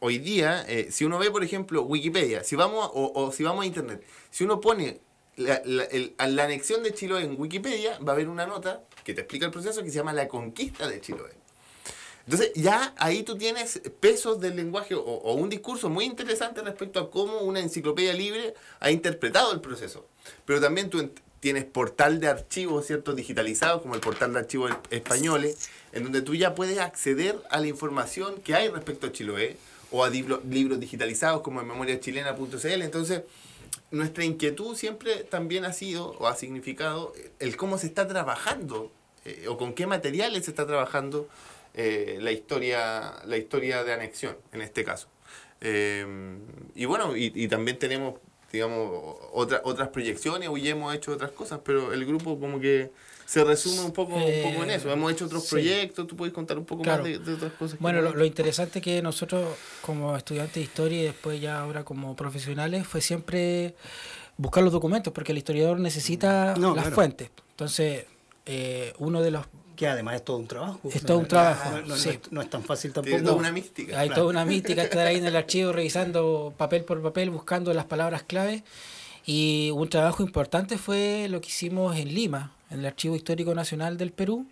hoy 0.00 0.18
día, 0.18 0.62
eh, 0.68 0.88
si 0.90 1.06
uno 1.06 1.18
ve, 1.18 1.30
por 1.30 1.42
ejemplo, 1.42 1.82
Wikipedia, 1.84 2.44
si 2.44 2.54
vamos 2.54 2.84
a- 2.84 2.90
o, 2.92 3.32
si 3.32 3.42
vamos 3.42 3.64
a 3.64 3.66
Internet, 3.66 4.04
si 4.30 4.44
uno 4.44 4.60
pone 4.60 5.00
la, 5.36 5.62
la- 5.64 6.44
anexión 6.44 6.82
de 6.82 6.92
Chiloé 6.92 7.24
en 7.24 7.40
Wikipedia, 7.40 7.98
va 7.98 8.12
a 8.12 8.14
haber 8.14 8.28
una 8.28 8.46
nota 8.46 8.82
que 9.04 9.14
te 9.14 9.22
explica 9.22 9.46
el 9.46 9.52
proceso 9.52 9.82
que 9.82 9.88
se 9.88 9.96
llama 9.96 10.12
La 10.12 10.28
conquista 10.28 10.86
de 10.86 11.00
Chiloé. 11.00 11.32
Entonces 12.26 12.52
ya 12.54 12.94
ahí 12.98 13.22
tú 13.22 13.36
tienes 13.36 13.80
pesos 14.00 14.38
del 14.38 14.56
lenguaje 14.56 14.94
o, 14.94 15.00
o 15.02 15.34
un 15.34 15.48
discurso 15.48 15.88
muy 15.88 16.04
interesante 16.04 16.62
respecto 16.62 17.00
a 17.00 17.10
cómo 17.10 17.40
una 17.40 17.60
enciclopedia 17.60 18.12
libre 18.12 18.54
ha 18.80 18.90
interpretado 18.90 19.52
el 19.52 19.60
proceso. 19.60 20.06
Pero 20.46 20.60
también 20.60 20.88
tú 20.88 21.10
tienes 21.44 21.66
portal 21.66 22.20
de 22.20 22.28
archivos, 22.28 22.86
¿cierto? 22.86 23.14
Digitalizados, 23.14 23.82
como 23.82 23.94
el 23.94 24.00
portal 24.00 24.32
de 24.32 24.38
archivos 24.38 24.72
españoles, 24.88 25.68
en 25.92 26.04
donde 26.04 26.22
tú 26.22 26.34
ya 26.34 26.54
puedes 26.54 26.78
acceder 26.78 27.36
a 27.50 27.60
la 27.60 27.66
información 27.66 28.40
que 28.40 28.54
hay 28.54 28.70
respecto 28.70 29.08
a 29.08 29.12
Chiloé 29.12 29.58
o 29.90 30.04
a 30.04 30.08
libros 30.08 30.80
digitalizados 30.80 31.42
como 31.42 31.60
en 31.60 31.66
memoriachilena.cl. 31.66 32.80
Entonces, 32.80 33.24
nuestra 33.90 34.24
inquietud 34.24 34.74
siempre 34.74 35.16
también 35.16 35.66
ha 35.66 35.74
sido 35.74 36.12
o 36.12 36.28
ha 36.28 36.34
significado 36.34 37.12
el 37.40 37.58
cómo 37.58 37.76
se 37.76 37.88
está 37.88 38.08
trabajando 38.08 38.90
eh, 39.26 39.44
o 39.46 39.58
con 39.58 39.74
qué 39.74 39.86
materiales 39.86 40.46
se 40.46 40.50
está 40.50 40.66
trabajando 40.66 41.28
eh, 41.74 42.20
la 42.22 42.32
historia 42.32 43.16
la 43.26 43.36
historia 43.36 43.84
de 43.84 43.92
anexión 43.92 44.36
en 44.52 44.62
este 44.62 44.82
caso 44.82 45.08
Eh, 45.60 46.06
y 46.74 46.84
bueno 46.84 47.16
y 47.16 47.48
también 47.48 47.78
tenemos 47.78 48.20
digamos 48.54 49.16
otra, 49.32 49.60
otras 49.64 49.88
proyecciones 49.88 50.48
hoy 50.48 50.68
hemos 50.68 50.94
hecho 50.94 51.12
otras 51.12 51.30
cosas 51.32 51.60
pero 51.64 51.92
el 51.92 52.04
grupo 52.06 52.38
como 52.40 52.58
que 52.60 52.90
se 53.26 53.42
resume 53.42 53.80
un 53.82 53.92
poco, 53.92 54.14
un 54.16 54.42
poco 54.42 54.64
en 54.64 54.70
eso 54.70 54.90
hemos 54.92 55.10
hecho 55.12 55.24
otros 55.26 55.44
sí. 55.44 55.50
proyectos 55.50 56.06
tú 56.06 56.14
puedes 56.16 56.34
contar 56.34 56.58
un 56.58 56.64
poco 56.64 56.82
Claro. 56.82 57.02
más 57.02 57.12
de, 57.12 57.18
de 57.18 57.34
otras 57.34 57.52
cosas 57.52 57.78
que 57.78 57.82
Bueno, 57.82 58.00
lo, 58.02 58.14
lo 58.14 58.24
interesante 58.24 58.80
que 58.80 59.00
nosotros 59.02 59.46
como 59.82 60.16
estudiantes 60.16 60.54
de 60.56 60.60
historia 60.62 61.00
y 61.00 61.04
después 61.04 61.40
ya 61.40 61.60
ahora 61.60 61.84
como 61.84 62.14
profesionales 62.16 62.86
fue 62.86 63.00
siempre 63.00 63.74
buscar 64.36 64.62
los 64.64 64.72
documentos, 64.72 65.12
porque 65.12 65.32
el 65.32 65.38
historiador 65.38 65.78
necesita 65.80 66.54
No, 66.58 66.74
las 66.74 66.84
claro. 66.84 66.94
fuentes. 66.96 67.30
Entonces, 67.50 68.04
eh, 68.46 68.92
uno 68.98 69.22
de 69.22 69.30
los... 69.30 69.46
Que 69.76 69.88
además 69.88 70.16
es 70.16 70.24
todo 70.24 70.36
un 70.38 70.46
trabajo. 70.46 70.80
Es 70.92 71.02
todo 71.04 71.18
un 71.18 71.26
trabajo, 71.26 71.70
No, 71.70 71.86
no- 71.88 71.96
sí. 71.96 72.08
no 72.08 72.12
es, 72.14 72.32
no 72.32 72.42
es 72.42 72.50
tan 72.50 72.62
fácil 72.62 72.92
tampoco. 72.92 73.16
toda 73.22 73.34
una 73.34 73.50
mística 73.52 73.98
Hay 73.98 74.08
claro. 74.08 74.22
toda 74.22 74.30
una 74.32 74.44
mística 74.44 74.82
estar 74.84 75.06
ahí 75.06 75.16
en 75.16 75.26
el 75.26 75.36
archivo 75.36 75.72
revisando 75.72 76.52
papel 76.56 76.84
por 76.84 77.02
papel, 77.02 77.30
buscando 77.30 77.72
las 77.74 77.84
palabras 77.86 78.22
clave. 78.22 78.62
Y 79.26 79.70
un 79.72 79.88
trabajo 79.88 80.22
importante 80.22 80.76
fue 80.78 81.28
lo 81.30 81.40
que 81.40 81.48
hicimos 81.48 81.96
en 81.96 82.12
Lima, 82.14 82.52
en 82.70 82.80
el 82.80 82.86
Archivo 82.86 83.16
Histórico 83.16 83.54
Nacional 83.54 83.96
del 83.96 84.12
Perú. 84.12 84.46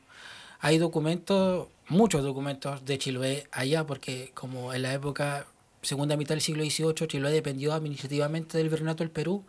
Hay 0.60 0.78
documentos, 0.78 1.68
muchos 1.88 2.22
documentos 2.22 2.84
de 2.84 2.98
Chiloé 2.98 3.46
allá, 3.52 3.84
porque 3.84 4.30
como 4.34 4.72
en 4.72 4.82
la 4.82 4.94
época, 4.94 5.46
segunda 5.82 6.16
mitad 6.16 6.34
del 6.34 6.40
siglo 6.40 6.64
XVIII, 6.64 7.06
Chiloé 7.06 7.32
dependió 7.32 7.74
administrativamente 7.74 8.56
del 8.56 8.68
Virreinato 8.70 9.02
del 9.04 9.10
Perú. 9.10 9.44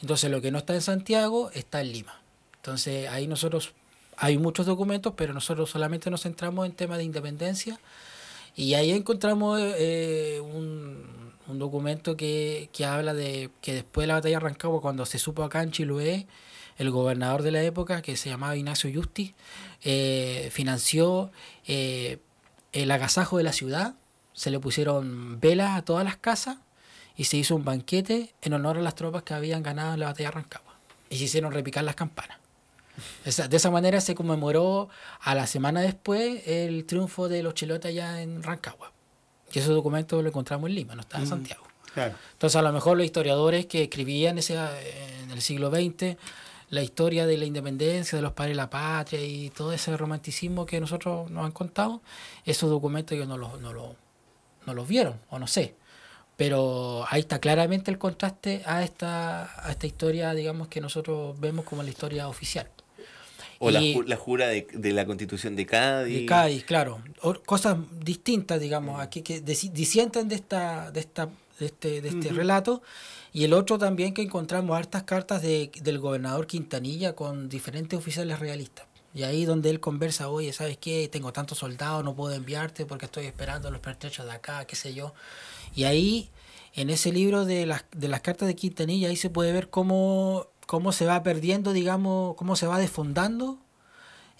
Entonces 0.00 0.30
lo 0.30 0.40
que 0.40 0.50
no 0.50 0.58
está 0.58 0.74
en 0.74 0.82
Santiago 0.82 1.50
está 1.54 1.80
en 1.80 1.92
Lima. 1.92 2.20
Entonces 2.56 3.08
ahí 3.08 3.26
nosotros, 3.26 3.72
hay 4.18 4.36
muchos 4.36 4.66
documentos, 4.66 5.14
pero 5.16 5.32
nosotros 5.32 5.70
solamente 5.70 6.10
nos 6.10 6.22
centramos 6.22 6.66
en 6.66 6.72
temas 6.72 6.98
de 6.98 7.04
independencia. 7.04 7.78
Y 8.56 8.74
ahí 8.74 8.90
encontramos 8.90 9.60
eh, 9.62 10.40
un, 10.42 11.32
un 11.46 11.58
documento 11.58 12.16
que, 12.16 12.68
que 12.72 12.84
habla 12.84 13.14
de 13.14 13.50
que 13.60 13.74
después 13.74 14.04
de 14.04 14.08
la 14.08 14.14
batalla 14.14 14.36
de 14.36 14.40
Rancagua, 14.40 14.80
cuando 14.80 15.06
se 15.06 15.18
supo 15.18 15.44
acá 15.44 15.62
en 15.62 15.70
Chiloé, 15.70 16.26
el 16.76 16.90
gobernador 16.90 17.42
de 17.42 17.50
la 17.52 17.62
época, 17.62 18.02
que 18.02 18.16
se 18.16 18.28
llamaba 18.28 18.56
Ignacio 18.56 18.90
Justi, 18.92 19.34
eh, 19.82 20.48
financió 20.52 21.30
eh, 21.66 22.18
el 22.72 22.90
agasajo 22.90 23.38
de 23.38 23.44
la 23.44 23.52
ciudad, 23.52 23.94
se 24.32 24.50
le 24.50 24.60
pusieron 24.60 25.40
velas 25.40 25.76
a 25.76 25.82
todas 25.82 26.04
las 26.04 26.16
casas 26.16 26.58
y 27.16 27.24
se 27.24 27.36
hizo 27.36 27.56
un 27.56 27.64
banquete 27.64 28.34
en 28.42 28.52
honor 28.52 28.78
a 28.78 28.82
las 28.82 28.94
tropas 28.94 29.24
que 29.24 29.34
habían 29.34 29.62
ganado 29.62 29.94
en 29.94 30.00
la 30.00 30.06
batalla 30.06 30.28
de 30.28 30.34
Rancagua. 30.34 30.74
Y 31.10 31.18
se 31.18 31.24
hicieron 31.24 31.52
repicar 31.52 31.82
las 31.82 31.96
campanas. 31.96 32.38
Esa- 33.24 33.48
de 33.48 33.56
esa 33.56 33.70
manera 33.70 34.00
se 34.00 34.14
conmemoró 34.14 34.88
a 35.20 35.34
la 35.34 35.46
semana 35.46 35.80
después 35.80 36.42
el 36.46 36.84
triunfo 36.86 37.28
de 37.28 37.42
los 37.42 37.54
chilotes 37.54 37.88
allá 37.90 38.22
en 38.22 38.42
Rancagua. 38.42 38.92
Y 39.52 39.58
ese 39.58 39.68
documento 39.70 40.20
lo 40.22 40.28
encontramos 40.28 40.68
en 40.68 40.76
Lima, 40.76 40.94
no 40.94 41.00
está 41.02 41.18
en 41.18 41.24
Mm. 41.24 41.28
Santiago. 41.28 41.64
Claro. 41.94 42.14
Entonces, 42.32 42.56
a 42.56 42.62
lo 42.62 42.72
mejor 42.72 42.96
los 42.96 43.06
historiadores 43.06 43.66
que 43.66 43.84
escribían 43.84 44.38
ese, 44.38 44.54
en 45.22 45.30
el 45.30 45.40
siglo 45.40 45.70
XX 45.70 46.16
la 46.70 46.82
historia 46.82 47.26
de 47.26 47.38
la 47.38 47.46
independencia, 47.46 48.16
de 48.16 48.22
los 48.22 48.32
padres 48.34 48.52
de 48.52 48.56
la 48.56 48.68
patria 48.68 49.24
y 49.24 49.48
todo 49.48 49.72
ese 49.72 49.96
romanticismo 49.96 50.66
que 50.66 50.78
nosotros 50.80 51.30
nos 51.30 51.46
han 51.46 51.52
contado, 51.52 52.02
esos 52.44 52.68
documentos 52.68 53.12
ellos 53.16 53.26
no 53.26 53.38
los, 53.38 53.58
no 53.58 53.72
los, 53.72 53.92
no 54.66 54.74
los 54.74 54.86
vieron, 54.86 55.18
o 55.30 55.38
no 55.38 55.46
sé. 55.46 55.74
Pero 56.36 57.06
ahí 57.08 57.20
está 57.20 57.38
claramente 57.40 57.90
el 57.90 57.96
contraste 57.98 58.62
a 58.66 58.84
esta, 58.84 59.66
a 59.66 59.70
esta 59.70 59.86
historia, 59.86 60.34
digamos, 60.34 60.68
que 60.68 60.80
nosotros 60.82 61.40
vemos 61.40 61.64
como 61.64 61.82
la 61.82 61.88
historia 61.88 62.28
oficial. 62.28 62.68
O 63.60 63.70
la, 63.70 63.80
ju- 63.80 64.04
la 64.06 64.16
jura 64.16 64.46
de, 64.48 64.66
de 64.72 64.92
la 64.92 65.04
constitución 65.04 65.56
de 65.56 65.66
Cádiz. 65.66 66.14
De 66.20 66.26
Cádiz, 66.26 66.64
claro. 66.64 67.02
O- 67.22 67.34
cosas 67.44 67.76
distintas, 68.04 68.60
digamos, 68.60 69.00
aquí 69.00 69.22
que 69.22 69.44
disi- 69.44 69.70
disienten 69.72 70.28
de 70.28 70.36
esta, 70.36 70.90
de 70.92 71.00
esta, 71.00 71.28
de 71.58 71.66
este, 71.66 72.00
de 72.00 72.08
este 72.08 72.28
relato. 72.30 72.82
Y 73.32 73.44
el 73.44 73.52
otro 73.52 73.76
también 73.78 74.14
que 74.14 74.22
encontramos 74.22 74.76
hartas 74.76 75.02
cartas 75.02 75.42
de, 75.42 75.70
del 75.82 75.98
gobernador 75.98 76.46
Quintanilla 76.46 77.14
con 77.14 77.48
diferentes 77.48 77.98
oficiales 77.98 78.38
realistas. 78.38 78.86
Y 79.14 79.22
ahí 79.24 79.44
donde 79.44 79.70
él 79.70 79.80
conversa, 79.80 80.28
oye, 80.28 80.52
¿sabes 80.52 80.76
qué? 80.78 81.08
Tengo 81.10 81.32
tantos 81.32 81.58
soldados, 81.58 82.04
no 82.04 82.14
puedo 82.14 82.34
enviarte 82.34 82.86
porque 82.86 83.06
estoy 83.06 83.26
esperando 83.26 83.70
los 83.70 83.80
pertrechos 83.80 84.24
de 84.26 84.32
acá, 84.32 84.64
qué 84.66 84.76
sé 84.76 84.94
yo. 84.94 85.14
Y 85.74 85.84
ahí, 85.84 86.30
en 86.74 86.90
ese 86.90 87.10
libro 87.12 87.44
de 87.44 87.66
las, 87.66 87.84
de 87.90 88.08
las 88.08 88.20
cartas 88.20 88.46
de 88.46 88.54
Quintanilla, 88.54 89.08
ahí 89.08 89.16
se 89.16 89.30
puede 89.30 89.52
ver 89.52 89.68
cómo, 89.70 90.46
cómo 90.68 90.92
se 90.92 91.06
va 91.06 91.22
perdiendo, 91.22 91.72
digamos, 91.72 92.36
cómo 92.36 92.54
se 92.54 92.66
va 92.66 92.78
desfondando 92.78 93.58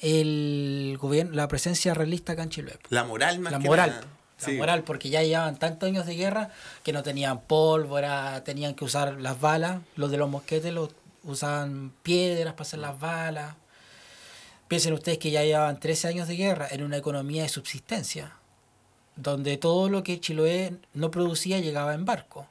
el 0.01 0.99
gobierno, 1.01 1.33
la 1.35 1.49
presencia 1.49 1.95
realista 1.95 2.35
acá 2.35 2.43
en 2.43 2.51
Chiloé. 2.51 2.79
La 2.91 3.03
moral 3.05 3.39
más 3.39 3.53
La 3.55 3.59
que 3.59 3.67
moral. 3.67 3.91
nada. 3.91 4.03
La 4.41 4.45
Sí. 4.47 4.53
moral, 4.53 4.85
porque 4.85 5.09
ya 5.09 5.23
llevaban 5.23 5.59
tantos 5.59 5.89
años 5.89 6.05
de 6.05 6.15
guerra 6.17 6.51
que 6.85 6.93
no 6.93 7.03
tenían 7.03 7.41
pólvora, 7.41 8.45
tenían 8.45 8.75
que 8.75 8.85
usar 8.85 9.19
las 9.21 9.41
balas. 9.41 9.81
Los 9.97 10.11
de 10.11 10.19
los 10.19 10.29
mosquetes 10.29 10.71
los 10.73 10.91
usaban 11.25 11.93
piedras 12.03 12.53
para 12.53 12.63
hacer 12.63 12.79
las 12.81 13.01
balas. 13.01 13.55
Piensen 14.69 14.93
ustedes 14.93 15.17
que 15.17 15.31
ya 15.31 15.43
llevaban 15.43 15.81
13 15.81 16.09
años 16.09 16.29
de 16.29 16.37
guerra 16.37 16.69
en 16.71 16.83
una 16.85 16.99
economía 16.99 17.43
de 17.43 17.49
subsistencia, 17.49 18.35
donde 19.17 19.57
todo 19.57 19.89
lo 19.89 20.03
que 20.05 20.21
Chiloé 20.21 20.77
no 20.93 21.11
producía 21.11 21.59
llegaba 21.59 21.95
en 21.95 22.05
barco. 22.05 22.47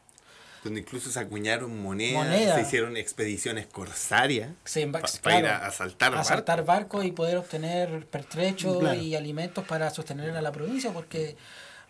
Donde 0.68 0.82
incluso 0.82 1.10
se 1.10 1.20
acuñaron 1.20 1.82
monedas, 1.82 2.26
Moneda. 2.26 2.56
se 2.56 2.62
hicieron 2.62 2.98
expediciones 2.98 3.66
corsarias 3.68 4.50
embar- 4.76 5.20
para 5.22 5.40
ir 5.40 5.46
a 5.46 5.66
asaltar 5.66 6.12
barcos. 6.12 6.28
asaltar 6.32 6.66
barcos 6.66 7.06
y 7.06 7.12
poder 7.12 7.38
obtener 7.38 8.06
pertrechos 8.08 8.78
Claro. 8.80 9.00
y 9.02 9.16
alimentos 9.16 9.66
para 9.66 9.90
sostener 9.90 10.32
a 10.36 10.42
la 10.42 10.52
provincia, 10.52 10.92
porque 10.92 11.36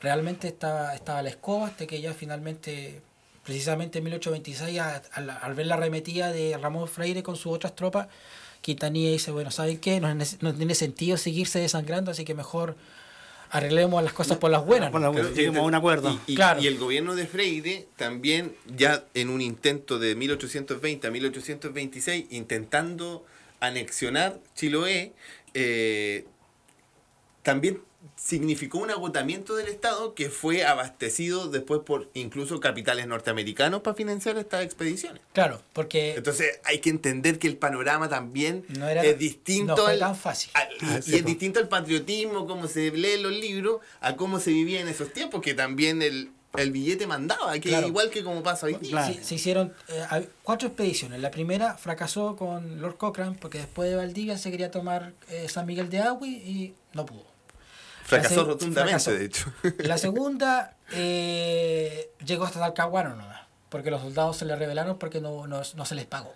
realmente 0.01 0.47
estaba, 0.47 0.93
estaba 0.95 1.21
la 1.21 1.29
escoba 1.29 1.67
hasta 1.67 1.87
que 1.87 1.99
ya 2.01 2.13
finalmente, 2.13 3.01
precisamente 3.43 3.97
en 3.97 4.03
1826, 4.05 4.79
a- 4.79 5.01
al, 5.13 5.29
al 5.29 5.53
ver 5.55 5.65
la 5.67 5.75
arremetida 5.75 6.31
de 6.31 6.57
Ramón 6.57 6.87
Freire 6.87 7.23
con 7.23 7.35
sus 7.35 7.53
otras 7.53 7.75
tropas, 7.75 8.07
Quintanilla 8.61 9.11
dice, 9.11 9.31
bueno, 9.31 9.49
¿saben 9.51 9.77
qué? 9.79 9.99
No, 9.99 10.13
no 10.13 10.53
tiene 10.53 10.75
sentido 10.75 11.15
seguirse 11.17 11.59
desangrando, 11.59 12.11
así 12.11 12.25
que 12.25 12.33
mejor 12.33 12.75
arreglemos 13.49 14.03
las 14.03 14.13
cosas 14.13 14.37
por 14.37 14.51
las 14.51 14.65
buenas. 14.65 14.91
Por 14.91 15.01
las 15.01 15.11
buenas. 15.11 15.33
Lleguemos 15.33 15.59
a 15.59 15.63
un 15.63 15.75
acuerdo. 15.75 16.19
Y, 16.27 16.33
y- 16.33 16.35
Claro. 16.35 16.61
y 16.61 16.67
el 16.67 16.77
gobierno 16.77 17.15
de 17.15 17.27
Freire 17.27 17.87
también, 17.95 18.55
ya 18.75 19.05
en 19.13 19.29
un 19.29 19.41
intento 19.41 19.99
de 19.99 20.15
1820 20.15 21.07
a 21.07 21.11
1826, 21.11 22.25
intentando 22.31 23.25
anexionar 23.59 24.39
Chiloé, 24.55 25.13
eh, 25.53 26.25
también 27.43 27.81
significó 28.15 28.79
un 28.79 28.89
agotamiento 28.89 29.55
del 29.55 29.67
Estado 29.67 30.13
que 30.13 30.29
fue 30.29 30.65
abastecido 30.65 31.49
después 31.49 31.81
por 31.85 32.09
incluso 32.13 32.59
capitales 32.59 33.07
norteamericanos 33.07 33.81
para 33.81 33.95
financiar 33.95 34.37
estas 34.37 34.63
expediciones. 34.63 35.21
Claro, 35.33 35.61
porque 35.73 36.15
Entonces 36.15 36.59
hay 36.63 36.79
que 36.79 36.89
entender 36.89 37.37
que 37.39 37.47
el 37.47 37.57
panorama 37.57 38.09
también 38.09 38.65
No 38.69 38.87
era- 38.87 39.03
es 39.03 39.17
distinto 39.19 39.75
no 39.75 39.83
fue 39.83 39.93
al- 39.93 39.99
tan 39.99 40.15
fácil. 40.15 40.51
al- 40.53 40.67
y, 40.73 40.77
Ah, 40.85 40.99
y 41.05 41.15
es 41.15 41.25
distinto 41.25 41.59
al 41.59 41.67
patriotismo, 41.67 42.47
cómo 42.47 42.67
se 42.67 42.91
lee 42.91 43.13
en 43.13 43.23
los 43.23 43.31
libros, 43.33 43.81
a 43.99 44.15
cómo 44.15 44.39
se 44.39 44.51
vivía 44.51 44.79
en 44.79 44.87
esos 44.87 45.11
tiempos, 45.13 45.41
que 45.41 45.53
también 45.53 46.01
el, 46.01 46.31
el 46.55 46.71
billete 46.71 47.05
mandaba, 47.07 47.53
que 47.53 47.69
Claro. 47.69 47.87
igual 47.87 48.09
que 48.09 48.23
como 48.23 48.41
pasa 48.41 48.65
hoy 48.67 48.75
día. 48.75 48.89
Claro. 48.91 49.13
Se, 49.13 49.23
se 49.23 49.35
hicieron 49.35 49.73
eh, 49.89 50.27
cuatro 50.43 50.69
expediciones. 50.69 51.19
La 51.19 51.29
primera 51.29 51.75
fracasó 51.77 52.35
con 52.35 52.81
Lord 52.81 52.97
Cochrane 52.97 53.35
porque 53.39 53.59
después 53.59 53.89
de 53.89 53.95
Valdivia 53.95 54.37
se 54.37 54.49
quería 54.49 54.71
tomar 54.71 55.13
eh, 55.29 55.47
San 55.49 55.65
Miguel 55.67 55.89
de 55.89 55.99
Agui 55.99 56.29
y 56.35 56.73
no 56.93 57.05
pudo. 57.05 57.36
Fracasó 58.07 58.35
se- 58.35 58.43
rotundamente, 58.43 58.99
fracasó. 58.99 59.11
de 59.11 59.25
hecho. 59.25 59.53
La 59.79 59.97
segunda 60.05 60.75
eh, 60.91 62.11
llegó 62.25 62.45
hasta 62.45 62.59
Talcahuano 62.59 63.15
nomás, 63.15 63.41
porque 63.69 63.91
los 63.91 64.01
soldados 64.01 64.37
se 64.37 64.45
le 64.45 64.55
rebelaron 64.55 64.97
porque 64.97 65.19
no, 65.21 65.45
no, 65.47 65.61
no 65.75 65.85
se 65.85 65.95
les 65.95 66.05
pagó. 66.05 66.33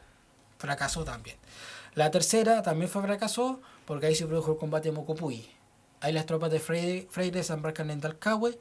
Fracasó 0.57 1.03
también. 1.03 1.37
La 1.95 2.11
tercera 2.11 2.61
también 2.61 2.89
fue 2.89 3.01
fracasó 3.01 3.59
porque 3.85 4.07
ahí 4.07 4.15
se 4.15 4.25
produjo 4.27 4.51
el 4.53 4.57
combate 4.57 4.89
de 4.89 4.95
Mocopuy. 4.95 5.49
Ahí 6.01 6.13
las 6.13 6.25
tropas 6.25 6.51
de 6.51 6.59
Freire, 6.59 7.07
Freire 7.09 7.43
se 7.43 7.53
embarcan 7.53 7.89
en 7.91 7.99
Dalcahue, 8.01 8.57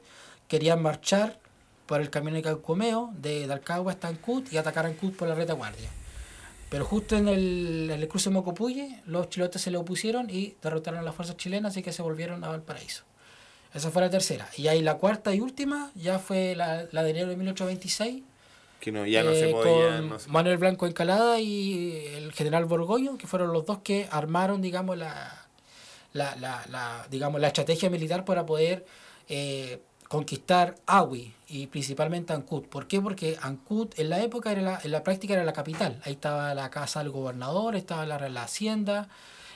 querían 0.47 0.81
marchar 0.81 1.39
por 1.85 2.01
el 2.01 2.09
camino 2.09 2.37
de 2.37 2.43
Calcomeo, 2.43 3.11
de 3.15 3.47
Dalcahue 3.47 3.91
hasta 3.91 4.07
Ancud 4.07 4.43
y 4.51 4.57
atacar 4.57 4.85
Ancud 4.85 5.13
por 5.13 5.27
la 5.27 5.35
retaguardia. 5.35 5.89
Pero 6.71 6.85
justo 6.85 7.17
en 7.17 7.27
el, 7.27 7.89
en 7.91 7.99
el 8.01 8.07
cruce 8.07 8.29
de 8.29 8.33
Mocopuye, 8.35 9.01
los 9.05 9.29
chilotes 9.29 9.61
se 9.61 9.69
le 9.71 9.77
opusieron 9.77 10.29
y 10.29 10.55
derrotaron 10.63 11.01
a 11.01 11.03
las 11.03 11.13
fuerzas 11.13 11.35
chilenas, 11.35 11.73
así 11.73 11.83
que 11.83 11.91
se 11.91 12.01
volvieron 12.01 12.43
a 12.45 12.47
Valparaíso. 12.47 13.03
Esa 13.73 13.91
fue 13.91 14.01
la 14.01 14.09
tercera. 14.09 14.47
Y 14.57 14.67
ahí 14.69 14.81
la 14.81 14.95
cuarta 14.95 15.35
y 15.35 15.41
última 15.41 15.91
ya 15.95 16.17
fue 16.17 16.55
la, 16.55 16.85
la 16.91 17.03
de 17.03 17.09
enero 17.09 17.27
de 17.27 17.35
1826, 17.35 18.23
Que 18.79 18.91
no, 18.93 19.05
ya 19.05 19.21
no 19.23 19.31
se 19.33 19.49
eh, 19.49 19.51
podía. 19.51 19.97
con 19.97 20.09
no 20.09 20.19
se- 20.19 20.29
Manuel 20.29 20.57
Blanco 20.57 20.87
Encalada 20.87 21.39
y 21.41 22.05
el 22.15 22.31
general 22.31 22.63
Borgoño, 22.65 23.17
que 23.17 23.27
fueron 23.27 23.51
los 23.51 23.65
dos 23.65 23.79
que 23.83 24.07
armaron, 24.09 24.61
digamos, 24.61 24.97
la, 24.97 25.45
la, 26.13 26.35
la, 26.37 26.65
la, 26.69 27.05
digamos, 27.11 27.41
la 27.41 27.47
estrategia 27.47 27.89
militar 27.89 28.23
para 28.23 28.45
poder 28.45 28.85
eh, 29.27 29.81
conquistar 30.11 30.75
Awi 30.87 31.33
y 31.47 31.67
principalmente 31.67 32.33
Ancud. 32.33 32.63
¿Por 32.63 32.85
qué? 32.85 32.99
Porque 32.99 33.37
Ancud 33.41 33.87
en 33.95 34.09
la 34.09 34.21
época, 34.21 34.51
era 34.51 34.61
la, 34.61 34.79
en 34.83 34.91
la 34.91 35.03
práctica 35.05 35.35
era 35.35 35.45
la 35.45 35.53
capital. 35.53 36.01
Ahí 36.03 36.11
estaba 36.11 36.53
la 36.53 36.69
casa 36.69 36.99
del 36.99 37.11
gobernador, 37.11 37.77
estaba 37.77 38.05
la, 38.05 38.27
la 38.27 38.43
hacienda, 38.43 39.07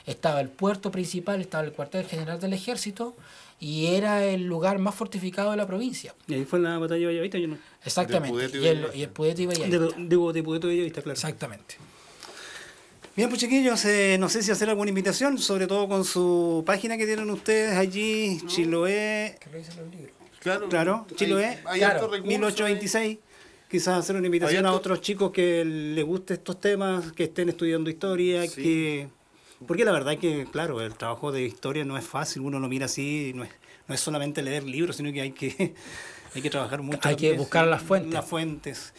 estaba 0.06 0.40
el 0.40 0.48
puerto 0.48 0.90
principal, 0.90 1.42
estaba 1.42 1.62
el 1.62 1.72
cuartel 1.72 2.06
general 2.06 2.40
del 2.40 2.54
ejército 2.54 3.14
y 3.60 3.88
era 3.88 4.24
el 4.24 4.44
lugar 4.46 4.78
más 4.78 4.94
fortificado 4.94 5.50
de 5.50 5.58
la 5.58 5.66
provincia. 5.66 6.14
Y 6.26 6.32
ahí 6.32 6.46
fue 6.46 6.58
la 6.58 6.78
batalla 6.78 7.00
de 7.00 7.06
Bellavista. 7.08 7.36
Yo 7.36 7.48
no, 7.48 7.58
Exactamente. 7.84 8.32
Pudeto 8.32 8.56
y 8.56 8.66
el, 8.66 8.86
y 8.94 9.02
el 9.02 9.10
Pudeto 9.10 9.42
y 9.42 9.46
Bellavista. 9.46 9.78
de, 9.78 10.08
de 10.08 10.42
Pudeto 10.42 10.68
de 10.68 10.72
Bellavista, 10.72 11.02
claro. 11.02 11.16
Exactamente. 11.16 11.76
Bien, 13.14 13.28
pues 13.28 13.42
chiquillos, 13.42 13.84
eh, 13.84 14.16
no 14.18 14.30
sé 14.30 14.42
si 14.42 14.50
hacer 14.50 14.70
alguna 14.70 14.88
invitación, 14.88 15.36
sobre 15.36 15.66
todo 15.66 15.86
con 15.86 16.02
su 16.06 16.62
página 16.64 16.96
que 16.96 17.04
tienen 17.04 17.28
ustedes 17.28 17.76
allí, 17.76 18.40
Chiloé, 18.46 19.36
Que 19.38 19.50
revisen 19.50 19.76
los 19.76 19.90
libros. 19.90 20.15
Claro, 20.46 20.68
claro, 20.68 21.06
hay- 21.10 21.16
Chiloé, 21.16 21.58
hay 21.64 21.78
claro, 21.80 22.00
recursos, 22.02 22.26
1826. 22.26 23.18
Quizás 23.68 23.98
hacer 23.98 24.14
una 24.14 24.26
invitación 24.26 24.64
Hay 24.64 24.70
a 24.72 24.74
otros 24.76 25.00
chicos 25.00 25.32
que 25.32 25.64
les 25.64 26.04
guste 26.04 26.34
estos 26.34 26.60
temas, 26.60 27.10
que 27.10 27.24
estén 27.24 27.48
estudiando 27.48 27.90
historia, 27.90 28.46
Sí. 28.46 28.62
que... 28.62 29.08
Porque 29.66 29.84
la 29.84 29.90
verdad 29.90 30.12
es 30.12 30.20
que, 30.20 30.46
claro, 30.52 30.80
el 30.82 30.94
trabajo 30.94 31.32
de 31.32 31.42
historia 31.42 31.84
no 31.84 31.98
es 31.98 32.04
fácil, 32.04 32.42
uno 32.42 32.60
lo 32.60 32.68
mira 32.68 32.86
así, 32.86 33.32
no 33.34 33.42
es, 33.42 33.50
no 33.88 33.94
es 33.94 34.00
solamente 34.00 34.40
leer 34.42 34.62
libros, 34.64 34.96
sino 34.96 35.12
que 35.12 35.20
hay 35.22 35.32
que, 35.32 35.74
hay 36.34 36.42
que 36.42 36.50
trabajar 36.50 36.82
mucho. 36.82 37.00
Hay 37.02 37.16
que 37.16 37.32
buscar 37.32 37.66
las 37.66 37.82
fuentes. 37.82 38.12
Las 38.12 38.24
fuentes. 38.24 38.92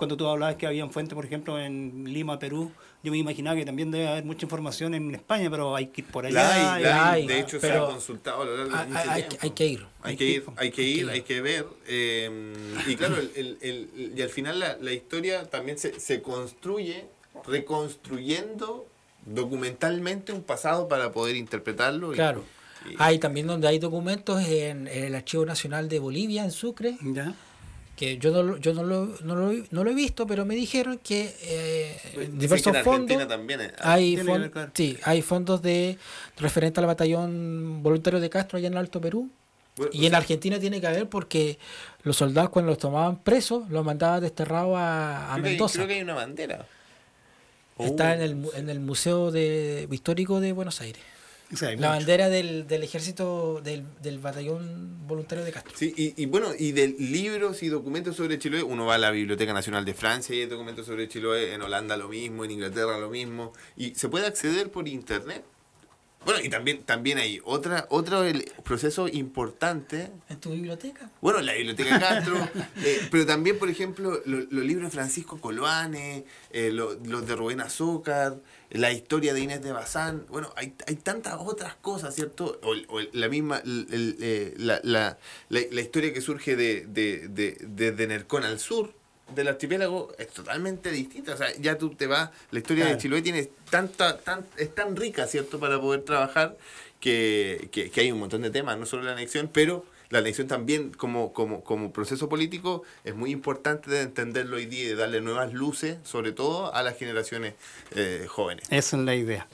Cuando 0.00 0.16
tú 0.16 0.26
hablabas 0.26 0.56
que 0.56 0.66
habían 0.66 0.90
fuentes, 0.90 1.14
por 1.14 1.26
ejemplo, 1.26 1.60
en 1.60 2.04
Lima, 2.10 2.38
Perú, 2.38 2.72
yo 3.02 3.12
me 3.12 3.18
imaginaba 3.18 3.54
que 3.54 3.66
también 3.66 3.90
debe 3.90 4.08
haber 4.08 4.24
mucha 4.24 4.46
información 4.46 4.94
en 4.94 5.14
España, 5.14 5.50
pero 5.50 5.76
hay 5.76 5.88
que 5.88 6.00
ir 6.00 6.06
por 6.06 6.24
allá. 6.24 6.34
La 6.42 6.74
hay, 6.74 6.80
y- 6.80 6.84
la 6.84 7.10
hay. 7.12 7.20
hay, 7.22 7.26
De 7.28 7.40
hecho, 7.40 7.60
se 7.60 7.70
ha 7.70 7.80
consultado 7.84 8.40
a 8.40 8.44
lo 8.46 8.56
largo 8.56 8.70
de 8.72 8.78
Hay, 8.78 8.86
mucho 8.88 8.98
hay- 9.10 9.22
tiempo. 9.22 9.36
hay 9.42 9.50
que 9.50 9.66
ir. 9.66 9.86
Hay 10.02 10.16
que 10.16 10.24
ir, 10.24 10.44
hay 10.56 10.70
que 10.70 10.82
ir, 10.82 10.96
ir. 11.04 11.10
hay 11.10 11.20
que 11.20 11.40
ver. 11.42 11.66
eh, 11.86 12.52
y 12.86 12.96
claro, 12.96 13.16
el, 13.18 13.30
el- 13.36 13.58
el- 13.60 14.12
y 14.16 14.22
al 14.22 14.30
final 14.30 14.58
la, 14.58 14.78
la 14.80 14.92
historia 14.92 15.44
también 15.50 15.76
se, 15.76 16.00
se 16.00 16.22
construye 16.22 17.04
reconstruyendo 17.46 18.86
documentalmente 19.26 20.32
un 20.32 20.42
pasado 20.42 20.88
para 20.88 21.12
poder 21.12 21.36
interpretarlo. 21.36 22.12
y- 22.12 22.16
Claro. 22.16 22.42
y- 22.90 22.94
Hay 22.98 23.18
también 23.18 23.46
donde 23.46 23.68
hay 23.68 23.78
documentos 23.78 24.42
en, 24.48 24.88
en 24.88 25.04
el 25.04 25.14
Archivo 25.14 25.44
Nacional 25.44 25.88
de 25.90 25.98
Bolivia, 25.98 26.42
en 26.44 26.50
Sucre, 26.50 26.96
¿Ya? 27.02 27.34
Que 28.00 28.16
yo 28.16 28.30
no, 28.30 28.42
lo- 28.42 28.56
yo 28.56 28.72
no, 28.72 28.82
lo, 28.82 29.06
no, 29.24 29.34
lo, 29.36 29.52
no 29.70 29.84
lo 29.84 29.90
he 29.90 29.94
visto, 29.94 30.26
pero 30.26 30.46
me 30.46 30.54
dijeron 30.54 30.98
que 31.04 31.36
eh, 31.42 32.00
que 32.14 32.26
diversos 32.28 32.68
en 32.68 32.76
Argentina 32.76 33.08
fondos 33.20 33.28
también 33.28 33.60
es- 33.60 33.72
hay, 33.80 34.16
que 34.16 34.70
sí, 34.72 34.96
hay 35.04 35.20
fondos 35.20 35.60
de 35.60 35.98
referente 36.38 36.80
al 36.80 36.86
batallón 36.86 37.82
voluntario 37.82 38.18
de 38.18 38.30
Castro 38.30 38.56
allá 38.56 38.68
en 38.68 38.72
el 38.72 38.78
Alto 38.78 39.02
Perú. 39.02 39.28
Bueno, 39.76 39.92
Y 39.94 40.06
en 40.06 40.14
Argentina 40.14 40.58
tiene 40.58 40.80
que 40.80 40.86
haber 40.86 41.08
porque 41.10 41.58
los 42.02 42.16
soldados 42.16 42.48
cuando 42.48 42.70
los 42.70 42.78
tomaban 42.78 43.18
presos 43.22 43.68
los 43.70 43.84
mandaban 43.84 44.22
desterrados 44.22 44.76
a, 44.78 45.26
a 45.26 45.34
creo, 45.34 45.44
que, 45.44 45.50
Mendoza. 45.50 45.74
creo 45.74 45.86
que 45.88 45.94
hay 45.94 46.00
una 46.02 46.14
bandera. 46.14 46.66
Está 47.78 48.10
Oh. 48.10 48.14
en 48.14 48.20
el, 48.22 48.34
mu- 48.36 48.50
en 48.54 48.68
el 48.70 48.80
Museo 48.80 49.30
de, 49.30 49.86
Histórico 49.90 50.40
de 50.40 50.52
Buenos 50.52 50.80
Aires. 50.80 51.02
O 51.52 51.56
sea, 51.56 51.70
hay 51.70 51.76
La 51.76 51.88
mucho. 51.88 51.98
bandera 51.98 52.28
del, 52.28 52.66
del 52.68 52.82
ejército 52.84 53.60
del, 53.62 53.84
del 54.02 54.18
batallón 54.20 55.06
voluntario 55.06 55.44
de 55.44 55.50
Castro. 55.50 55.72
Sí, 55.76 55.92
y, 55.96 56.22
y 56.22 56.26
bueno, 56.26 56.48
y 56.56 56.70
de 56.72 56.88
libros 56.98 57.62
y 57.64 57.68
documentos 57.68 58.14
sobre 58.16 58.38
Chiloé, 58.38 58.62
uno 58.62 58.86
va 58.86 58.94
a 58.94 58.98
la 58.98 59.10
Biblioteca 59.10 59.52
Nacional 59.52 59.84
de 59.84 59.94
Francia 59.94 60.34
y 60.36 60.40
hay 60.42 60.46
documentos 60.46 60.86
sobre 60.86 61.08
Chiloé, 61.08 61.54
en 61.54 61.62
Holanda 61.62 61.96
lo 61.96 62.08
mismo, 62.08 62.44
en 62.44 62.52
Inglaterra 62.52 62.98
lo 62.98 63.10
mismo, 63.10 63.52
y 63.76 63.94
se 63.96 64.08
puede 64.08 64.26
acceder 64.26 64.70
por 64.70 64.86
internet. 64.86 65.44
Bueno, 66.24 66.40
y 66.44 66.50
también, 66.50 66.82
también 66.82 67.16
hay 67.18 67.40
otra, 67.44 67.86
otro 67.88 68.22
el 68.24 68.44
proceso 68.62 69.08
importante 69.08 70.10
¿En 70.28 70.38
tu 70.38 70.50
biblioteca? 70.52 71.10
Bueno, 71.22 71.40
la 71.40 71.54
Biblioteca 71.54 71.98
Castro, 71.98 72.36
eh, 72.84 73.08
pero 73.10 73.24
también, 73.24 73.58
por 73.58 73.70
ejemplo, 73.70 74.20
lo- 74.26 74.40
los 74.50 74.64
libros 74.64 74.84
de 74.84 74.90
Francisco 74.90 75.40
Coloane, 75.40 76.24
eh, 76.50 76.70
lo- 76.72 76.94
los 77.04 77.26
de 77.26 77.34
Rubén 77.36 77.60
Azúcar, 77.60 78.38
la 78.70 78.92
historia 78.92 79.32
de 79.34 79.40
Inés 79.40 79.62
de 79.62 79.72
Bazán. 79.72 80.26
Bueno, 80.28 80.52
hay, 80.56 80.74
hay 80.86 80.96
tantas 80.96 81.36
otras 81.38 81.74
cosas, 81.76 82.14
¿cierto? 82.14 82.60
O, 82.62 82.72
o 82.94 83.00
la 83.12 83.28
misma, 83.28 83.58
el- 83.64 83.86
el, 83.90 84.16
eh, 84.20 84.54
la, 84.58 84.78
la, 84.84 85.18
la, 85.48 85.60
la 85.70 85.80
historia 85.80 86.12
que 86.12 86.20
surge 86.20 86.54
de, 86.54 86.84
de, 86.86 87.28
de, 87.28 87.56
desde 87.62 88.06
Nercón 88.06 88.44
al 88.44 88.60
sur 88.60 88.92
del 89.34 89.48
archipiélago 89.48 90.12
es 90.18 90.28
totalmente 90.28 90.90
distinta. 90.90 91.34
O 91.34 91.36
sea, 91.36 91.48
ya 91.60 91.76
tú 91.78 91.90
te 91.90 92.06
vas, 92.06 92.30
la 92.50 92.58
historia 92.58 92.84
Claro. 92.84 92.96
de 92.96 93.02
Chiloé 93.02 93.22
tiene 93.22 93.48
tanta, 93.70 94.18
tan, 94.18 94.44
es 94.56 94.74
tan 94.74 94.96
rica, 94.96 95.26
¿cierto? 95.26 95.58
Para 95.60 95.80
poder 95.80 96.02
trabajar 96.02 96.56
que, 97.00 97.68
que, 97.72 97.90
que 97.90 98.00
hay 98.00 98.12
un 98.12 98.18
montón 98.20 98.42
de 98.42 98.50
temas, 98.50 98.78
no 98.78 98.86
solo 98.86 99.02
la 99.04 99.12
anexión, 99.12 99.48
pero 99.52 99.84
la 100.10 100.18
elección 100.18 100.48
también 100.48 100.90
como, 100.90 101.32
como, 101.32 101.62
como 101.62 101.92
proceso 101.92 102.28
político 102.28 102.82
es 103.04 103.14
muy 103.14 103.30
importante 103.30 103.88
de 103.90 104.02
entenderlo 104.02 104.56
hoy 104.56 104.66
día 104.66 104.82
y 104.82 104.86
de 104.88 104.96
darle 104.96 105.20
nuevas 105.20 105.52
luces, 105.52 105.98
sobre 106.02 106.32
todo 106.32 106.74
a 106.74 106.82
las 106.82 106.98
generaciones 106.98 107.54
eh, 107.94 108.26
jóvenes. 108.28 108.66
Esa 108.70 108.96
es 108.96 109.02
la 109.04 109.14
idea. 109.14 109.46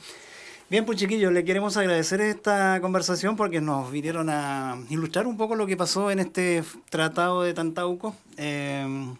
Bien, 0.68 0.84
pues 0.84 0.98
chiquillos, 0.98 1.32
le 1.32 1.44
queremos 1.44 1.76
agradecer 1.76 2.20
esta 2.20 2.80
conversación 2.80 3.36
porque 3.36 3.60
nos 3.60 3.92
vinieron 3.92 4.28
a 4.30 4.82
ilustrar 4.90 5.28
un 5.28 5.36
poco 5.36 5.54
lo 5.54 5.64
que 5.66 5.76
pasó 5.76 6.10
en 6.10 6.18
este 6.18 6.64
tratado 6.90 7.42
de 7.42 7.54
Tantauco. 7.54 8.16
eh, 8.36 9.14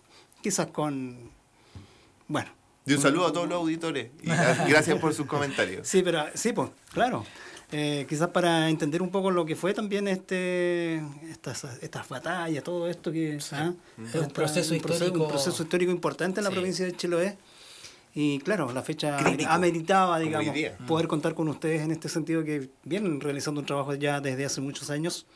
quizás 0.47 0.69
con... 0.69 1.19
Bueno. 2.29 2.49
Y 2.87 2.93
un 2.93 3.01
saludo 3.01 3.27
a 3.27 3.33
todos 3.33 3.49
los 3.49 3.57
auditores 3.59 4.11
y 4.23 4.29
gra- 4.29 4.69
gracias 4.69 4.97
por 5.01 5.13
sus 5.13 5.27
comentarios. 5.27 5.89
Sí, 5.89 6.03
pero 6.05 6.25
sí, 6.35 6.53
pues, 6.53 6.71
claro. 6.93 7.27
Eh, 7.73 8.07
quizás 8.09 8.29
para 8.29 8.69
entender 8.71 9.03
un 9.03 9.11
poco 9.11 9.33
lo 9.33 9.45
que 9.45 9.57
fue 9.57 9.75
también 9.75 10.07
este 10.07 11.03
estas, 11.29 11.65
estas 11.83 12.09
batallas, 12.09 12.63
todo 12.63 12.87
esto 12.89 13.11
que 13.11 13.41
¿ah? 13.51 13.73
Es 14.07 14.15
un 14.15 14.31
proceso 14.31 14.73
un 14.73 14.81
proceso, 14.81 15.05
histórico- 15.07 15.23
un 15.25 15.29
proceso 15.29 15.63
histórico 15.65 15.91
importante 15.91 16.39
en 16.39 16.45
la 16.45 16.51
Sí. 16.51 16.55
provincia 16.57 16.85
de 16.85 16.93
Chiloé. 16.97 17.37
Y 18.15 18.39
claro, 18.39 18.73
la 18.73 18.83
fecha 18.85 19.17
Crítico, 19.17 19.51
ameritaba, 19.51 20.21
digamos, 20.21 20.55
poder 20.87 21.09
contar 21.09 21.35
con 21.35 21.49
ustedes 21.49 21.83
en 21.83 21.91
este 21.91 22.09
sentido 22.09 22.45
que 22.45 22.71
vienen 22.85 23.21
realizando 23.21 23.61
un 23.63 23.67
trabajo 23.67 23.95
ya 23.95 24.21
desde 24.21 24.45
hace 24.45 24.61
muchos 24.61 24.91
años 24.91 25.27